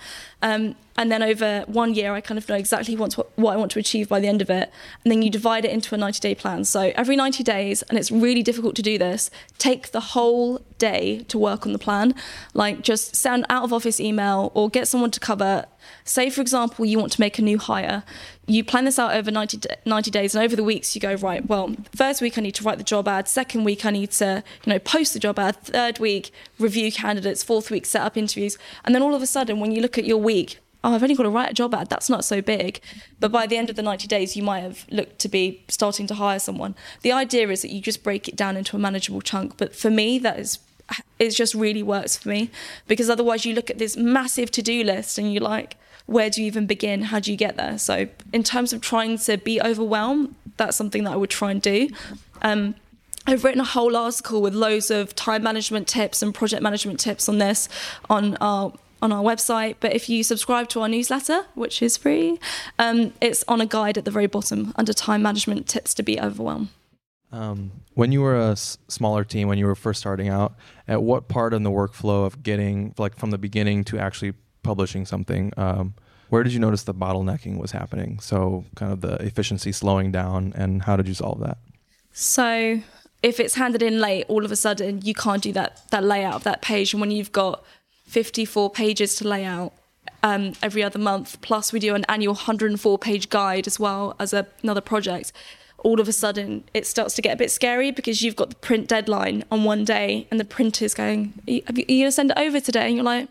Um, 0.41 0.75
and 0.99 1.09
then 1.09 1.23
over 1.23 1.63
one 1.67 1.93
year, 1.93 2.13
I 2.13 2.19
kind 2.19 2.37
of 2.37 2.49
know 2.49 2.55
exactly 2.55 2.93
what, 2.97 3.13
what 3.37 3.53
I 3.53 3.55
want 3.55 3.71
to 3.71 3.79
achieve 3.79 4.09
by 4.09 4.19
the 4.19 4.27
end 4.27 4.41
of 4.41 4.49
it. 4.49 4.69
And 5.03 5.11
then 5.11 5.21
you 5.21 5.29
divide 5.29 5.63
it 5.63 5.71
into 5.71 5.95
a 5.95 5.97
90 5.97 6.19
day 6.19 6.35
plan. 6.35 6.65
So 6.65 6.91
every 6.93 7.15
90 7.15 7.41
days, 7.41 7.83
and 7.83 7.97
it's 7.97 8.11
really 8.11 8.43
difficult 8.43 8.75
to 8.75 8.81
do 8.81 8.97
this, 8.97 9.31
take 9.57 9.91
the 9.91 10.01
whole 10.01 10.59
day 10.77 11.23
to 11.29 11.37
work 11.37 11.65
on 11.65 11.71
the 11.71 11.79
plan. 11.79 12.15
Like 12.53 12.81
just 12.81 13.15
send 13.15 13.45
out 13.49 13.63
of 13.63 13.71
office 13.71 14.01
email 14.01 14.51
or 14.53 14.69
get 14.69 14.89
someone 14.89 15.11
to 15.11 15.21
cover. 15.21 15.67
Say, 16.03 16.29
for 16.29 16.41
example, 16.41 16.85
you 16.85 16.99
want 16.99 17.13
to 17.13 17.21
make 17.21 17.39
a 17.39 17.41
new 17.41 17.57
hire. 17.57 18.03
You 18.45 18.63
plan 18.63 18.85
this 18.85 18.99
out 18.99 19.13
over 19.13 19.31
90, 19.31 19.59
90 19.85 20.11
days, 20.11 20.35
and 20.35 20.43
over 20.43 20.55
the 20.55 20.63
weeks, 20.63 20.95
you 20.95 21.01
go, 21.01 21.13
right, 21.15 21.47
well, 21.47 21.75
first 21.95 22.19
week 22.21 22.37
I 22.37 22.41
need 22.41 22.55
to 22.55 22.63
write 22.63 22.79
the 22.79 22.83
job 22.83 23.07
ad. 23.07 23.27
Second 23.27 23.63
week, 23.63 23.85
I 23.85 23.91
need 23.91 24.11
to, 24.11 24.43
you 24.65 24.73
know, 24.73 24.79
post 24.79 25.13
the 25.13 25.19
job 25.19 25.37
ad. 25.37 25.55
Third 25.57 25.99
week, 25.99 26.31
review 26.57 26.91
candidates. 26.91 27.43
Fourth 27.43 27.69
week, 27.69 27.85
set 27.85 28.01
up 28.01 28.17
interviews. 28.17 28.57
And 28.83 28.95
then 28.95 29.03
all 29.03 29.13
of 29.13 29.21
a 29.21 29.27
sudden, 29.27 29.59
when 29.59 29.71
you 29.71 29.81
look 29.81 29.97
at 29.99 30.05
your 30.05 30.17
week, 30.33 30.59
oh, 30.83 30.93
I've 30.93 31.03
only 31.03 31.15
got 31.15 31.23
to 31.23 31.29
write 31.29 31.51
a 31.51 31.53
job 31.53 31.73
ad. 31.73 31.89
That's 31.89 32.09
not 32.09 32.23
so 32.23 32.41
big. 32.41 32.81
But 33.19 33.31
by 33.31 33.47
the 33.47 33.57
end 33.57 33.69
of 33.69 33.75
the 33.75 33.81
90 33.81 34.07
days, 34.07 34.37
you 34.37 34.43
might 34.43 34.61
have 34.61 34.85
looked 34.91 35.17
to 35.19 35.29
be 35.29 35.63
starting 35.67 36.07
to 36.07 36.15
hire 36.15 36.39
someone. 36.39 36.75
The 37.01 37.11
idea 37.11 37.49
is 37.49 37.61
that 37.63 37.71
you 37.71 37.81
just 37.81 38.03
break 38.03 38.27
it 38.27 38.35
down 38.35 38.57
into 38.57 38.75
a 38.75 38.79
manageable 38.79 39.21
chunk. 39.21 39.57
But 39.57 39.75
for 39.75 39.89
me, 39.89 40.19
that 40.19 40.39
is 40.39 40.59
it 41.19 41.29
just 41.31 41.53
really 41.53 41.83
works 41.83 42.17
for 42.17 42.29
me 42.29 42.49
because 42.87 43.09
otherwise 43.09 43.45
you 43.45 43.53
look 43.53 43.69
at 43.69 43.77
this 43.77 43.95
massive 43.95 44.49
to-do 44.49 44.83
list 44.83 45.19
and 45.19 45.31
you're 45.31 45.43
like 45.43 45.77
where 46.07 46.31
do 46.31 46.41
you 46.41 46.47
even 46.47 46.65
begin 46.65 47.03
how 47.11 47.19
do 47.19 47.29
you 47.29 47.37
get 47.37 47.57
there 47.57 47.77
so 47.77 48.07
in 48.33 48.41
terms 48.41 48.73
of 48.73 48.81
trying 48.81 49.15
to 49.15 49.37
be 49.37 49.61
overwhelmed 49.61 50.33
that's 50.57 50.75
something 50.75 51.03
that 51.03 51.11
i 51.11 51.15
would 51.15 51.29
try 51.29 51.51
and 51.51 51.61
do 51.61 51.87
um, 52.41 52.73
I've 53.27 53.43
written 53.43 53.61
a 53.61 53.71
whole 53.75 53.95
article 53.95 54.41
with 54.41 54.55
loads 54.55 54.89
of 54.89 55.15
time 55.15 55.43
management 55.43 55.87
tips 55.87 56.23
and 56.23 56.33
project 56.33 56.63
management 56.63 56.99
tips 56.99 57.29
on 57.29 57.37
this 57.37 57.69
on 58.09 58.35
our 58.37 58.73
on 59.01 59.11
our 59.11 59.23
website. 59.23 59.75
But 59.79 59.93
if 59.93 60.09
you 60.09 60.23
subscribe 60.23 60.69
to 60.69 60.81
our 60.81 60.89
newsletter, 60.89 61.45
which 61.55 61.81
is 61.81 61.97
free, 61.97 62.39
um, 62.77 63.13
it's 63.21 63.43
on 63.47 63.61
a 63.61 63.65
guide 63.65 63.97
at 63.97 64.05
the 64.05 64.11
very 64.11 64.27
bottom 64.27 64.73
under 64.75 64.93
time 64.93 65.21
management 65.21 65.67
tips 65.67 65.93
to 65.95 66.03
be 66.03 66.19
overwhelmed. 66.19 66.69
Um, 67.31 67.71
when 67.93 68.11
you 68.11 68.21
were 68.21 68.35
a 68.35 68.51
s- 68.51 68.77
smaller 68.87 69.23
team, 69.23 69.47
when 69.47 69.57
you 69.57 69.67
were 69.67 69.75
first 69.75 69.99
starting 69.99 70.29
out, 70.29 70.55
at 70.87 71.03
what 71.03 71.27
part 71.27 71.53
in 71.53 71.63
the 71.63 71.69
workflow 71.69 72.25
of 72.25 72.41
getting, 72.41 72.95
like 72.97 73.15
from 73.15 73.29
the 73.29 73.37
beginning 73.37 73.83
to 73.85 73.99
actually 73.99 74.33
publishing 74.63 75.05
something, 75.05 75.53
um, 75.55 75.93
where 76.29 76.43
did 76.43 76.53
you 76.53 76.59
notice 76.59 76.83
the 76.83 76.93
bottlenecking 76.93 77.57
was 77.57 77.71
happening? 77.71 78.19
So, 78.19 78.65
kind 78.75 78.91
of 78.91 79.01
the 79.01 79.15
efficiency 79.15 79.71
slowing 79.71 80.11
down, 80.11 80.53
and 80.55 80.83
how 80.83 80.95
did 80.95 81.07
you 81.07 81.13
solve 81.13 81.39
that? 81.41 81.57
So, 82.11 82.81
if 83.21 83.39
it's 83.39 83.55
handed 83.55 83.81
in 83.83 83.99
late, 83.99 84.25
all 84.27 84.45
of 84.45 84.51
a 84.51 84.55
sudden 84.55 85.01
you 85.03 85.13
can't 85.13 85.43
do 85.43 85.51
that 85.53 85.81
that 85.91 86.03
layout 86.03 86.35
of 86.35 86.43
that 86.43 86.61
page, 86.61 86.93
and 86.93 87.01
when 87.01 87.11
you've 87.11 87.31
got 87.31 87.63
54 88.09 88.71
pages 88.71 89.15
to 89.17 89.27
lay 89.27 89.45
out 89.45 89.73
um, 90.23 90.53
every 90.63 90.83
other 90.83 90.99
month. 90.99 91.39
Plus, 91.41 91.71
we 91.71 91.79
do 91.79 91.93
an 91.95 92.05
annual 92.09 92.33
104 92.33 92.97
page 92.97 93.29
guide 93.29 93.67
as 93.67 93.79
well 93.79 94.15
as 94.19 94.33
a, 94.33 94.47
another 94.63 94.81
project. 94.81 95.31
All 95.77 96.01
of 96.01 96.07
a 96.07 96.11
sudden, 96.11 96.63
it 96.73 96.85
starts 96.85 97.15
to 97.15 97.21
get 97.21 97.33
a 97.33 97.37
bit 97.37 97.51
scary 97.51 97.91
because 97.91 98.21
you've 98.21 98.35
got 98.35 98.49
the 98.49 98.55
print 98.55 98.87
deadline 98.87 99.45
on 99.49 99.63
one 99.63 99.85
day, 99.85 100.27
and 100.29 100.39
the 100.39 100.45
printer's 100.45 100.93
going, 100.93 101.33
Are 101.47 101.51
you, 101.51 101.61
you 101.67 101.85
going 101.85 102.05
to 102.05 102.11
send 102.11 102.31
it 102.31 102.37
over 102.37 102.59
today? 102.59 102.87
And 102.87 102.95
you're 102.95 103.05
like, 103.05 103.29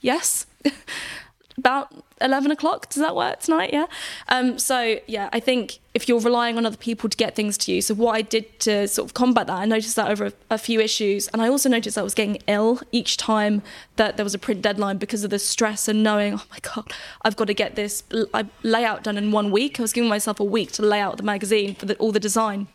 Yes. 0.00 0.46
About 1.58 1.92
11 2.20 2.50
o'clock. 2.50 2.88
Does 2.90 3.00
that 3.02 3.16
work 3.16 3.40
tonight? 3.40 3.70
Yeah. 3.72 3.86
Um, 4.28 4.58
so, 4.58 4.98
yeah, 5.06 5.28
I 5.32 5.40
think 5.40 5.78
if 5.94 6.08
you're 6.08 6.20
relying 6.20 6.58
on 6.58 6.66
other 6.66 6.76
people 6.76 7.08
to 7.08 7.16
get 7.16 7.34
things 7.34 7.56
to 7.58 7.72
you. 7.72 7.80
So, 7.80 7.94
what 7.94 8.14
I 8.14 8.22
did 8.22 8.58
to 8.60 8.86
sort 8.88 9.08
of 9.08 9.14
combat 9.14 9.46
that, 9.46 9.56
I 9.56 9.64
noticed 9.64 9.96
that 9.96 10.10
over 10.10 10.26
a, 10.26 10.32
a 10.50 10.58
few 10.58 10.80
issues. 10.80 11.28
And 11.28 11.40
I 11.40 11.48
also 11.48 11.68
noticed 11.68 11.96
I 11.96 12.02
was 12.02 12.14
getting 12.14 12.38
ill 12.46 12.80
each 12.92 13.16
time 13.16 13.62
that 13.96 14.16
there 14.16 14.24
was 14.24 14.34
a 14.34 14.38
print 14.38 14.62
deadline 14.62 14.98
because 14.98 15.24
of 15.24 15.30
the 15.30 15.38
stress 15.38 15.88
and 15.88 16.02
knowing, 16.02 16.34
oh 16.34 16.44
my 16.50 16.58
God, 16.60 16.92
I've 17.22 17.36
got 17.36 17.46
to 17.46 17.54
get 17.54 17.76
this 17.76 18.02
layout 18.62 19.02
done 19.02 19.16
in 19.16 19.32
one 19.32 19.50
week. 19.50 19.78
I 19.78 19.82
was 19.82 19.92
giving 19.92 20.10
myself 20.10 20.40
a 20.40 20.44
week 20.44 20.72
to 20.72 20.82
lay 20.82 21.00
out 21.00 21.16
the 21.16 21.22
magazine 21.22 21.74
for 21.74 21.86
the, 21.86 21.96
all 21.96 22.12
the 22.12 22.20
design. 22.20 22.68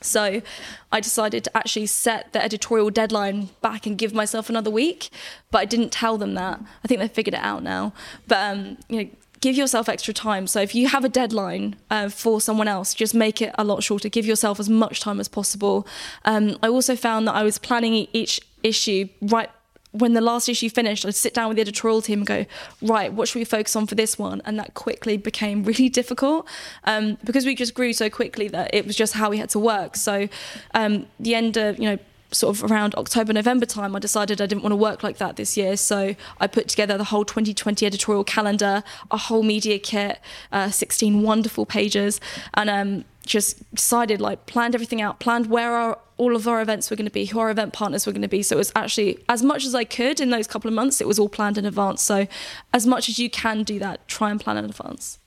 So 0.00 0.42
I 0.90 1.00
decided 1.00 1.44
to 1.44 1.56
actually 1.56 1.86
set 1.86 2.32
the 2.32 2.42
editorial 2.42 2.90
deadline 2.90 3.50
back 3.60 3.86
and 3.86 3.98
give 3.98 4.14
myself 4.14 4.48
another 4.48 4.70
week, 4.70 5.10
but 5.50 5.58
I 5.58 5.64
didn't 5.64 5.90
tell 5.92 6.16
them 6.18 6.34
that. 6.34 6.60
I 6.84 6.88
think 6.88 7.00
they 7.00 7.08
figured 7.08 7.34
it 7.34 7.40
out 7.42 7.62
now. 7.62 7.92
But 8.26 8.38
um, 8.38 8.78
you 8.88 9.04
know, 9.04 9.10
give 9.40 9.56
yourself 9.56 9.88
extra 9.88 10.14
time. 10.14 10.46
So 10.46 10.60
if 10.60 10.74
you 10.74 10.88
have 10.88 11.04
a 11.04 11.08
deadline 11.08 11.76
uh, 11.90 12.08
for 12.08 12.40
someone 12.40 12.68
else, 12.68 12.94
just 12.94 13.14
make 13.14 13.40
it 13.42 13.54
a 13.58 13.64
lot 13.64 13.82
shorter. 13.82 14.08
Give 14.08 14.26
yourself 14.26 14.60
as 14.60 14.68
much 14.68 15.00
time 15.00 15.20
as 15.20 15.28
possible. 15.28 15.86
Um, 16.24 16.56
I 16.62 16.68
also 16.68 16.96
found 16.96 17.26
that 17.28 17.34
I 17.34 17.42
was 17.42 17.58
planning 17.58 18.08
each 18.12 18.40
issue 18.62 19.08
right 19.22 19.50
when 19.92 20.12
the 20.14 20.20
last 20.20 20.48
issue 20.48 20.70
finished, 20.70 21.04
I'd 21.04 21.14
sit 21.14 21.34
down 21.34 21.48
with 21.48 21.56
the 21.56 21.62
editorial 21.62 22.00
team 22.00 22.20
and 22.20 22.26
go, 22.26 22.46
right, 22.80 23.12
what 23.12 23.28
should 23.28 23.38
we 23.40 23.44
focus 23.44 23.74
on 23.74 23.86
for 23.86 23.94
this 23.94 24.18
one? 24.18 24.40
And 24.44 24.58
that 24.58 24.74
quickly 24.74 25.16
became 25.16 25.64
really 25.70 25.88
difficult 25.88 26.46
um, 26.84 27.18
because 27.24 27.44
we 27.44 27.54
just 27.54 27.74
grew 27.74 27.92
so 27.92 28.08
quickly 28.08 28.48
that 28.48 28.72
it 28.74 28.86
was 28.86 28.96
just 28.96 29.14
how 29.14 29.30
we 29.30 29.38
had 29.38 29.50
to 29.50 29.58
work. 29.58 29.96
So 29.96 30.28
um, 30.74 31.06
the 31.18 31.34
end 31.34 31.56
of, 31.56 31.78
you 31.78 31.90
know, 31.90 31.98
sort 32.32 32.56
of 32.56 32.70
around 32.70 32.94
October, 32.94 33.32
November 33.32 33.66
time, 33.66 33.96
I 33.96 33.98
decided 33.98 34.40
I 34.40 34.46
didn't 34.46 34.62
want 34.62 34.72
to 34.72 34.76
work 34.76 35.02
like 35.02 35.18
that 35.18 35.34
this 35.34 35.56
year. 35.56 35.76
So 35.76 36.14
I 36.38 36.46
put 36.46 36.68
together 36.68 36.96
the 36.96 37.04
whole 37.04 37.24
2020 37.24 37.84
editorial 37.84 38.22
calendar, 38.22 38.84
a 39.10 39.16
whole 39.16 39.42
media 39.42 39.78
kit, 39.78 40.20
uh, 40.52 40.70
16 40.70 41.22
wonderful 41.22 41.66
pages, 41.66 42.20
and 42.54 42.70
um, 42.70 43.04
just 43.30 43.74
decided, 43.74 44.20
like, 44.20 44.46
planned 44.46 44.74
everything 44.74 45.00
out, 45.00 45.20
planned 45.20 45.46
where 45.46 45.72
our, 45.72 45.98
all 46.16 46.34
of 46.34 46.48
our 46.48 46.60
events 46.60 46.90
were 46.90 46.96
going 46.96 47.06
to 47.06 47.12
be, 47.12 47.26
who 47.26 47.38
our 47.38 47.50
event 47.50 47.72
partners 47.72 48.04
were 48.04 48.12
going 48.12 48.22
to 48.22 48.28
be. 48.28 48.42
So 48.42 48.56
it 48.56 48.58
was 48.58 48.72
actually, 48.74 49.24
as 49.28 49.42
much 49.42 49.64
as 49.64 49.74
I 49.74 49.84
could 49.84 50.20
in 50.20 50.30
those 50.30 50.46
couple 50.46 50.68
of 50.68 50.74
months, 50.74 51.00
it 51.00 51.06
was 51.06 51.18
all 51.18 51.28
planned 51.28 51.56
in 51.56 51.64
advance. 51.64 52.02
So 52.02 52.26
as 52.72 52.86
much 52.86 53.08
as 53.08 53.18
you 53.18 53.30
can 53.30 53.62
do 53.62 53.78
that, 53.78 54.06
try 54.08 54.30
and 54.30 54.40
plan 54.40 54.56
in 54.56 54.64
advance. 54.64 55.18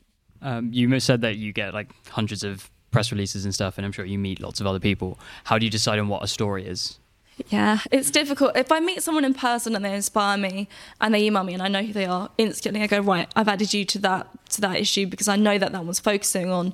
Um, 0.41 0.69
you 0.73 0.99
said 0.99 1.21
that 1.21 1.37
you 1.37 1.53
get 1.53 1.73
like 1.73 1.89
hundreds 2.09 2.43
of 2.43 2.69
press 2.91 3.11
releases 3.11 3.45
and 3.45 3.53
stuff, 3.53 3.77
and 3.77 3.85
I'm 3.85 3.93
sure 3.93 4.05
you 4.05 4.19
meet 4.19 4.41
lots 4.41 4.59
of 4.59 4.67
other 4.67 4.79
people. 4.79 5.17
How 5.45 5.57
do 5.57 5.65
you 5.65 5.71
decide 5.71 5.97
on 5.97 6.09
what 6.09 6.23
a 6.23 6.27
story 6.27 6.67
is? 6.67 6.99
Yeah, 7.49 7.79
it's 7.91 8.11
difficult. 8.11 8.55
If 8.55 8.71
I 8.71 8.79
meet 8.79 9.01
someone 9.01 9.25
in 9.25 9.33
person 9.33 9.75
and 9.75 9.83
they 9.83 9.95
inspire 9.95 10.37
me 10.37 10.67
and 11.01 11.13
they 11.13 11.23
email 11.25 11.43
me 11.43 11.53
and 11.53 11.63
I 11.63 11.67
know 11.67 11.81
who 11.81 11.93
they 11.93 12.05
are, 12.05 12.29
instantly 12.37 12.81
I 12.81 12.87
go 12.87 12.99
right. 12.99 13.27
I've 13.35 13.47
added 13.47 13.73
you 13.73 13.85
to 13.85 13.99
that 13.99 14.27
to 14.51 14.61
that 14.61 14.77
issue 14.77 15.07
because 15.07 15.27
I 15.27 15.35
know 15.35 15.57
that 15.57 15.71
that 15.71 15.83
one's 15.83 15.99
focusing 15.99 16.51
on 16.51 16.73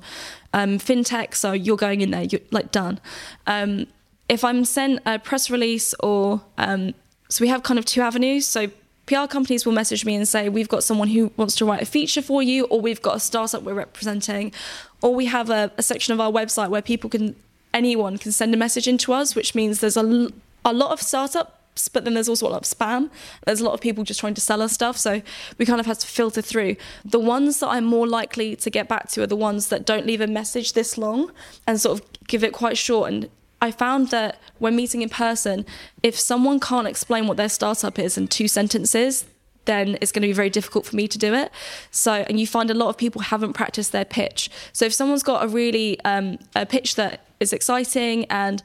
um, 0.52 0.78
fintech. 0.78 1.34
So 1.34 1.52
you're 1.52 1.78
going 1.78 2.02
in 2.02 2.10
there. 2.10 2.24
You're 2.24 2.42
like 2.50 2.70
done. 2.72 3.00
Um, 3.46 3.86
if 4.28 4.44
I'm 4.44 4.64
sent 4.64 5.00
a 5.06 5.18
press 5.18 5.50
release 5.50 5.94
or 5.94 6.42
um, 6.58 6.94
so 7.30 7.42
we 7.42 7.48
have 7.48 7.62
kind 7.62 7.78
of 7.78 7.84
two 7.84 8.02
avenues. 8.02 8.44
So 8.46 8.70
PR 9.06 9.26
companies 9.26 9.64
will 9.64 9.72
message 9.72 10.04
me 10.04 10.14
and 10.14 10.28
say, 10.28 10.48
We've 10.48 10.68
got 10.68 10.84
someone 10.84 11.08
who 11.08 11.32
wants 11.36 11.54
to 11.56 11.64
write 11.64 11.82
a 11.82 11.86
feature 11.86 12.22
for 12.22 12.42
you, 12.42 12.64
or 12.64 12.80
we've 12.80 13.00
got 13.00 13.16
a 13.16 13.20
startup 13.20 13.62
we're 13.62 13.74
representing, 13.74 14.52
or 15.00 15.14
we 15.14 15.26
have 15.26 15.48
a, 15.48 15.72
a 15.78 15.82
section 15.82 16.12
of 16.12 16.20
our 16.20 16.30
website 16.30 16.68
where 16.68 16.82
people 16.82 17.08
can, 17.08 17.34
anyone 17.72 18.18
can 18.18 18.32
send 18.32 18.52
a 18.52 18.56
message 18.56 18.86
into 18.86 19.12
us, 19.12 19.34
which 19.34 19.54
means 19.54 19.80
there's 19.80 19.96
a, 19.96 20.28
a 20.64 20.72
lot 20.72 20.92
of 20.92 21.00
startups, 21.00 21.88
but 21.88 22.04
then 22.04 22.14
there's 22.14 22.28
also 22.28 22.46
a 22.46 22.50
lot 22.50 22.66
of 22.66 22.78
spam. 22.78 23.10
There's 23.46 23.60
a 23.60 23.64
lot 23.64 23.74
of 23.74 23.80
people 23.80 24.04
just 24.04 24.20
trying 24.20 24.34
to 24.34 24.40
sell 24.40 24.60
us 24.62 24.72
stuff. 24.72 24.96
So 24.96 25.22
we 25.58 25.66
kind 25.66 25.80
of 25.80 25.86
have 25.86 25.98
to 25.98 26.06
filter 26.06 26.42
through. 26.42 26.76
The 27.04 27.18
ones 27.18 27.60
that 27.60 27.68
I'm 27.68 27.84
more 27.84 28.06
likely 28.06 28.56
to 28.56 28.70
get 28.70 28.88
back 28.88 29.08
to 29.10 29.22
are 29.22 29.26
the 29.26 29.36
ones 29.36 29.68
that 29.68 29.86
don't 29.86 30.06
leave 30.06 30.20
a 30.20 30.26
message 30.26 30.72
this 30.72 30.98
long 30.98 31.32
and 31.66 31.80
sort 31.80 32.00
of 32.00 32.06
give 32.26 32.44
it 32.44 32.52
quite 32.52 32.76
short 32.76 33.12
and 33.12 33.30
I 33.62 33.70
found 33.70 34.08
that 34.08 34.40
when 34.58 34.74
meeting 34.74 35.02
in 35.02 35.10
person, 35.10 35.66
if 36.02 36.18
someone 36.18 36.60
can't 36.60 36.86
explain 36.86 37.26
what 37.26 37.36
their 37.36 37.48
startup 37.48 37.98
is 37.98 38.16
in 38.16 38.26
two 38.26 38.48
sentences, 38.48 39.26
then 39.66 39.98
it's 40.00 40.12
going 40.12 40.22
to 40.22 40.28
be 40.28 40.32
very 40.32 40.50
difficult 40.50 40.86
for 40.86 40.96
me 40.96 41.06
to 41.06 41.18
do 41.18 41.34
it. 41.34 41.52
So, 41.90 42.24
and 42.28 42.40
you 42.40 42.46
find 42.46 42.70
a 42.70 42.74
lot 42.74 42.88
of 42.88 42.96
people 42.96 43.20
haven't 43.20 43.52
practiced 43.52 43.92
their 43.92 44.06
pitch. 44.06 44.50
So, 44.72 44.86
if 44.86 44.94
someone's 44.94 45.22
got 45.22 45.44
a 45.44 45.48
really 45.48 46.00
um, 46.00 46.38
a 46.56 46.64
pitch 46.64 46.94
that 46.94 47.26
is 47.38 47.52
exciting 47.52 48.24
and 48.26 48.62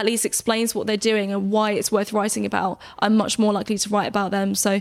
at 0.00 0.06
least 0.06 0.24
explains 0.24 0.74
what 0.74 0.86
they're 0.86 0.96
doing 0.96 1.32
and 1.32 1.50
why 1.50 1.72
it's 1.72 1.92
worth 1.92 2.12
writing 2.12 2.44
about, 2.46 2.80
I'm 2.98 3.16
much 3.16 3.38
more 3.38 3.52
likely 3.52 3.78
to 3.78 3.88
write 3.88 4.08
about 4.08 4.30
them. 4.30 4.54
So, 4.54 4.80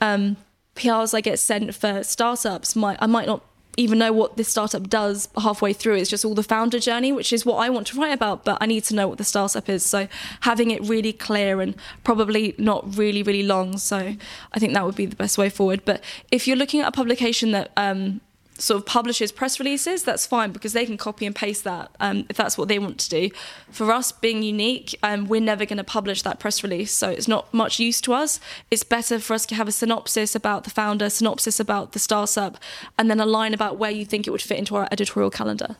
um, 0.00 0.36
PRs 0.76 1.14
I 1.14 1.20
get 1.20 1.38
sent 1.38 1.74
for 1.74 2.02
startups 2.02 2.74
might 2.74 2.98
I 3.00 3.06
might 3.06 3.26
not 3.26 3.42
even 3.76 3.98
know 3.98 4.12
what 4.12 4.36
this 4.36 4.48
startup 4.48 4.88
does 4.88 5.28
halfway 5.36 5.72
through. 5.72 5.96
It's 5.96 6.10
just 6.10 6.24
all 6.24 6.34
the 6.34 6.42
founder 6.42 6.78
journey, 6.78 7.12
which 7.12 7.32
is 7.32 7.44
what 7.44 7.56
I 7.56 7.70
want 7.70 7.88
to 7.88 7.98
write 7.98 8.12
about, 8.12 8.44
but 8.44 8.58
I 8.60 8.66
need 8.66 8.84
to 8.84 8.94
know 8.94 9.08
what 9.08 9.18
the 9.18 9.24
startup 9.24 9.68
is. 9.68 9.84
So 9.84 10.06
having 10.40 10.70
it 10.70 10.82
really 10.82 11.12
clear 11.12 11.60
and 11.60 11.74
probably 12.04 12.54
not 12.58 12.96
really, 12.96 13.22
really 13.22 13.42
long. 13.42 13.78
So 13.78 14.14
I 14.52 14.58
think 14.58 14.74
that 14.74 14.84
would 14.84 14.94
be 14.94 15.06
the 15.06 15.16
best 15.16 15.38
way 15.38 15.48
forward. 15.48 15.82
But 15.84 16.02
if 16.30 16.46
you're 16.46 16.56
looking 16.56 16.80
at 16.80 16.88
a 16.88 16.92
publication 16.92 17.50
that 17.50 17.72
um, 17.76 18.20
sort 18.58 18.80
of 18.80 18.86
publishes 18.86 19.32
press 19.32 19.58
releases, 19.58 20.04
that's 20.04 20.26
fine 20.26 20.52
because 20.52 20.72
they 20.72 20.86
can 20.86 20.96
copy 20.96 21.26
and 21.26 21.34
paste 21.34 21.64
that 21.64 21.90
um, 22.00 22.24
if 22.28 22.36
that's 22.36 22.56
what 22.56 22.68
they 22.68 22.78
want 22.78 22.98
to 23.00 23.10
do. 23.10 23.30
For 23.70 23.90
us, 23.92 24.12
being 24.12 24.42
unique, 24.42 24.96
um, 25.02 25.26
we're 25.26 25.40
never 25.40 25.64
going 25.66 25.78
to 25.78 25.84
publish 25.84 26.22
that 26.22 26.38
press 26.38 26.62
release, 26.62 26.92
so 26.92 27.08
it's 27.08 27.28
not 27.28 27.52
much 27.52 27.80
use 27.80 28.00
to 28.02 28.12
us. 28.12 28.38
It's 28.70 28.84
better 28.84 29.18
for 29.18 29.34
us 29.34 29.44
to 29.46 29.54
have 29.54 29.68
a 29.68 29.72
synopsis 29.72 30.34
about 30.34 30.64
the 30.64 30.70
founder, 30.70 31.10
synopsis 31.10 31.58
about 31.58 31.92
the 31.92 31.98
startup, 31.98 32.58
and 32.96 33.10
then 33.10 33.20
a 33.20 33.26
line 33.26 33.54
about 33.54 33.76
where 33.76 33.90
you 33.90 34.04
think 34.04 34.26
it 34.26 34.30
would 34.30 34.42
fit 34.42 34.58
into 34.58 34.76
our 34.76 34.88
editorial 34.92 35.30
calendar. 35.30 35.76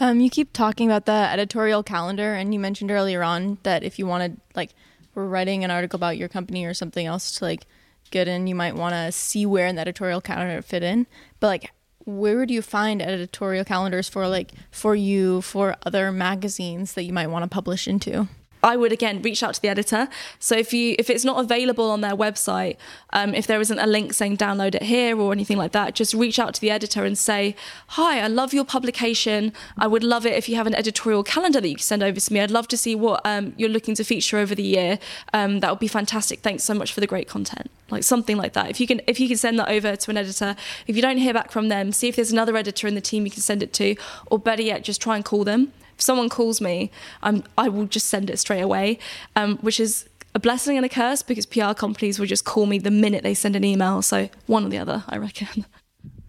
Um, 0.00 0.20
you 0.20 0.30
keep 0.30 0.52
talking 0.52 0.88
about 0.88 1.06
the 1.06 1.12
editorial 1.12 1.82
calendar, 1.82 2.34
and 2.34 2.52
you 2.52 2.60
mentioned 2.60 2.90
earlier 2.90 3.22
on 3.22 3.58
that 3.62 3.82
if 3.82 3.98
you 3.98 4.06
wanted, 4.06 4.40
like, 4.54 4.70
we're 5.14 5.26
writing 5.26 5.62
an 5.62 5.70
article 5.70 5.96
about 5.96 6.16
your 6.16 6.28
company 6.28 6.64
or 6.64 6.74
something 6.74 7.06
else 7.06 7.32
to 7.38 7.44
like 7.44 7.66
get 8.10 8.28
in, 8.28 8.46
you 8.46 8.54
might 8.54 8.74
want 8.74 8.94
to 8.94 9.12
see 9.12 9.44
where 9.44 9.66
in 9.66 9.76
the 9.76 9.82
editorial 9.82 10.20
calendar 10.20 10.58
it 10.58 10.64
fit 10.64 10.82
in. 10.82 11.06
But 11.40 11.46
like, 11.48 11.70
where 12.04 12.46
do 12.46 12.54
you 12.54 12.62
find 12.62 13.00
editorial 13.00 13.64
calendars 13.64 14.08
for 14.08 14.26
like 14.28 14.52
for 14.70 14.94
you 14.94 15.40
for 15.42 15.76
other 15.84 16.10
magazines 16.12 16.94
that 16.94 17.04
you 17.04 17.12
might 17.12 17.28
want 17.28 17.42
to 17.42 17.48
publish 17.48 17.86
into 17.86 18.28
I 18.62 18.76
would 18.76 18.92
again 18.92 19.22
reach 19.22 19.42
out 19.42 19.54
to 19.54 19.62
the 19.62 19.68
editor. 19.68 20.08
So 20.38 20.56
if 20.56 20.72
you 20.72 20.94
if 20.98 21.10
it's 21.10 21.24
not 21.24 21.40
available 21.40 21.90
on 21.90 22.00
their 22.00 22.14
website, 22.14 22.76
um, 23.12 23.34
if 23.34 23.46
there 23.46 23.60
isn't 23.60 23.78
a 23.78 23.86
link 23.86 24.12
saying 24.12 24.36
download 24.36 24.74
it 24.74 24.84
here 24.84 25.18
or 25.18 25.32
anything 25.32 25.56
like 25.56 25.72
that, 25.72 25.94
just 25.94 26.14
reach 26.14 26.38
out 26.38 26.54
to 26.54 26.60
the 26.60 26.70
editor 26.70 27.04
and 27.04 27.18
say, 27.18 27.56
"Hi, 27.88 28.20
I 28.20 28.28
love 28.28 28.54
your 28.54 28.64
publication. 28.64 29.52
I 29.78 29.86
would 29.86 30.04
love 30.04 30.24
it 30.26 30.34
if 30.34 30.48
you 30.48 30.56
have 30.56 30.66
an 30.66 30.74
editorial 30.74 31.24
calendar 31.24 31.60
that 31.60 31.68
you 31.68 31.76
can 31.76 31.82
send 31.82 32.02
over 32.02 32.20
to 32.20 32.32
me. 32.32 32.40
I'd 32.40 32.50
love 32.50 32.68
to 32.68 32.76
see 32.76 32.94
what 32.94 33.20
um, 33.24 33.52
you're 33.56 33.68
looking 33.68 33.94
to 33.96 34.04
feature 34.04 34.38
over 34.38 34.54
the 34.54 34.62
year. 34.62 34.98
Um, 35.32 35.60
that 35.60 35.70
would 35.70 35.80
be 35.80 35.88
fantastic. 35.88 36.40
Thanks 36.40 36.62
so 36.62 36.74
much 36.74 36.92
for 36.92 37.00
the 37.00 37.06
great 37.06 37.28
content." 37.28 37.70
Like 37.90 38.04
something 38.04 38.38
like 38.38 38.54
that. 38.54 38.70
If 38.70 38.80
you 38.80 38.86
can 38.86 39.00
if 39.06 39.20
you 39.20 39.28
can 39.28 39.36
send 39.36 39.58
that 39.58 39.68
over 39.68 39.96
to 39.96 40.10
an 40.10 40.16
editor, 40.16 40.56
if 40.86 40.96
you 40.96 41.02
don't 41.02 41.18
hear 41.18 41.34
back 41.34 41.50
from 41.50 41.68
them, 41.68 41.92
see 41.92 42.08
if 42.08 42.16
there's 42.16 42.32
another 42.32 42.56
editor 42.56 42.86
in 42.86 42.94
the 42.94 43.02
team 43.02 43.26
you 43.26 43.30
can 43.30 43.42
send 43.42 43.62
it 43.62 43.72
to, 43.74 43.96
or 44.26 44.38
better 44.38 44.62
yet, 44.62 44.82
just 44.82 45.02
try 45.02 45.16
and 45.16 45.24
call 45.24 45.44
them 45.44 45.72
if 46.02 46.04
someone 46.04 46.28
calls 46.28 46.60
me, 46.60 46.90
I'm, 47.22 47.44
I 47.56 47.68
will 47.68 47.86
just 47.86 48.08
send 48.08 48.28
it 48.28 48.38
straight 48.38 48.60
away, 48.60 48.98
um, 49.36 49.56
which 49.58 49.78
is 49.78 50.08
a 50.34 50.40
blessing 50.40 50.76
and 50.76 50.84
a 50.84 50.88
curse 50.88 51.22
because 51.22 51.46
PR 51.46 51.74
companies 51.74 52.18
will 52.18 52.26
just 52.26 52.44
call 52.44 52.66
me 52.66 52.78
the 52.78 52.90
minute 52.90 53.22
they 53.22 53.34
send 53.34 53.54
an 53.54 53.62
email. 53.62 54.02
So 54.02 54.28
one 54.46 54.64
or 54.64 54.68
the 54.68 54.78
other, 54.78 55.04
I 55.08 55.18
reckon. 55.18 55.64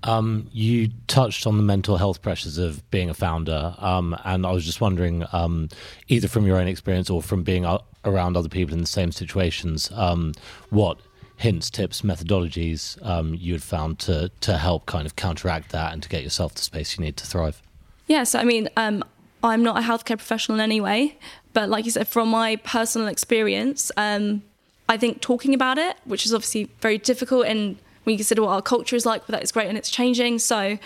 Um, 0.05 0.49
you 0.51 0.89
touched 1.07 1.47
on 1.47 1.55
the 1.55 1.63
mental 1.63 1.95
health 1.95 2.21
pressures 2.21 2.57
of 2.57 2.83
being 2.91 3.09
a 3.09 3.13
founder, 3.13 3.73
um, 3.77 4.17
and 4.25 4.45
I 4.45 4.51
was 4.51 4.65
just 4.65 4.81
wondering, 4.81 5.23
um, 5.31 5.69
either 6.09 6.27
from 6.27 6.45
your 6.45 6.57
own 6.57 6.67
experience 6.67 7.09
or 7.09 7.21
from 7.21 7.43
being 7.43 7.65
around 8.03 8.35
other 8.35 8.49
people 8.49 8.73
in 8.73 8.81
the 8.81 8.85
same 8.85 9.13
situations, 9.13 9.89
um, 9.93 10.33
what 10.71 10.99
hints, 11.37 11.69
tips, 11.69 12.01
methodologies 12.01 13.01
um, 13.07 13.33
you 13.35 13.53
had 13.53 13.63
found 13.63 13.97
to 13.99 14.29
to 14.41 14.57
help 14.57 14.87
kind 14.87 15.05
of 15.05 15.15
counteract 15.15 15.69
that 15.71 15.93
and 15.93 16.03
to 16.03 16.09
get 16.09 16.21
yourself 16.21 16.53
the 16.53 16.61
space 16.61 16.97
you 16.97 17.05
need 17.05 17.15
to 17.15 17.25
thrive. 17.25 17.61
Yes, 18.07 18.35
I 18.35 18.43
mean, 18.43 18.67
um, 18.75 19.03
I'm 19.43 19.61
not 19.61 19.77
a 19.77 19.81
healthcare 19.81 20.17
professional 20.17 20.57
in 20.57 20.61
any 20.61 20.79
way, 20.79 21.17
but 21.53 21.69
like 21.69 21.85
you 21.85 21.91
said, 21.91 22.07
from 22.07 22.29
my 22.29 22.55
personal 22.57 23.07
experience, 23.07 23.91
um, 23.97 24.41
I 24.87 24.97
think 24.97 25.21
talking 25.21 25.53
about 25.53 25.77
it, 25.77 25.97
which 26.05 26.25
is 26.25 26.33
obviously 26.33 26.69
very 26.79 26.97
difficult, 26.97 27.45
and 27.45 27.77
when 28.03 28.13
you 28.13 28.17
consider 28.17 28.41
what 28.41 28.49
our 28.49 28.61
culture 28.61 28.95
is 28.95 29.05
like, 29.05 29.21
but 29.27 29.33
that 29.33 29.43
is 29.43 29.51
great 29.51 29.67
and 29.67 29.77
it's 29.77 29.91
changing. 29.91 30.39
So, 30.39 30.77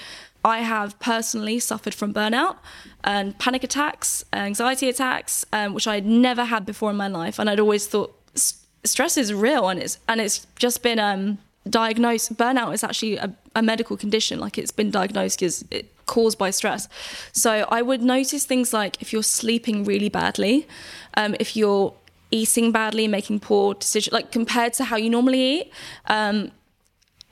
I 0.45 0.59
have 0.59 0.97
personally 0.99 1.59
suffered 1.59 1.93
from 1.93 2.13
burnout 2.13 2.55
and 3.03 3.37
panic 3.37 3.63
attacks, 3.63 4.23
anxiety 4.31 4.87
attacks, 4.87 5.45
um, 5.51 5.73
which 5.73 5.87
I 5.87 5.95
had 5.95 6.05
never 6.05 6.45
had 6.45 6.65
before 6.65 6.89
in 6.89 6.95
my 6.95 7.07
life, 7.07 7.37
and 7.37 7.49
I'd 7.49 7.59
always 7.59 7.85
thought 7.85 8.15
stress 8.83 9.17
is 9.17 9.33
real, 9.33 9.67
and 9.67 9.79
it's 9.79 9.99
and 10.07 10.21
it's 10.21 10.47
just 10.57 10.83
been 10.83 10.99
um, 10.99 11.39
diagnosed. 11.69 12.37
Burnout 12.37 12.73
is 12.73 12.83
actually 12.83 13.17
a, 13.17 13.35
a 13.55 13.61
medical 13.61 13.97
condition, 13.97 14.39
like 14.39 14.57
it's 14.57 14.71
been 14.71 14.91
diagnosed 14.91 15.39
because 15.39 15.65
it 15.69 15.91
caused 16.07 16.37
by 16.37 16.49
stress. 16.49 16.89
So 17.31 17.67
I 17.69 17.81
would 17.81 18.01
notice 18.01 18.45
things 18.45 18.73
like 18.73 19.01
if 19.01 19.13
you're 19.13 19.23
sleeping 19.23 19.83
really 19.83 20.09
badly, 20.09 20.67
um, 21.13 21.35
if 21.39 21.55
you're 21.55 21.93
eating 22.31 22.71
badly, 22.71 23.07
making 23.07 23.39
poor 23.39 23.75
decisions, 23.75 24.13
like 24.13 24.31
compared 24.31 24.73
to 24.73 24.85
how 24.85 24.97
you 24.97 25.09
normally 25.09 25.41
eat. 25.41 25.71
Um, 26.07 26.51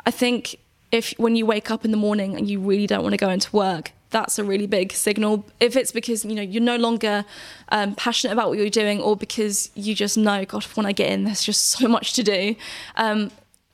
I 0.06 0.12
think 0.12 0.58
if 0.92 1.14
when 1.18 1.36
you 1.36 1.46
wake 1.46 1.72
up 1.72 1.84
in 1.84 1.92
the 1.92 1.98
morning 1.98 2.36
and 2.36 2.50
you 2.50 2.60
really 2.60 2.88
don't 2.88 3.04
want 3.04 3.14
to 3.14 3.18
go 3.18 3.30
into 3.30 3.54
work, 3.56 3.92
that's 4.12 4.40
a 4.40 4.44
really 4.44 4.68
big 4.68 4.94
signal. 4.94 5.46
If 5.60 5.76
it's 5.76 5.92
because 5.92 6.24
you 6.24 6.36
know 6.36 6.42
you're 6.42 6.64
no 6.64 6.78
longer 6.78 7.26
um, 7.70 7.96
passionate 7.96 8.34
about 8.34 8.50
what 8.50 8.58
you're 8.58 8.70
doing, 8.70 9.02
or 9.02 9.18
because 9.18 9.72
you 9.76 9.94
just 9.96 10.18
know, 10.18 10.46
God, 10.46 10.64
when 10.76 10.86
I 10.86 10.92
get 10.92 11.12
in, 11.12 11.26
there's 11.26 11.44
just 11.44 11.70
so 11.78 11.88
much 11.88 12.14
to 12.14 12.24
do. 12.24 12.56
Um, 12.96 13.32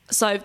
so 0.09 0.39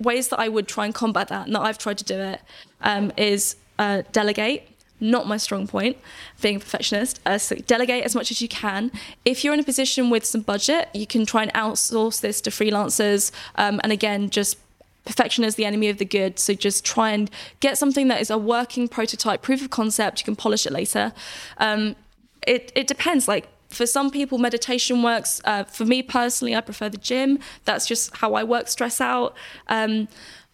ways 0.00 0.28
that 0.28 0.40
I 0.40 0.48
would 0.48 0.66
try 0.66 0.84
and 0.86 0.94
combat 0.94 1.28
that, 1.28 1.46
and 1.46 1.54
that 1.54 1.62
I've 1.62 1.78
tried 1.78 1.98
to 1.98 2.04
do 2.04 2.18
it, 2.18 2.40
um, 2.80 3.12
is 3.16 3.56
uh, 3.78 4.02
delegate 4.12 4.68
not 5.00 5.26
my 5.26 5.36
strong 5.36 5.66
point, 5.66 5.96
being 6.40 6.56
a 6.56 6.60
perfectionist. 6.60 7.20
Uh, 7.26 7.36
so 7.36 7.56
delegate 7.56 8.04
as 8.04 8.14
much 8.14 8.30
as 8.30 8.40
you 8.40 8.48
can. 8.48 8.90
If 9.24 9.44
you're 9.44 9.52
in 9.54 9.60
a 9.60 9.64
position 9.64 10.08
with 10.08 10.24
some 10.24 10.40
budget, 10.40 10.88
you 10.94 11.06
can 11.06 11.26
try 11.26 11.42
and 11.42 11.52
outsource 11.52 12.20
this 12.20 12.40
to 12.42 12.50
freelancers. 12.50 13.30
Um, 13.56 13.80
and 13.82 13.92
again, 13.92 14.30
just 14.30 14.56
perfection 15.04 15.44
is 15.44 15.56
the 15.56 15.64
enemy 15.64 15.88
of 15.88 15.98
the 15.98 16.04
good. 16.04 16.38
So 16.38 16.54
just 16.54 16.84
try 16.84 17.10
and 17.10 17.30
get 17.60 17.76
something 17.76 18.08
that 18.08 18.20
is 18.20 18.30
a 18.30 18.38
working 18.38 18.88
prototype, 18.88 19.42
proof 19.42 19.62
of 19.62 19.70
concept. 19.70 20.20
You 20.20 20.24
can 20.24 20.36
polish 20.36 20.66
it 20.66 20.72
later. 20.72 21.12
Um, 21.58 21.96
it, 22.46 22.72
it 22.74 22.86
depends. 22.86 23.28
Like 23.28 23.48
for 23.68 23.86
some 23.86 24.10
people, 24.10 24.38
meditation 24.38 25.02
works. 25.02 25.40
Uh, 25.44 25.64
for 25.64 25.84
me 25.84 26.02
personally, 26.02 26.54
I 26.54 26.60
prefer 26.62 26.88
the 26.88 26.96
gym. 26.96 27.38
That's 27.64 27.86
just 27.86 28.16
how 28.16 28.34
I 28.34 28.44
work 28.44 28.68
stress 28.68 29.00
out. 29.00 29.34
Um, 29.68 30.08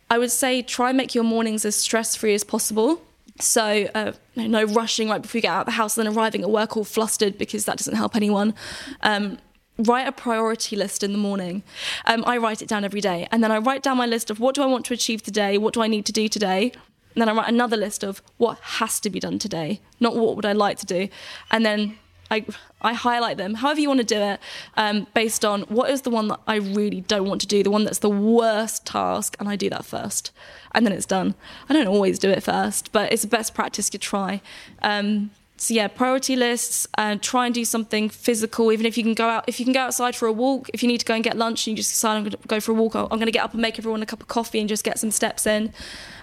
I 0.09 0.18
would 0.18 0.32
say 0.32 0.62
try 0.62 0.88
and 0.88 0.97
make 0.97 1.14
your 1.14 1.22
mornings 1.22 1.64
as 1.64 1.76
stress 1.76 2.16
free 2.16 2.34
as 2.34 2.42
possible. 2.42 3.03
So 3.39 3.89
uh, 3.95 4.12
no, 4.37 4.64
rushing 4.64 5.09
right 5.09 5.22
before 5.22 5.39
you 5.39 5.43
get 5.43 5.51
out 5.51 5.61
of 5.61 5.66
the 5.66 5.72
house 5.72 5.97
and 5.97 6.07
then 6.07 6.16
arriving 6.16 6.43
at 6.43 6.51
work 6.51 6.76
all 6.76 6.85
flustered 6.85 7.39
because 7.39 7.64
that 7.66 7.78
doesn't 7.78 7.97
help 7.97 8.16
anyone. 8.16 8.55
Um, 9.03 9.39
write 9.78 10.07
a 10.07 10.12
priority 10.12 10.76
list 10.76 11.03
in 11.03 11.12
the 11.12 11.18
morning. 11.18 11.62
Um, 12.05 12.24
I 12.26 12.37
write 12.37 12.62
it 12.62 12.68
down 12.68 12.85
every 12.85 13.01
day, 13.01 13.26
and 13.31 13.43
then 13.43 13.51
I 13.51 13.59
write 13.59 13.83
down 13.83 13.97
my 13.97 14.07
list 14.07 14.31
of 14.31 14.41
what 14.41 14.55
do 14.55 14.62
I 14.62 14.66
want 14.66 14.85
to 14.87 14.95
achieve 14.95 15.22
today, 15.22 15.59
what 15.59 15.74
do 15.74 15.83
I 15.83 15.87
need 15.87 16.07
to 16.07 16.12
do 16.12 16.28
today, 16.28 16.72
and 17.14 17.22
then 17.22 17.28
I 17.28 17.33
write 17.33 17.49
another 17.49 17.76
list 17.76 18.05
of 18.05 18.22
what 18.37 18.59
has 18.59 19.01
to 19.01 19.11
be 19.11 19.20
done 19.20 19.39
today, 19.39 19.81
not 19.99 20.16
what 20.16 20.37
would 20.37 20.47
I 20.47 20.53
like 20.53 20.78
to 20.78 20.87
do, 20.87 21.09
and 21.51 21.64
then 21.64 21.99
I 22.31 22.45
I 22.81 22.95
highlight 22.95 23.37
them, 23.37 23.55
however 23.55 23.81
you 23.81 23.89
want 23.89 24.01
to 24.01 24.07
do 24.07 24.20
it, 24.20 24.41
um, 24.76 25.07
based 25.14 25.45
on 25.45 25.62
what 25.62 25.91
is 25.91 26.03
the 26.03 26.11
one 26.11 26.28
that 26.28 26.41
I 26.47 26.57
really 26.57 27.03
don't 27.03 27.28
want 27.28 27.41
to 27.43 27.47
do, 27.47 27.62
the 27.62 27.70
one 27.70 27.85
that's 27.85 27.99
the 27.99 28.11
worst 28.11 28.87
task, 28.87 29.37
and 29.39 29.49
I 29.49 29.57
do 29.57 29.68
that 29.70 29.85
first, 29.85 30.33
and 30.72 30.87
then 30.87 30.93
it's 30.93 31.07
done. 31.07 31.35
I 31.68 31.72
don't 31.72 31.89
always 31.89 32.18
do 32.18 32.31
it 32.31 32.43
first, 32.43 32.93
but 32.93 33.12
it's 33.12 33.24
a 33.24 33.28
best 33.28 33.55
practice 33.55 33.91
to 33.91 33.99
try. 33.99 34.41
Um, 34.83 35.31
so 35.61 35.74
yeah, 35.74 35.89
priority 35.89 36.37
lists 36.37 36.89
and 36.97 37.22
try 37.22 37.45
and 37.45 37.55
do 37.55 37.66
something 37.66 38.09
physical. 38.09 38.72
Even 38.72 38.87
if 38.87 38.97
you 38.97 39.05
can 39.05 39.12
go 39.12 39.28
out, 39.28 39.45
if 39.47 39.61
you 39.61 39.66
can 39.66 39.74
go 39.74 39.81
outside 39.81 40.16
for 40.16 40.26
a 40.26 40.33
walk, 40.33 40.70
if 40.72 40.83
you 40.83 40.89
need 40.89 41.01
to 41.01 41.05
go 41.05 41.12
and 41.12 41.22
get 41.22 41.37
lunch 41.37 41.66
and 41.66 41.72
you 41.72 41.76
just 41.76 41.91
decide 41.91 42.16
I'm 42.16 42.22
going 42.22 42.31
to 42.31 42.39
go 42.49 42.61
for 42.61 42.72
a 42.72 42.74
walk, 42.74 42.95
I'm 42.95 43.09
going 43.09 43.26
to 43.26 43.31
get 43.31 43.45
up 43.45 43.53
and 43.53 43.61
make 43.61 43.78
everyone 43.78 44.03
a 44.03 44.07
cup 44.07 44.22
of 44.22 44.28
coffee 44.28 44.59
and 44.59 44.70
just 44.70 44.85
get 44.85 44.99
some 44.99 45.11
steps 45.11 45.47
in. 45.47 45.74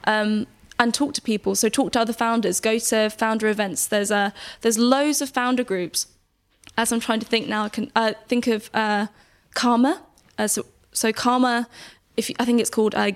Um, 0.06 0.48
and 0.80 0.94
talk 0.94 1.14
to 1.16 1.22
people. 1.22 1.56
So 1.56 1.70
talk 1.70 1.92
to 1.94 2.02
other 2.02 2.14
founders. 2.14 2.60
Go 2.60 2.80
to 2.80 3.10
founder 3.10 3.48
events. 3.48 3.88
There's 3.88 4.12
a 4.12 4.34
there's 4.62 4.78
loads 4.78 5.22
of 5.22 5.30
founder 5.30 5.64
groups. 5.64 6.08
As 6.78 6.92
I'm 6.92 7.00
trying 7.00 7.20
to 7.20 7.26
think 7.26 7.48
now, 7.48 7.64
I 7.64 7.70
can 7.70 7.92
uh, 7.96 8.14
think 8.28 8.46
of 8.48 8.70
uh, 8.74 9.08
Calmer. 9.56 10.00
Uh, 10.38 10.48
so, 10.48 10.66
so 10.92 11.12
Calmer, 11.12 11.66
if 12.16 12.30
you, 12.30 12.36
I 12.40 12.46
think 12.46 12.62
it's 12.62 12.70
called 12.70 12.94
uh, 12.94 13.12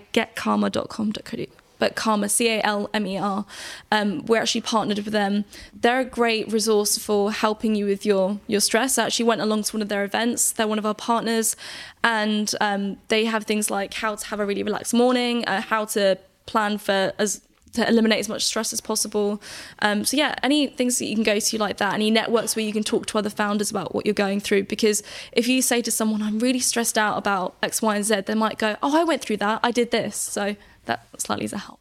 but 1.82 1.96
Calmer, 1.96 2.28
C 2.28 2.48
A 2.48 2.62
L 2.64 2.90
M 2.94 3.08
E 3.08 3.18
R. 3.18 3.46
Um, 3.92 4.24
we're 4.28 4.40
actually 4.40 4.62
partnered 4.62 5.00
with 5.00 5.14
them. 5.14 5.46
They're 5.74 6.02
a 6.02 6.06
great 6.06 6.52
resource 6.52 6.98
for 6.98 7.32
helping 7.32 7.76
you 7.76 7.86
with 7.88 8.06
your 8.06 8.40
your 8.48 8.62
stress. 8.62 8.98
I 8.98 9.06
actually 9.06 9.26
went 9.26 9.42
along 9.42 9.64
to 9.64 9.76
one 9.76 9.82
of 9.82 9.90
their 9.90 10.04
events. 10.04 10.52
They're 10.52 10.68
one 10.68 10.78
of 10.78 10.86
our 10.86 10.94
partners, 10.94 11.56
and 12.04 12.54
um, 12.62 12.98
they 13.08 13.26
have 13.26 13.46
things 13.46 13.72
like 13.72 13.96
how 13.96 14.16
to 14.16 14.28
have 14.28 14.40
a 14.40 14.46
really 14.46 14.64
relaxed 14.64 14.94
morning, 14.94 15.44
uh, 15.46 15.62
how 15.62 15.86
to 15.86 16.20
plan 16.46 16.78
for 16.78 17.14
as 17.18 17.42
to 17.74 17.88
eliminate 17.88 18.20
as 18.20 18.30
much 18.30 18.44
stress 18.46 18.74
as 18.74 18.82
possible. 18.82 19.42
Um, 19.80 20.06
so 20.06 20.18
yeah, 20.18 20.36
any 20.44 20.68
things 20.68 21.00
that 21.00 21.06
you 21.06 21.16
can 21.16 21.24
go 21.24 21.40
to 21.40 21.58
like 21.58 21.78
that, 21.78 21.94
any 21.94 22.12
networks 22.12 22.56
where 22.56 22.66
you 22.66 22.74
can 22.74 22.84
talk 22.84 23.06
to 23.08 23.18
other 23.18 23.30
founders 23.30 23.72
about 23.72 23.94
what 23.96 24.06
you're 24.06 24.14
going 24.14 24.40
through. 24.40 24.64
Because 24.64 25.04
if 25.32 25.48
you 25.48 25.62
say 25.62 25.82
to 25.82 25.92
someone, 25.92 26.22
"I'm 26.22 26.40
really 26.40 26.60
stressed 26.60 26.98
out 26.98 27.18
about 27.18 27.56
X, 27.64 27.82
Y, 27.82 27.96
and 27.96 28.06
Z," 28.06 28.22
they 28.22 28.36
might 28.36 28.58
go, 28.58 28.76
"Oh, 28.84 29.00
I 29.00 29.04
went 29.04 29.22
through 29.22 29.38
that. 29.38 29.60
I 29.64 29.72
did 29.72 29.92
this." 29.92 30.16
So 30.16 30.56
that 30.86 31.08
slightly 31.18 31.46
is 31.46 31.54
a 31.54 31.58
help. 31.60 31.80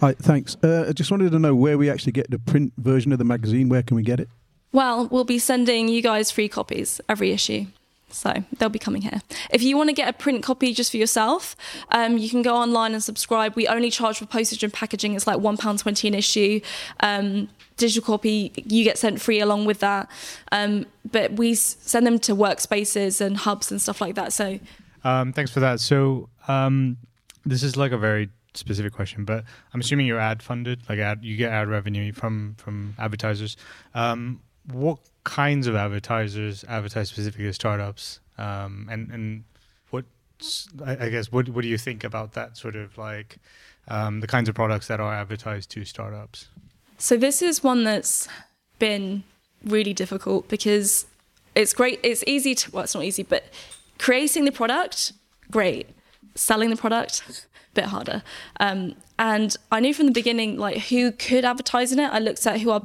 Hi, 0.00 0.14
thanks. 0.14 0.56
Uh, 0.62 0.86
I 0.88 0.92
just 0.92 1.10
wanted 1.10 1.32
to 1.32 1.38
know 1.38 1.54
where 1.54 1.76
we 1.76 1.90
actually 1.90 2.12
get 2.12 2.30
the 2.30 2.38
print 2.38 2.72
version 2.78 3.12
of 3.12 3.18
the 3.18 3.24
magazine. 3.24 3.68
Where 3.68 3.82
can 3.82 3.96
we 3.96 4.02
get 4.02 4.20
it? 4.20 4.28
Well, 4.72 5.06
we'll 5.08 5.24
be 5.24 5.38
sending 5.38 5.88
you 5.88 6.00
guys 6.00 6.30
free 6.30 6.48
copies 6.48 7.00
every 7.08 7.30
issue. 7.30 7.66
So 8.12 8.44
they'll 8.58 8.68
be 8.68 8.78
coming 8.78 9.02
here. 9.02 9.20
If 9.50 9.62
you 9.62 9.76
want 9.76 9.88
to 9.88 9.94
get 9.94 10.08
a 10.08 10.12
print 10.12 10.42
copy 10.42 10.72
just 10.72 10.90
for 10.90 10.96
yourself, 10.96 11.56
um, 11.90 12.18
you 12.18 12.28
can 12.28 12.42
go 12.42 12.54
online 12.54 12.92
and 12.92 13.02
subscribe. 13.02 13.56
We 13.56 13.66
only 13.68 13.90
charge 13.90 14.18
for 14.18 14.26
postage 14.26 14.62
and 14.62 14.72
packaging. 14.72 15.14
It's 15.14 15.26
like 15.26 15.38
£1.20 15.38 16.08
an 16.08 16.14
issue. 16.14 16.60
Um, 17.00 17.48
digital 17.76 18.02
copy, 18.02 18.52
you 18.56 18.84
get 18.84 18.98
sent 18.98 19.20
free 19.20 19.40
along 19.40 19.64
with 19.64 19.80
that. 19.80 20.08
Um, 20.52 20.86
but 21.10 21.32
we 21.32 21.54
send 21.54 22.06
them 22.06 22.18
to 22.20 22.36
workspaces 22.36 23.20
and 23.20 23.36
hubs 23.36 23.70
and 23.70 23.80
stuff 23.80 24.00
like 24.00 24.14
that. 24.14 24.32
So 24.32 24.58
um, 25.04 25.32
thanks 25.32 25.50
for 25.50 25.60
that. 25.60 25.80
So 25.80 26.28
um, 26.48 26.98
this 27.44 27.62
is 27.62 27.76
like 27.76 27.92
a 27.92 27.98
very 27.98 28.30
specific 28.54 28.92
question, 28.92 29.24
but 29.24 29.44
I'm 29.72 29.80
assuming 29.80 30.06
you're 30.06 30.20
ad 30.20 30.42
funded, 30.42 30.82
like 30.88 30.98
ad, 30.98 31.24
you 31.24 31.36
get 31.36 31.50
ad 31.50 31.68
revenue 31.68 32.12
from 32.12 32.54
from 32.58 32.94
advertisers. 32.98 33.56
Um, 33.94 34.40
what 34.70 34.98
kinds 35.24 35.66
of 35.66 35.74
advertisers 35.74 36.64
advertise 36.68 37.08
specifically 37.08 37.52
startups, 37.52 38.20
um, 38.38 38.88
and 38.90 39.10
and 39.10 39.44
what 39.90 40.04
I, 40.84 41.06
I, 41.06 41.08
guess 41.08 41.30
what 41.30 41.48
what 41.50 41.62
do 41.62 41.68
you 41.68 41.78
think 41.78 42.04
about 42.04 42.32
that 42.32 42.56
sort 42.56 42.76
of 42.76 42.96
like 42.98 43.38
um, 43.88 44.20
the 44.20 44.26
kinds 44.26 44.48
of 44.48 44.54
products 44.54 44.88
that 44.88 45.00
are 45.00 45.12
advertised 45.12 45.70
to 45.70 45.84
startups? 45.84 46.48
So 46.98 47.16
this 47.16 47.42
is 47.42 47.62
one 47.62 47.84
that's 47.84 48.28
been 48.78 49.24
really 49.64 49.94
difficult 49.94 50.48
because 50.48 51.06
it's 51.54 51.74
great. 51.74 52.00
It's 52.02 52.24
easy 52.26 52.54
to 52.54 52.70
well, 52.70 52.84
it's 52.84 52.94
not 52.94 53.04
easy, 53.04 53.22
but 53.22 53.44
creating 53.98 54.44
the 54.44 54.52
product, 54.52 55.12
great. 55.50 55.88
Selling 56.34 56.70
the 56.70 56.76
product, 56.76 57.22
a 57.28 57.74
bit 57.74 57.84
harder. 57.84 58.22
Um, 58.58 58.94
and 59.22 59.56
I 59.70 59.78
knew 59.78 59.94
from 59.94 60.06
the 60.06 60.12
beginning 60.12 60.58
like 60.58 60.78
who 60.88 61.12
could 61.12 61.44
advertise 61.44 61.92
in 61.92 62.00
it. 62.00 62.08
I 62.12 62.18
looked 62.18 62.44
at 62.44 62.60
who 62.60 62.70
are 62.70 62.82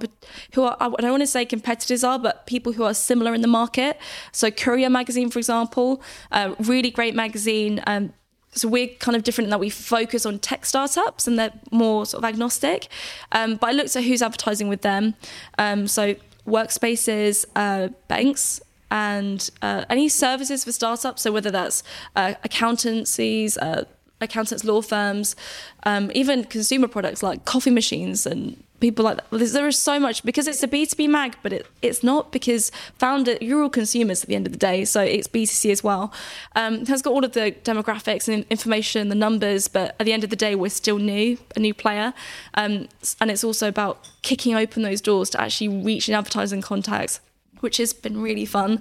who 0.54 0.64
are 0.66 0.78
I 0.80 0.88
don't 0.88 1.10
want 1.10 1.24
to 1.24 1.28
say 1.28 1.46
competitors 1.46 2.04
are, 2.04 2.20
but 2.20 2.46
people 2.46 2.74
who 2.74 2.84
are 2.84 2.94
similar 2.94 3.34
in 3.34 3.42
the 3.42 3.48
market. 3.48 3.98
So 4.32 4.52
Courier 4.52 4.92
magazine, 4.92 5.32
for 5.32 5.40
example, 5.40 6.00
uh, 6.32 6.54
really 6.60 6.92
great 6.92 7.16
magazine. 7.16 7.82
Um, 7.88 8.14
so 8.52 8.68
we're 8.68 8.90
kind 9.00 9.16
of 9.16 9.24
different 9.24 9.48
in 9.48 9.50
that 9.50 9.60
we 9.60 9.72
focus 9.72 10.28
on 10.28 10.38
tech 10.38 10.68
startups 10.68 11.28
and 11.28 11.40
they're 11.40 11.54
more 11.72 12.06
sort 12.06 12.24
of 12.24 12.30
agnostic. 12.30 12.88
Um, 13.32 13.56
but 13.56 13.72
I 13.72 13.72
looked 13.72 13.96
at 13.96 14.04
who's 14.04 14.22
advertising 14.22 14.68
with 14.68 14.84
them. 14.84 15.16
Um, 15.58 15.88
so 15.88 16.16
workspaces, 16.46 17.46
uh, 17.56 17.90
banks, 18.08 18.62
and 18.92 19.50
uh, 19.64 19.86
any 19.90 20.08
services 20.08 20.64
for 20.64 20.72
startups. 20.72 21.24
So 21.24 21.32
whether 21.32 21.50
that's 21.50 21.82
uh, 22.16 22.36
accountancies, 22.44 23.58
uh, 23.58 23.86
accountants, 24.22 24.64
law 24.64 24.82
firms, 24.82 25.36
um, 25.84 26.12
even 26.14 26.44
consumer 26.44 26.88
products 26.88 27.22
like 27.22 27.46
coffee 27.46 27.72
machines 27.72 28.26
and 28.26 28.62
people 28.80 29.06
like 29.06 29.18
that. 29.18 29.38
There 29.38 29.68
is 29.68 29.78
so 29.78 30.00
much 30.00 30.24
because 30.24 30.48
it's 30.48 30.62
a 30.62 30.68
B2B 30.68 31.10
mag, 31.10 31.36
but 31.42 31.54
it, 31.54 31.66
it's 31.82 32.04
not 32.04 32.32
because 32.32 32.72
founder, 32.98 33.38
you're 33.42 33.64
all 33.64 33.70
consumers 33.70 34.24
at 34.24 34.30
the 34.30 34.36
end 34.36 34.46
of 34.46 34.54
the 34.54 34.60
day. 34.60 34.86
So 34.86 35.02
it's 35.02 35.28
B2C 35.28 35.72
as 35.72 35.84
well. 35.84 36.14
Um, 36.56 36.76
it 36.76 36.88
has 36.88 37.02
got 37.02 37.12
all 37.12 37.26
of 37.26 37.34
the 37.34 37.56
demographics 37.64 38.32
and 38.32 38.46
information, 38.50 39.10
the 39.10 39.16
numbers, 39.16 39.68
but 39.68 39.96
at 40.00 40.06
the 40.06 40.14
end 40.14 40.24
of 40.24 40.30
the 40.30 40.36
day, 40.36 40.56
we're 40.56 40.70
still 40.70 40.98
new, 40.98 41.38
a 41.56 41.60
new 41.60 41.74
player. 41.74 42.14
Um, 42.54 42.88
and 43.20 43.32
it's 43.32 43.44
also 43.44 43.68
about 43.68 44.08
kicking 44.22 44.56
open 44.56 44.84
those 44.84 45.02
doors 45.02 45.30
to 45.32 45.42
actually 45.42 45.70
reach 45.70 46.10
advertising 46.10 46.62
contacts 46.62 47.20
which 47.62 47.78
has 47.78 47.92
been 47.92 48.22
really 48.22 48.46
fun. 48.46 48.80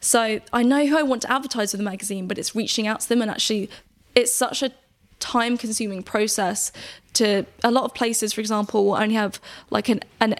So 0.00 0.40
I 0.52 0.62
know 0.62 0.86
who 0.86 0.98
I 0.98 1.02
want 1.02 1.22
to 1.22 1.32
advertise 1.32 1.72
with 1.72 1.78
the 1.78 1.84
magazine, 1.84 2.26
but 2.28 2.38
it's 2.38 2.54
reaching 2.54 2.86
out 2.86 3.00
to 3.00 3.08
them 3.08 3.22
and 3.22 3.30
actually 3.30 3.70
it's 4.14 4.32
such 4.32 4.62
a 4.62 4.72
time 5.20 5.56
consuming 5.56 6.02
process 6.02 6.70
to 7.12 7.44
a 7.64 7.70
lot 7.70 7.84
of 7.84 7.94
places 7.94 8.32
for 8.32 8.40
example 8.40 8.84
will 8.84 8.94
only 8.94 9.14
have 9.14 9.40
like 9.70 9.88
an 9.88 10.00
an 10.20 10.36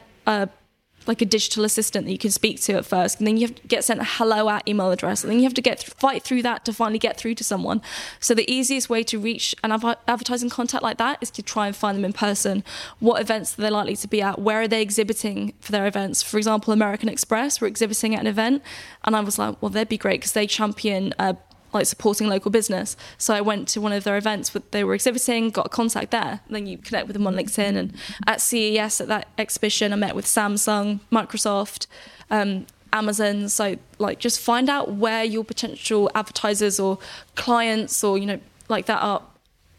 like 1.09 1.23
a 1.23 1.27
digital 1.27 1.65
assistant 1.65 2.05
that 2.05 2.13
you 2.13 2.19
can 2.19 2.31
speak 2.31 2.61
to 2.61 2.75
at 2.75 2.85
first 2.85 3.19
and 3.19 3.27
then 3.27 3.39
you 3.39 3.47
have 3.47 3.57
to 3.57 3.67
get 3.67 3.83
sent 3.83 3.99
a 3.99 4.05
hello 4.05 4.49
at 4.51 4.69
email 4.69 4.91
address 4.91 5.25
and 5.25 5.33
then 5.33 5.39
you 5.39 5.45
have 5.45 5.55
to 5.55 5.63
get 5.63 5.81
th- 5.81 5.91
fight 5.95 6.23
through 6.23 6.43
that 6.43 6.67
to 6.67 6.73
finally 6.73 6.99
get 6.99 7.17
through 7.17 7.35
to 7.35 7.43
someone. 7.43 7.81
So 8.21 8.35
the 8.35 8.49
easiest 8.51 8.91
way 8.91 9.03
to 9.05 9.19
reach 9.19 9.55
an 9.65 9.73
av- 9.73 9.97
advertising 10.07 10.51
contact 10.51 10.83
like 10.83 10.99
that 10.99 11.19
is 11.23 11.31
to 11.33 11.43
try 11.43 11.67
and 11.67 11.75
find 11.75 11.97
them 11.97 12.05
in 12.05 12.13
person. 12.13 12.63
What 13.01 13.23
events 13.23 13.59
are 13.59 13.63
they 13.63 13.71
likely 13.71 13.97
to 13.97 14.07
be 14.07 14.21
at? 14.21 14.39
Where 14.39 14.61
are 14.61 14.69
they 14.69 14.83
exhibiting 14.83 15.55
for 15.61 15.73
their 15.73 15.87
events? 15.87 16.23
For 16.23 16.37
example 16.37 16.73
american 16.73 17.09
express 17.09 17.61
were 17.61 17.67
exhibiting 17.67 18.15
at 18.15 18.21
an 18.21 18.27
event 18.27 18.63
and 19.05 19.17
i 19.17 19.21
was 19.21 19.39
like 19.39 19.61
well 19.63 19.71
they'd 19.71 19.89
be 19.89 19.97
great 19.97 20.21
because 20.21 20.33
they 20.33 20.47
champion 20.47 21.15
uh, 21.19 21.33
like 21.73 21.87
supporting 21.87 22.29
local 22.29 22.51
business. 22.51 22.97
So 23.19 23.35
I 23.35 23.41
went 23.41 23.69
to 23.69 23.81
one 23.81 23.93
of 23.93 24.05
their 24.05 24.17
events 24.17 24.55
where 24.55 24.63
they 24.71 24.85
were 24.85 24.95
exhibiting, 24.95 25.51
got 25.51 25.67
a 25.67 25.69
contact 25.69 26.11
there. 26.11 26.41
Then 26.49 26.67
you 26.67 26.79
connect 26.79 27.07
with 27.07 27.15
them 27.15 27.27
on 27.27 27.35
LinkedIn. 27.35 27.77
And 27.77 27.95
at 28.27 28.41
CES 28.41 29.01
at 29.01 29.09
that 29.09 29.29
exhibition, 29.39 29.93
I 29.93 29.97
met 29.97 30.15
with 30.15 30.25
Samsung, 30.25 31.01
Microsoft, 31.13 31.87
um, 32.31 32.67
Amazon. 32.93 33.49
So 33.49 33.77
like 33.99 34.19
just 34.19 34.41
find 34.41 34.71
out 34.71 34.93
where 34.93 35.25
your 35.25 35.45
potential 35.45 36.11
advertisers 36.15 36.81
or 36.81 36.99
clients 37.35 38.03
or 38.03 38.19
you 38.19 38.27
know 38.27 38.41
like 38.69 38.87
that 38.87 39.03
are 39.03 39.23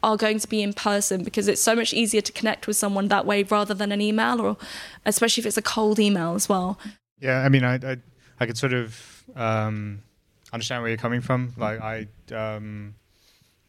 are 0.02 0.16
going 0.16 0.40
to 0.40 0.48
be 0.48 0.62
in 0.62 0.72
person 0.72 1.24
because 1.24 1.50
it's 1.50 1.62
so 1.62 1.76
much 1.76 1.94
easier 1.94 2.22
to 2.22 2.32
connect 2.32 2.68
with 2.68 2.78
someone 2.78 3.10
that 3.10 3.26
way 3.26 3.44
rather 3.44 3.74
than 3.74 3.92
an 3.92 4.00
email 4.00 4.40
or 4.40 4.56
especially 5.06 5.42
if 5.42 5.46
it's 5.46 5.58
a 5.58 5.62
cold 5.62 6.00
email 6.00 6.36
as 6.36 6.48
well. 6.48 6.80
Yeah, 7.20 7.42
I 7.42 7.50
mean, 7.50 7.64
I 7.64 7.76
I, 7.76 7.98
I 8.40 8.46
could 8.46 8.58
sort 8.58 8.74
of. 8.74 9.24
Um 9.36 10.04
understand 10.54 10.82
where 10.82 10.90
you're 10.90 10.98
coming 10.98 11.22
from. 11.22 11.54
Like 11.58 11.82
I 11.82 12.08
um, 12.34 12.96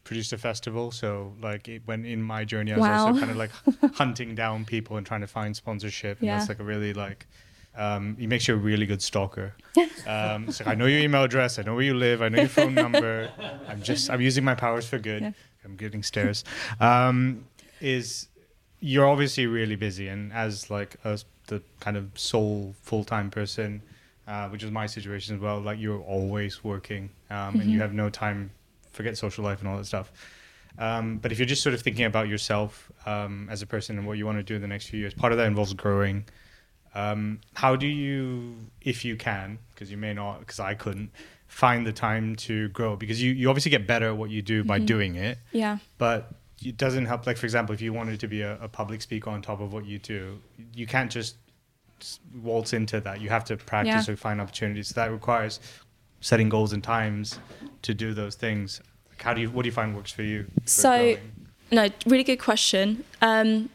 produced 0.03 0.33
a 0.33 0.37
festival, 0.37 0.91
so 0.91 1.33
like 1.41 1.67
it, 1.67 1.83
when 1.85 2.05
in 2.05 2.21
my 2.21 2.45
journey, 2.45 2.73
I 2.73 2.77
was 2.77 2.87
wow. 2.87 3.07
also 3.07 3.19
kind 3.19 3.31
of 3.31 3.37
like 3.37 3.51
hunting 3.93 4.35
down 4.35 4.65
people 4.65 4.97
and 4.97 5.05
trying 5.05 5.21
to 5.21 5.27
find 5.27 5.55
sponsorship. 5.55 6.19
And 6.19 6.27
yeah. 6.27 6.37
that's 6.37 6.49
like 6.49 6.59
a 6.59 6.63
really 6.63 6.93
like 6.93 7.27
um, 7.75 8.17
it 8.19 8.27
makes 8.27 8.47
you 8.47 8.53
a 8.53 8.57
really 8.57 8.85
good 8.85 9.01
stalker. 9.01 9.55
Um, 10.07 10.51
so 10.51 10.65
I 10.65 10.73
know 10.73 10.87
your 10.87 10.99
email 10.99 11.23
address, 11.23 11.59
I 11.59 11.61
know 11.61 11.75
where 11.75 11.83
you 11.83 11.93
live, 11.93 12.21
I 12.23 12.29
know 12.29 12.39
your 12.39 12.49
phone 12.49 12.73
number. 12.85 13.29
I'm 13.67 13.81
just 13.83 14.09
I'm 14.09 14.19
using 14.19 14.43
my 14.43 14.55
powers 14.55 14.85
for 14.87 14.97
good. 14.97 15.21
Yeah. 15.21 15.31
I'm 15.63 15.75
getting 15.75 16.01
stares. 16.01 16.43
Um, 16.79 17.45
is 17.79 18.27
you're 18.79 19.07
obviously 19.07 19.45
really 19.45 19.75
busy, 19.75 20.07
and 20.07 20.33
as 20.33 20.71
like 20.71 20.97
a, 21.03 21.19
the 21.47 21.61
kind 21.79 21.97
of 21.97 22.11
sole 22.15 22.73
full 22.81 23.03
time 23.03 23.29
person 23.29 23.83
uh, 24.27 24.49
which 24.49 24.63
is 24.63 24.71
my 24.71 24.85
situation 24.85 25.35
as 25.35 25.41
well. 25.41 25.59
Like 25.59 25.79
you're 25.79 26.01
always 26.01 26.63
working, 26.63 27.09
um, 27.29 27.37
mm-hmm. 27.37 27.59
and 27.61 27.69
you 27.69 27.75
mm-hmm. 27.75 27.81
have 27.81 27.93
no 27.93 28.09
time. 28.09 28.51
Forget 28.91 29.17
social 29.17 29.43
life 29.43 29.59
and 29.59 29.69
all 29.69 29.77
that 29.77 29.85
stuff. 29.85 30.11
Um, 30.77 31.17
but 31.17 31.31
if 31.31 31.39
you're 31.39 31.45
just 31.45 31.63
sort 31.63 31.73
of 31.73 31.81
thinking 31.81 32.05
about 32.05 32.27
yourself 32.27 32.91
um, 33.05 33.47
as 33.49 33.61
a 33.61 33.67
person 33.67 33.97
and 33.97 34.07
what 34.07 34.17
you 34.17 34.25
want 34.25 34.37
to 34.37 34.43
do 34.43 34.55
in 34.55 34.61
the 34.61 34.67
next 34.67 34.87
few 34.87 34.99
years, 34.99 35.13
part 35.13 35.31
of 35.31 35.37
that 35.37 35.47
involves 35.47 35.73
growing. 35.73 36.25
Um, 36.93 37.39
how 37.53 37.75
do 37.75 37.87
you, 37.87 38.57
if 38.81 39.05
you 39.05 39.15
can, 39.15 39.59
because 39.73 39.89
you 39.89 39.97
may 39.97 40.13
not, 40.13 40.39
because 40.39 40.59
I 40.59 40.73
couldn't, 40.73 41.11
find 41.47 41.85
the 41.85 41.93
time 41.93 42.35
to 42.37 42.69
grow? 42.69 42.95
Because 42.95 43.21
you, 43.21 43.31
you 43.31 43.49
obviously 43.49 43.71
get 43.71 43.87
better 43.87 44.07
at 44.07 44.17
what 44.17 44.29
you 44.29 44.41
do 44.41 44.63
by 44.63 44.79
Mhm. 44.79 44.85
doing 44.85 45.15
it, 45.15 45.37
Yeah. 45.51 45.77
but 45.97 46.33
it 46.63 46.77
doesn't 46.77 47.05
help. 47.05 47.25
Like, 47.25 47.37
for 47.37 47.45
example, 47.45 47.73
if 47.73 47.81
you 47.81 47.93
wanted 47.93 48.19
to 48.19 48.27
be 48.27 48.41
a, 48.41 48.61
a 48.61 48.67
public 48.67 49.01
speaker 49.01 49.29
on 49.29 49.41
top 49.41 49.61
of 49.61 49.73
what 49.73 49.85
you 49.85 49.99
do, 49.99 50.41
you 50.73 50.85
can't 50.85 51.11
just 51.11 51.35
waltz 52.41 52.73
into 52.73 52.99
that. 53.01 53.21
You 53.21 53.29
have 53.29 53.45
to 53.45 53.57
practice 53.57 54.07
Yeah. 54.07 54.13
or 54.13 54.17
find 54.17 54.39
opportunities. 54.41 54.89
That 54.89 55.11
requires 55.11 55.59
setting 56.19 56.49
goals 56.49 56.71
and 56.73 56.83
times 56.83 57.39
to 57.81 57.93
do 57.93 58.13
those 58.13 58.35
things. 58.35 58.81
How 59.17 59.33
do 59.33 59.41
you, 59.41 59.49
what 59.49 59.63
do 59.63 59.67
you 59.67 59.73
find 59.73 59.95
works 59.95 60.11
for 60.11 60.23
you? 60.23 60.45
for 60.63 60.69
So, 60.69 60.89
growing? 60.97 61.17
no, 61.71 61.89
really 62.05 62.23
good 62.23 62.39
question. 62.39 63.03
Um, 63.21 63.69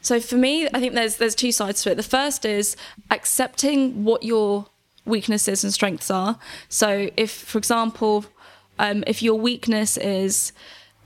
so 0.00 0.20
for 0.20 0.36
me, 0.36 0.66
I 0.72 0.78
think 0.80 0.94
there's 0.94 1.16
there's 1.16 1.34
two 1.34 1.52
sides 1.52 1.82
to 1.82 1.90
it. 1.92 1.96
The 1.96 2.02
first 2.18 2.44
is 2.44 2.76
accepting 3.10 4.04
what 4.04 4.22
your 4.22 4.66
weaknesses 5.04 5.64
and 5.64 5.72
strengths 5.72 6.10
are. 6.10 6.38
So 6.68 7.10
if, 7.16 7.30
for 7.30 7.58
example, 7.58 8.24
um, 8.78 9.02
if 9.06 9.22
your 9.22 9.34
weakness 9.34 9.96
is 9.96 10.52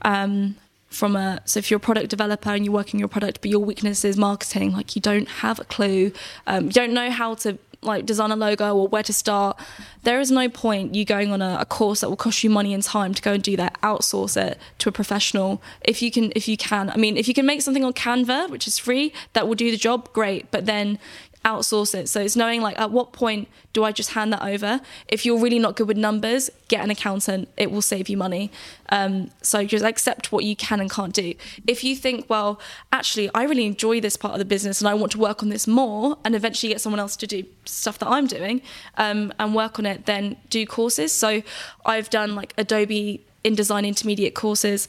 um, 0.03 0.55
from 0.93 1.15
a 1.15 1.41
so 1.45 1.57
if 1.59 1.69
you're 1.69 1.77
a 1.77 1.81
product 1.81 2.09
developer 2.09 2.51
and 2.51 2.63
you're 2.63 2.73
working 2.73 2.99
your 2.99 3.09
product, 3.09 3.41
but 3.41 3.49
your 3.49 3.59
weakness 3.59 4.05
is 4.05 4.17
marketing, 4.17 4.71
like 4.71 4.95
you 4.95 5.01
don't 5.01 5.27
have 5.27 5.59
a 5.59 5.65
clue, 5.65 6.11
um, 6.47 6.65
you 6.65 6.71
don't 6.71 6.93
know 6.93 7.09
how 7.09 7.35
to 7.35 7.57
like 7.81 8.05
design 8.05 8.31
a 8.31 8.35
logo 8.35 8.75
or 8.75 8.87
where 8.87 9.03
to 9.03 9.13
start. 9.13 9.59
There 10.03 10.19
is 10.19 10.31
no 10.31 10.49
point 10.49 10.95
you 10.95 11.05
going 11.05 11.31
on 11.31 11.41
a, 11.41 11.57
a 11.59 11.65
course 11.65 12.01
that 12.01 12.09
will 12.09 12.17
cost 12.17 12.43
you 12.43 12.49
money 12.49 12.73
and 12.73 12.81
time 12.81 13.13
to 13.13 13.21
go 13.21 13.33
and 13.33 13.43
do 13.43 13.57
that. 13.57 13.79
Outsource 13.81 14.37
it 14.37 14.57
to 14.79 14.89
a 14.89 14.91
professional 14.91 15.61
if 15.81 16.01
you 16.01 16.11
can. 16.11 16.31
If 16.35 16.47
you 16.47 16.57
can, 16.57 16.89
I 16.89 16.97
mean, 16.97 17.17
if 17.17 17.27
you 17.27 17.33
can 17.33 17.45
make 17.45 17.61
something 17.61 17.83
on 17.83 17.93
Canva, 17.93 18.49
which 18.49 18.67
is 18.67 18.77
free, 18.77 19.13
that 19.33 19.47
will 19.47 19.55
do 19.55 19.71
the 19.71 19.77
job. 19.77 20.11
Great, 20.13 20.49
but 20.51 20.65
then 20.65 20.99
outsource 21.43 21.93
it. 21.93 22.07
So 22.09 22.21
it's 22.21 22.35
knowing 22.35 22.61
like 22.61 22.79
at 22.79 22.91
what 22.91 23.13
point 23.13 23.47
do 23.73 23.83
I 23.83 23.91
just 23.91 24.11
hand 24.11 24.31
that 24.33 24.41
over? 24.43 24.79
If 25.07 25.25
you're 25.25 25.39
really 25.39 25.59
not 25.59 25.75
good 25.75 25.87
with 25.87 25.97
numbers, 25.97 26.49
get 26.67 26.83
an 26.83 26.89
accountant. 26.89 27.49
It 27.57 27.71
will 27.71 27.81
save 27.81 28.07
you 28.07 28.17
money. 28.17 28.51
Um, 28.89 29.31
so 29.41 29.65
just 29.65 29.83
accept 29.83 30.31
what 30.31 30.43
you 30.43 30.55
can 30.55 30.79
and 30.79 30.89
can't 30.89 31.13
do. 31.13 31.33
If 31.67 31.83
you 31.83 31.95
think, 31.95 32.29
well, 32.29 32.59
actually, 32.91 33.29
I 33.33 33.43
really 33.43 33.65
enjoy 33.65 33.99
this 33.99 34.15
part 34.15 34.33
of 34.33 34.39
the 34.39 34.45
business 34.45 34.79
and 34.79 34.87
I 34.87 34.93
want 34.93 35.11
to 35.13 35.17
work 35.17 35.43
on 35.43 35.49
this 35.49 35.67
more, 35.67 36.17
and 36.23 36.35
eventually 36.35 36.71
get 36.71 36.81
someone 36.81 36.99
else 36.99 37.15
to 37.17 37.27
do 37.27 37.43
stuff 37.65 37.99
that 37.99 38.07
I'm 38.07 38.27
doing 38.27 38.61
um, 38.97 39.33
and 39.39 39.55
work 39.55 39.79
on 39.79 39.85
it, 39.85 40.05
then 40.05 40.37
do 40.49 40.65
courses. 40.65 41.11
So 41.11 41.41
I've 41.85 42.09
done 42.09 42.35
like 42.35 42.53
Adobe 42.57 43.25
InDesign 43.43 43.85
intermediate 43.85 44.35
courses. 44.35 44.87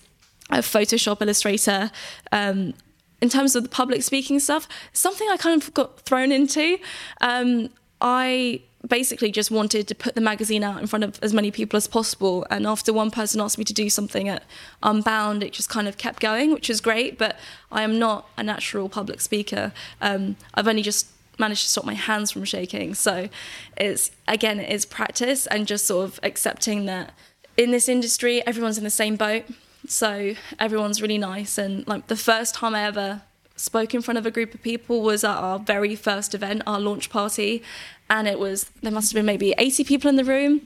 I 0.51 0.57
have 0.57 0.67
Photoshop, 0.67 1.23
Illustrator. 1.23 1.91
Um, 2.31 2.75
in 3.21 3.29
terms 3.29 3.55
of 3.57 3.63
the 3.63 3.69
public 3.69 4.03
speaking 4.03 4.41
stuff, 4.41 4.69
something 4.93 5.29
I 5.31 5.37
kind 5.37 5.61
of 5.61 5.73
got 5.75 6.01
thrown 6.01 6.33
into. 6.33 6.79
Um, 7.21 7.71
I 8.01 8.61
basically 8.89 9.31
just 9.31 9.51
wanted 9.51 9.89
to 9.89 9.95
put 9.95 10.15
the 10.15 10.21
magazine 10.21 10.63
out 10.63 10.81
in 10.81 10.87
front 10.87 11.05
of 11.05 11.19
as 11.23 11.33
many 11.33 11.51
people 11.51 11.77
as 11.77 11.87
possible. 11.87 12.47
And 12.51 12.67
after 12.67 12.93
one 12.93 13.11
person 13.11 13.41
asked 13.41 13.59
me 13.59 13.65
to 13.65 13.73
do 13.73 13.89
something 13.89 14.29
at 14.29 14.43
Unbound, 14.83 15.43
it 15.43 15.53
just 15.53 15.71
kind 15.71 15.89
of 15.89 15.97
kept 15.97 16.21
going, 16.21 16.53
which 16.53 16.69
is 16.69 16.81
great. 16.81 17.19
But 17.19 17.39
I 17.73 17.83
am 17.83 17.99
not 17.99 18.29
a 18.37 18.43
natural 18.43 18.89
public 18.89 19.21
speaker. 19.21 19.73
Um, 20.01 20.37
I've 20.55 20.69
only 20.69 20.83
just 20.83 21.09
managed 21.39 21.63
to 21.63 21.71
stop 21.71 21.85
my 21.85 21.95
hands 21.95 22.31
from 22.31 22.45
shaking. 22.45 22.95
So 22.95 23.29
it's 23.77 24.11
again, 24.29 24.61
it 24.61 24.71
is 24.71 24.85
practice 24.85 25.47
and 25.47 25.67
just 25.67 25.87
sort 25.87 26.05
of 26.05 26.21
accepting 26.23 26.87
that 26.87 27.15
in 27.57 27.71
this 27.71 27.89
industry, 27.89 28.45
everyone's 28.47 28.79
in 28.79 28.85
the 28.85 28.91
same 28.91 29.17
boat. 29.17 29.45
So 29.87 30.35
everyone's 30.59 31.03
really 31.03 31.19
nice. 31.19 31.59
And 31.59 31.87
like 31.87 32.07
the 32.07 32.17
first 32.17 32.55
time 32.55 32.75
I 32.75 32.85
ever 32.85 33.23
spoke 33.57 33.95
in 33.95 34.03
front 34.03 34.19
of 34.19 34.27
a 34.27 34.31
group 34.31 34.55
of 34.55 34.63
people 34.63 35.03
was 35.03 35.23
at 35.23 35.37
our 35.37 35.59
very 35.59 35.95
first 35.95 36.35
event, 36.35 36.63
our 36.67 36.81
launch 36.81 37.11
party. 37.11 37.63
And 38.11 38.29
it 38.29 38.39
was, 38.39 38.65
there 38.83 38.93
must 38.93 39.13
have 39.13 39.19
been 39.19 39.27
maybe 39.27 39.55
80 39.57 39.85
people 39.85 40.09
in 40.09 40.17
the 40.17 40.25
room. 40.25 40.61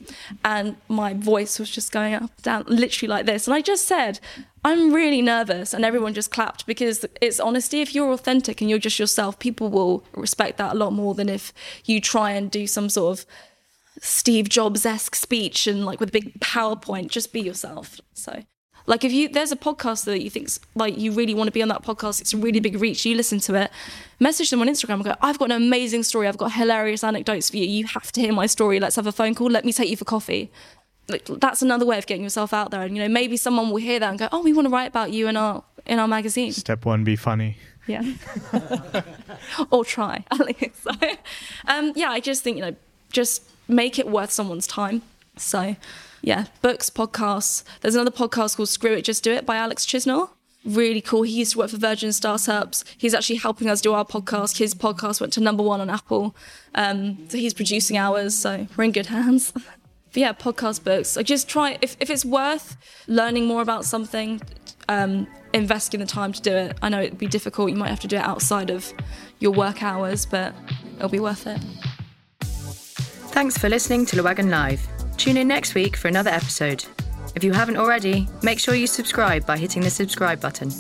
And 0.44 0.76
my 0.88 1.14
voice 1.14 1.58
was 1.58 1.70
just 1.70 1.92
going 1.92 2.14
up, 2.14 2.42
down, 2.42 2.64
literally 2.66 3.08
like 3.08 3.26
this. 3.26 3.46
And 3.46 3.54
I 3.54 3.60
just 3.60 3.86
said, 3.86 4.20
I'm 4.64 4.92
really 4.92 5.22
nervous. 5.22 5.72
And 5.72 5.84
everyone 5.84 6.14
just 6.14 6.30
clapped 6.30 6.66
because 6.66 7.04
it's 7.20 7.38
honesty. 7.38 7.80
If 7.80 7.94
you're 7.94 8.12
authentic 8.12 8.60
and 8.60 8.68
you're 8.68 8.78
just 8.78 8.98
yourself, 8.98 9.38
people 9.38 9.68
will 9.68 10.04
respect 10.14 10.58
that 10.58 10.74
a 10.74 10.78
lot 10.78 10.92
more 10.92 11.14
than 11.14 11.28
if 11.28 11.52
you 11.84 12.00
try 12.00 12.32
and 12.32 12.50
do 12.50 12.66
some 12.66 12.88
sort 12.88 13.18
of 13.18 13.26
Steve 14.00 14.48
Jobs 14.48 14.86
esque 14.86 15.14
speech 15.14 15.66
and 15.66 15.84
like 15.84 16.00
with 16.00 16.10
a 16.10 16.12
big 16.12 16.38
PowerPoint, 16.40 17.08
just 17.08 17.32
be 17.32 17.40
yourself. 17.40 18.00
So, 18.14 18.42
like, 18.89 19.05
if 19.05 19.12
you 19.12 19.28
there's 19.28 19.53
a 19.53 19.57
podcast 19.57 20.07
that 20.07 20.22
you 20.22 20.30
think 20.30 20.49
like 20.74 20.99
you 20.99 21.12
really 21.12 21.34
want 21.34 21.49
to 21.49 21.53
be 21.53 21.61
on 21.61 21.68
that 21.68 21.82
podcast, 21.82 22.22
it's 22.22 22.32
a 22.32 22.39
really 22.39 22.59
big 22.59 22.80
reach. 22.80 23.05
You 23.05 23.14
listen 23.14 23.39
to 23.41 23.55
it, 23.55 23.70
message 24.18 24.49
them 24.49 24.62
on 24.62 24.66
Instagram 24.66 24.95
and 24.95 25.05
go, 25.05 25.14
I've 25.20 25.39
got 25.39 25.51
an 25.51 25.62
amazing 25.62 26.03
story. 26.05 26.26
I've 26.26 26.39
got 26.39 26.53
hilarious 26.53 27.05
anecdotes 27.05 27.51
for 27.51 27.59
you. 27.59 27.66
You 27.66 27.86
have 27.86 28.11
to 28.12 28.20
hear 28.20 28.32
my 28.32 28.47
story. 28.47 28.80
Let's 28.80 28.97
have 28.97 29.07
a 29.07 29.12
phone 29.12 29.34
call. 29.34 29.51
Let 29.51 29.66
me 29.66 29.74
take 29.74 29.91
you 29.91 29.97
for 29.97 30.07
coffee. 30.07 30.51
Like, 31.07 31.26
that's 31.26 31.61
another 31.61 31.84
way 31.84 31.99
of 31.99 32.07
getting 32.07 32.22
yourself 32.22 32.55
out 32.55 32.70
there. 32.70 32.80
And 32.80 32.97
you 32.97 33.03
know, 33.03 33.09
maybe 33.09 33.36
someone 33.36 33.68
will 33.68 33.76
hear 33.76 34.01
that 34.01 34.09
and 34.09 34.18
go, 34.18 34.28
Oh, 34.32 34.43
we 34.43 34.55
want 34.55 34.66
to 34.66 34.70
write 34.70 34.89
about 34.89 35.12
you 35.12 35.28
in 35.28 35.36
our 35.36 35.62
in 35.84 35.99
our 35.99 36.09
magazine. 36.09 36.53
Step 36.53 36.86
one, 36.86 37.05
be 37.05 37.16
funny. 37.16 37.59
Yeah. 37.86 38.03
or 39.70 39.84
try. 39.84 40.24
at 40.30 40.41
least. 40.47 40.82
so, 40.82 40.93
um, 41.66 41.93
yeah, 41.95 42.11
I 42.11 42.20
just 42.20 42.43
think, 42.43 42.57
you 42.57 42.62
know, 42.62 42.76
just 43.11 43.43
make 43.66 43.99
it 43.99 44.09
worth 44.09 44.30
someone's 44.30 44.66
time. 44.66 45.03
So, 45.36 45.76
yeah, 46.22 46.46
books, 46.62 46.90
podcasts. 46.90 47.62
There's 47.80 47.94
another 47.94 48.10
podcast 48.10 48.56
called 48.56 48.68
Screw 48.68 48.92
It, 48.94 49.02
Just 49.02 49.22
Do 49.22 49.32
It 49.32 49.46
by 49.46 49.56
Alex 49.56 49.86
Chisnell. 49.86 50.30
Really 50.64 51.00
cool. 51.00 51.22
He 51.22 51.32
used 51.32 51.52
to 51.52 51.58
work 51.58 51.70
for 51.70 51.76
Virgin 51.76 52.12
Startups. 52.12 52.84
He's 52.98 53.14
actually 53.14 53.36
helping 53.36 53.70
us 53.70 53.80
do 53.80 53.94
our 53.94 54.04
podcast. 54.04 54.58
His 54.58 54.74
podcast 54.74 55.20
went 55.20 55.32
to 55.34 55.40
number 55.40 55.62
one 55.62 55.80
on 55.80 55.88
Apple. 55.88 56.34
Um, 56.74 57.28
so 57.28 57.38
he's 57.38 57.54
producing 57.54 57.96
ours. 57.96 58.36
So 58.36 58.66
we're 58.76 58.84
in 58.84 58.92
good 58.92 59.06
hands. 59.06 59.52
But 59.52 60.16
yeah, 60.16 60.32
podcast 60.32 60.84
books. 60.84 61.16
I 61.16 61.22
just 61.22 61.48
try 61.48 61.78
if, 61.80 61.96
if 62.00 62.10
it's 62.10 62.24
worth 62.24 62.76
learning 63.06 63.46
more 63.46 63.62
about 63.62 63.84
something, 63.84 64.40
um, 64.88 65.26
investing 65.54 66.00
the 66.00 66.06
time 66.06 66.32
to 66.32 66.42
do 66.42 66.52
it. 66.52 66.76
I 66.82 66.88
know 66.88 67.00
it'd 67.00 67.18
be 67.18 67.28
difficult. 67.28 67.70
You 67.70 67.76
might 67.76 67.90
have 67.90 68.00
to 68.00 68.08
do 68.08 68.16
it 68.16 68.22
outside 68.22 68.70
of 68.70 68.92
your 69.38 69.52
work 69.52 69.82
hours, 69.82 70.26
but 70.26 70.54
it'll 70.96 71.08
be 71.08 71.20
worth 71.20 71.46
it. 71.46 71.60
Thanks 73.30 73.56
for 73.56 73.68
listening 73.68 74.06
to 74.06 74.16
Le 74.16 74.22
Wagon 74.22 74.50
Live. 74.50 74.97
Tune 75.18 75.36
in 75.36 75.48
next 75.48 75.74
week 75.74 75.96
for 75.96 76.06
another 76.06 76.30
episode. 76.30 76.84
If 77.34 77.42
you 77.42 77.52
haven't 77.52 77.76
already, 77.76 78.28
make 78.44 78.60
sure 78.60 78.76
you 78.76 78.86
subscribe 78.86 79.44
by 79.44 79.58
hitting 79.58 79.82
the 79.82 79.90
subscribe 79.90 80.40
button. 80.40 80.70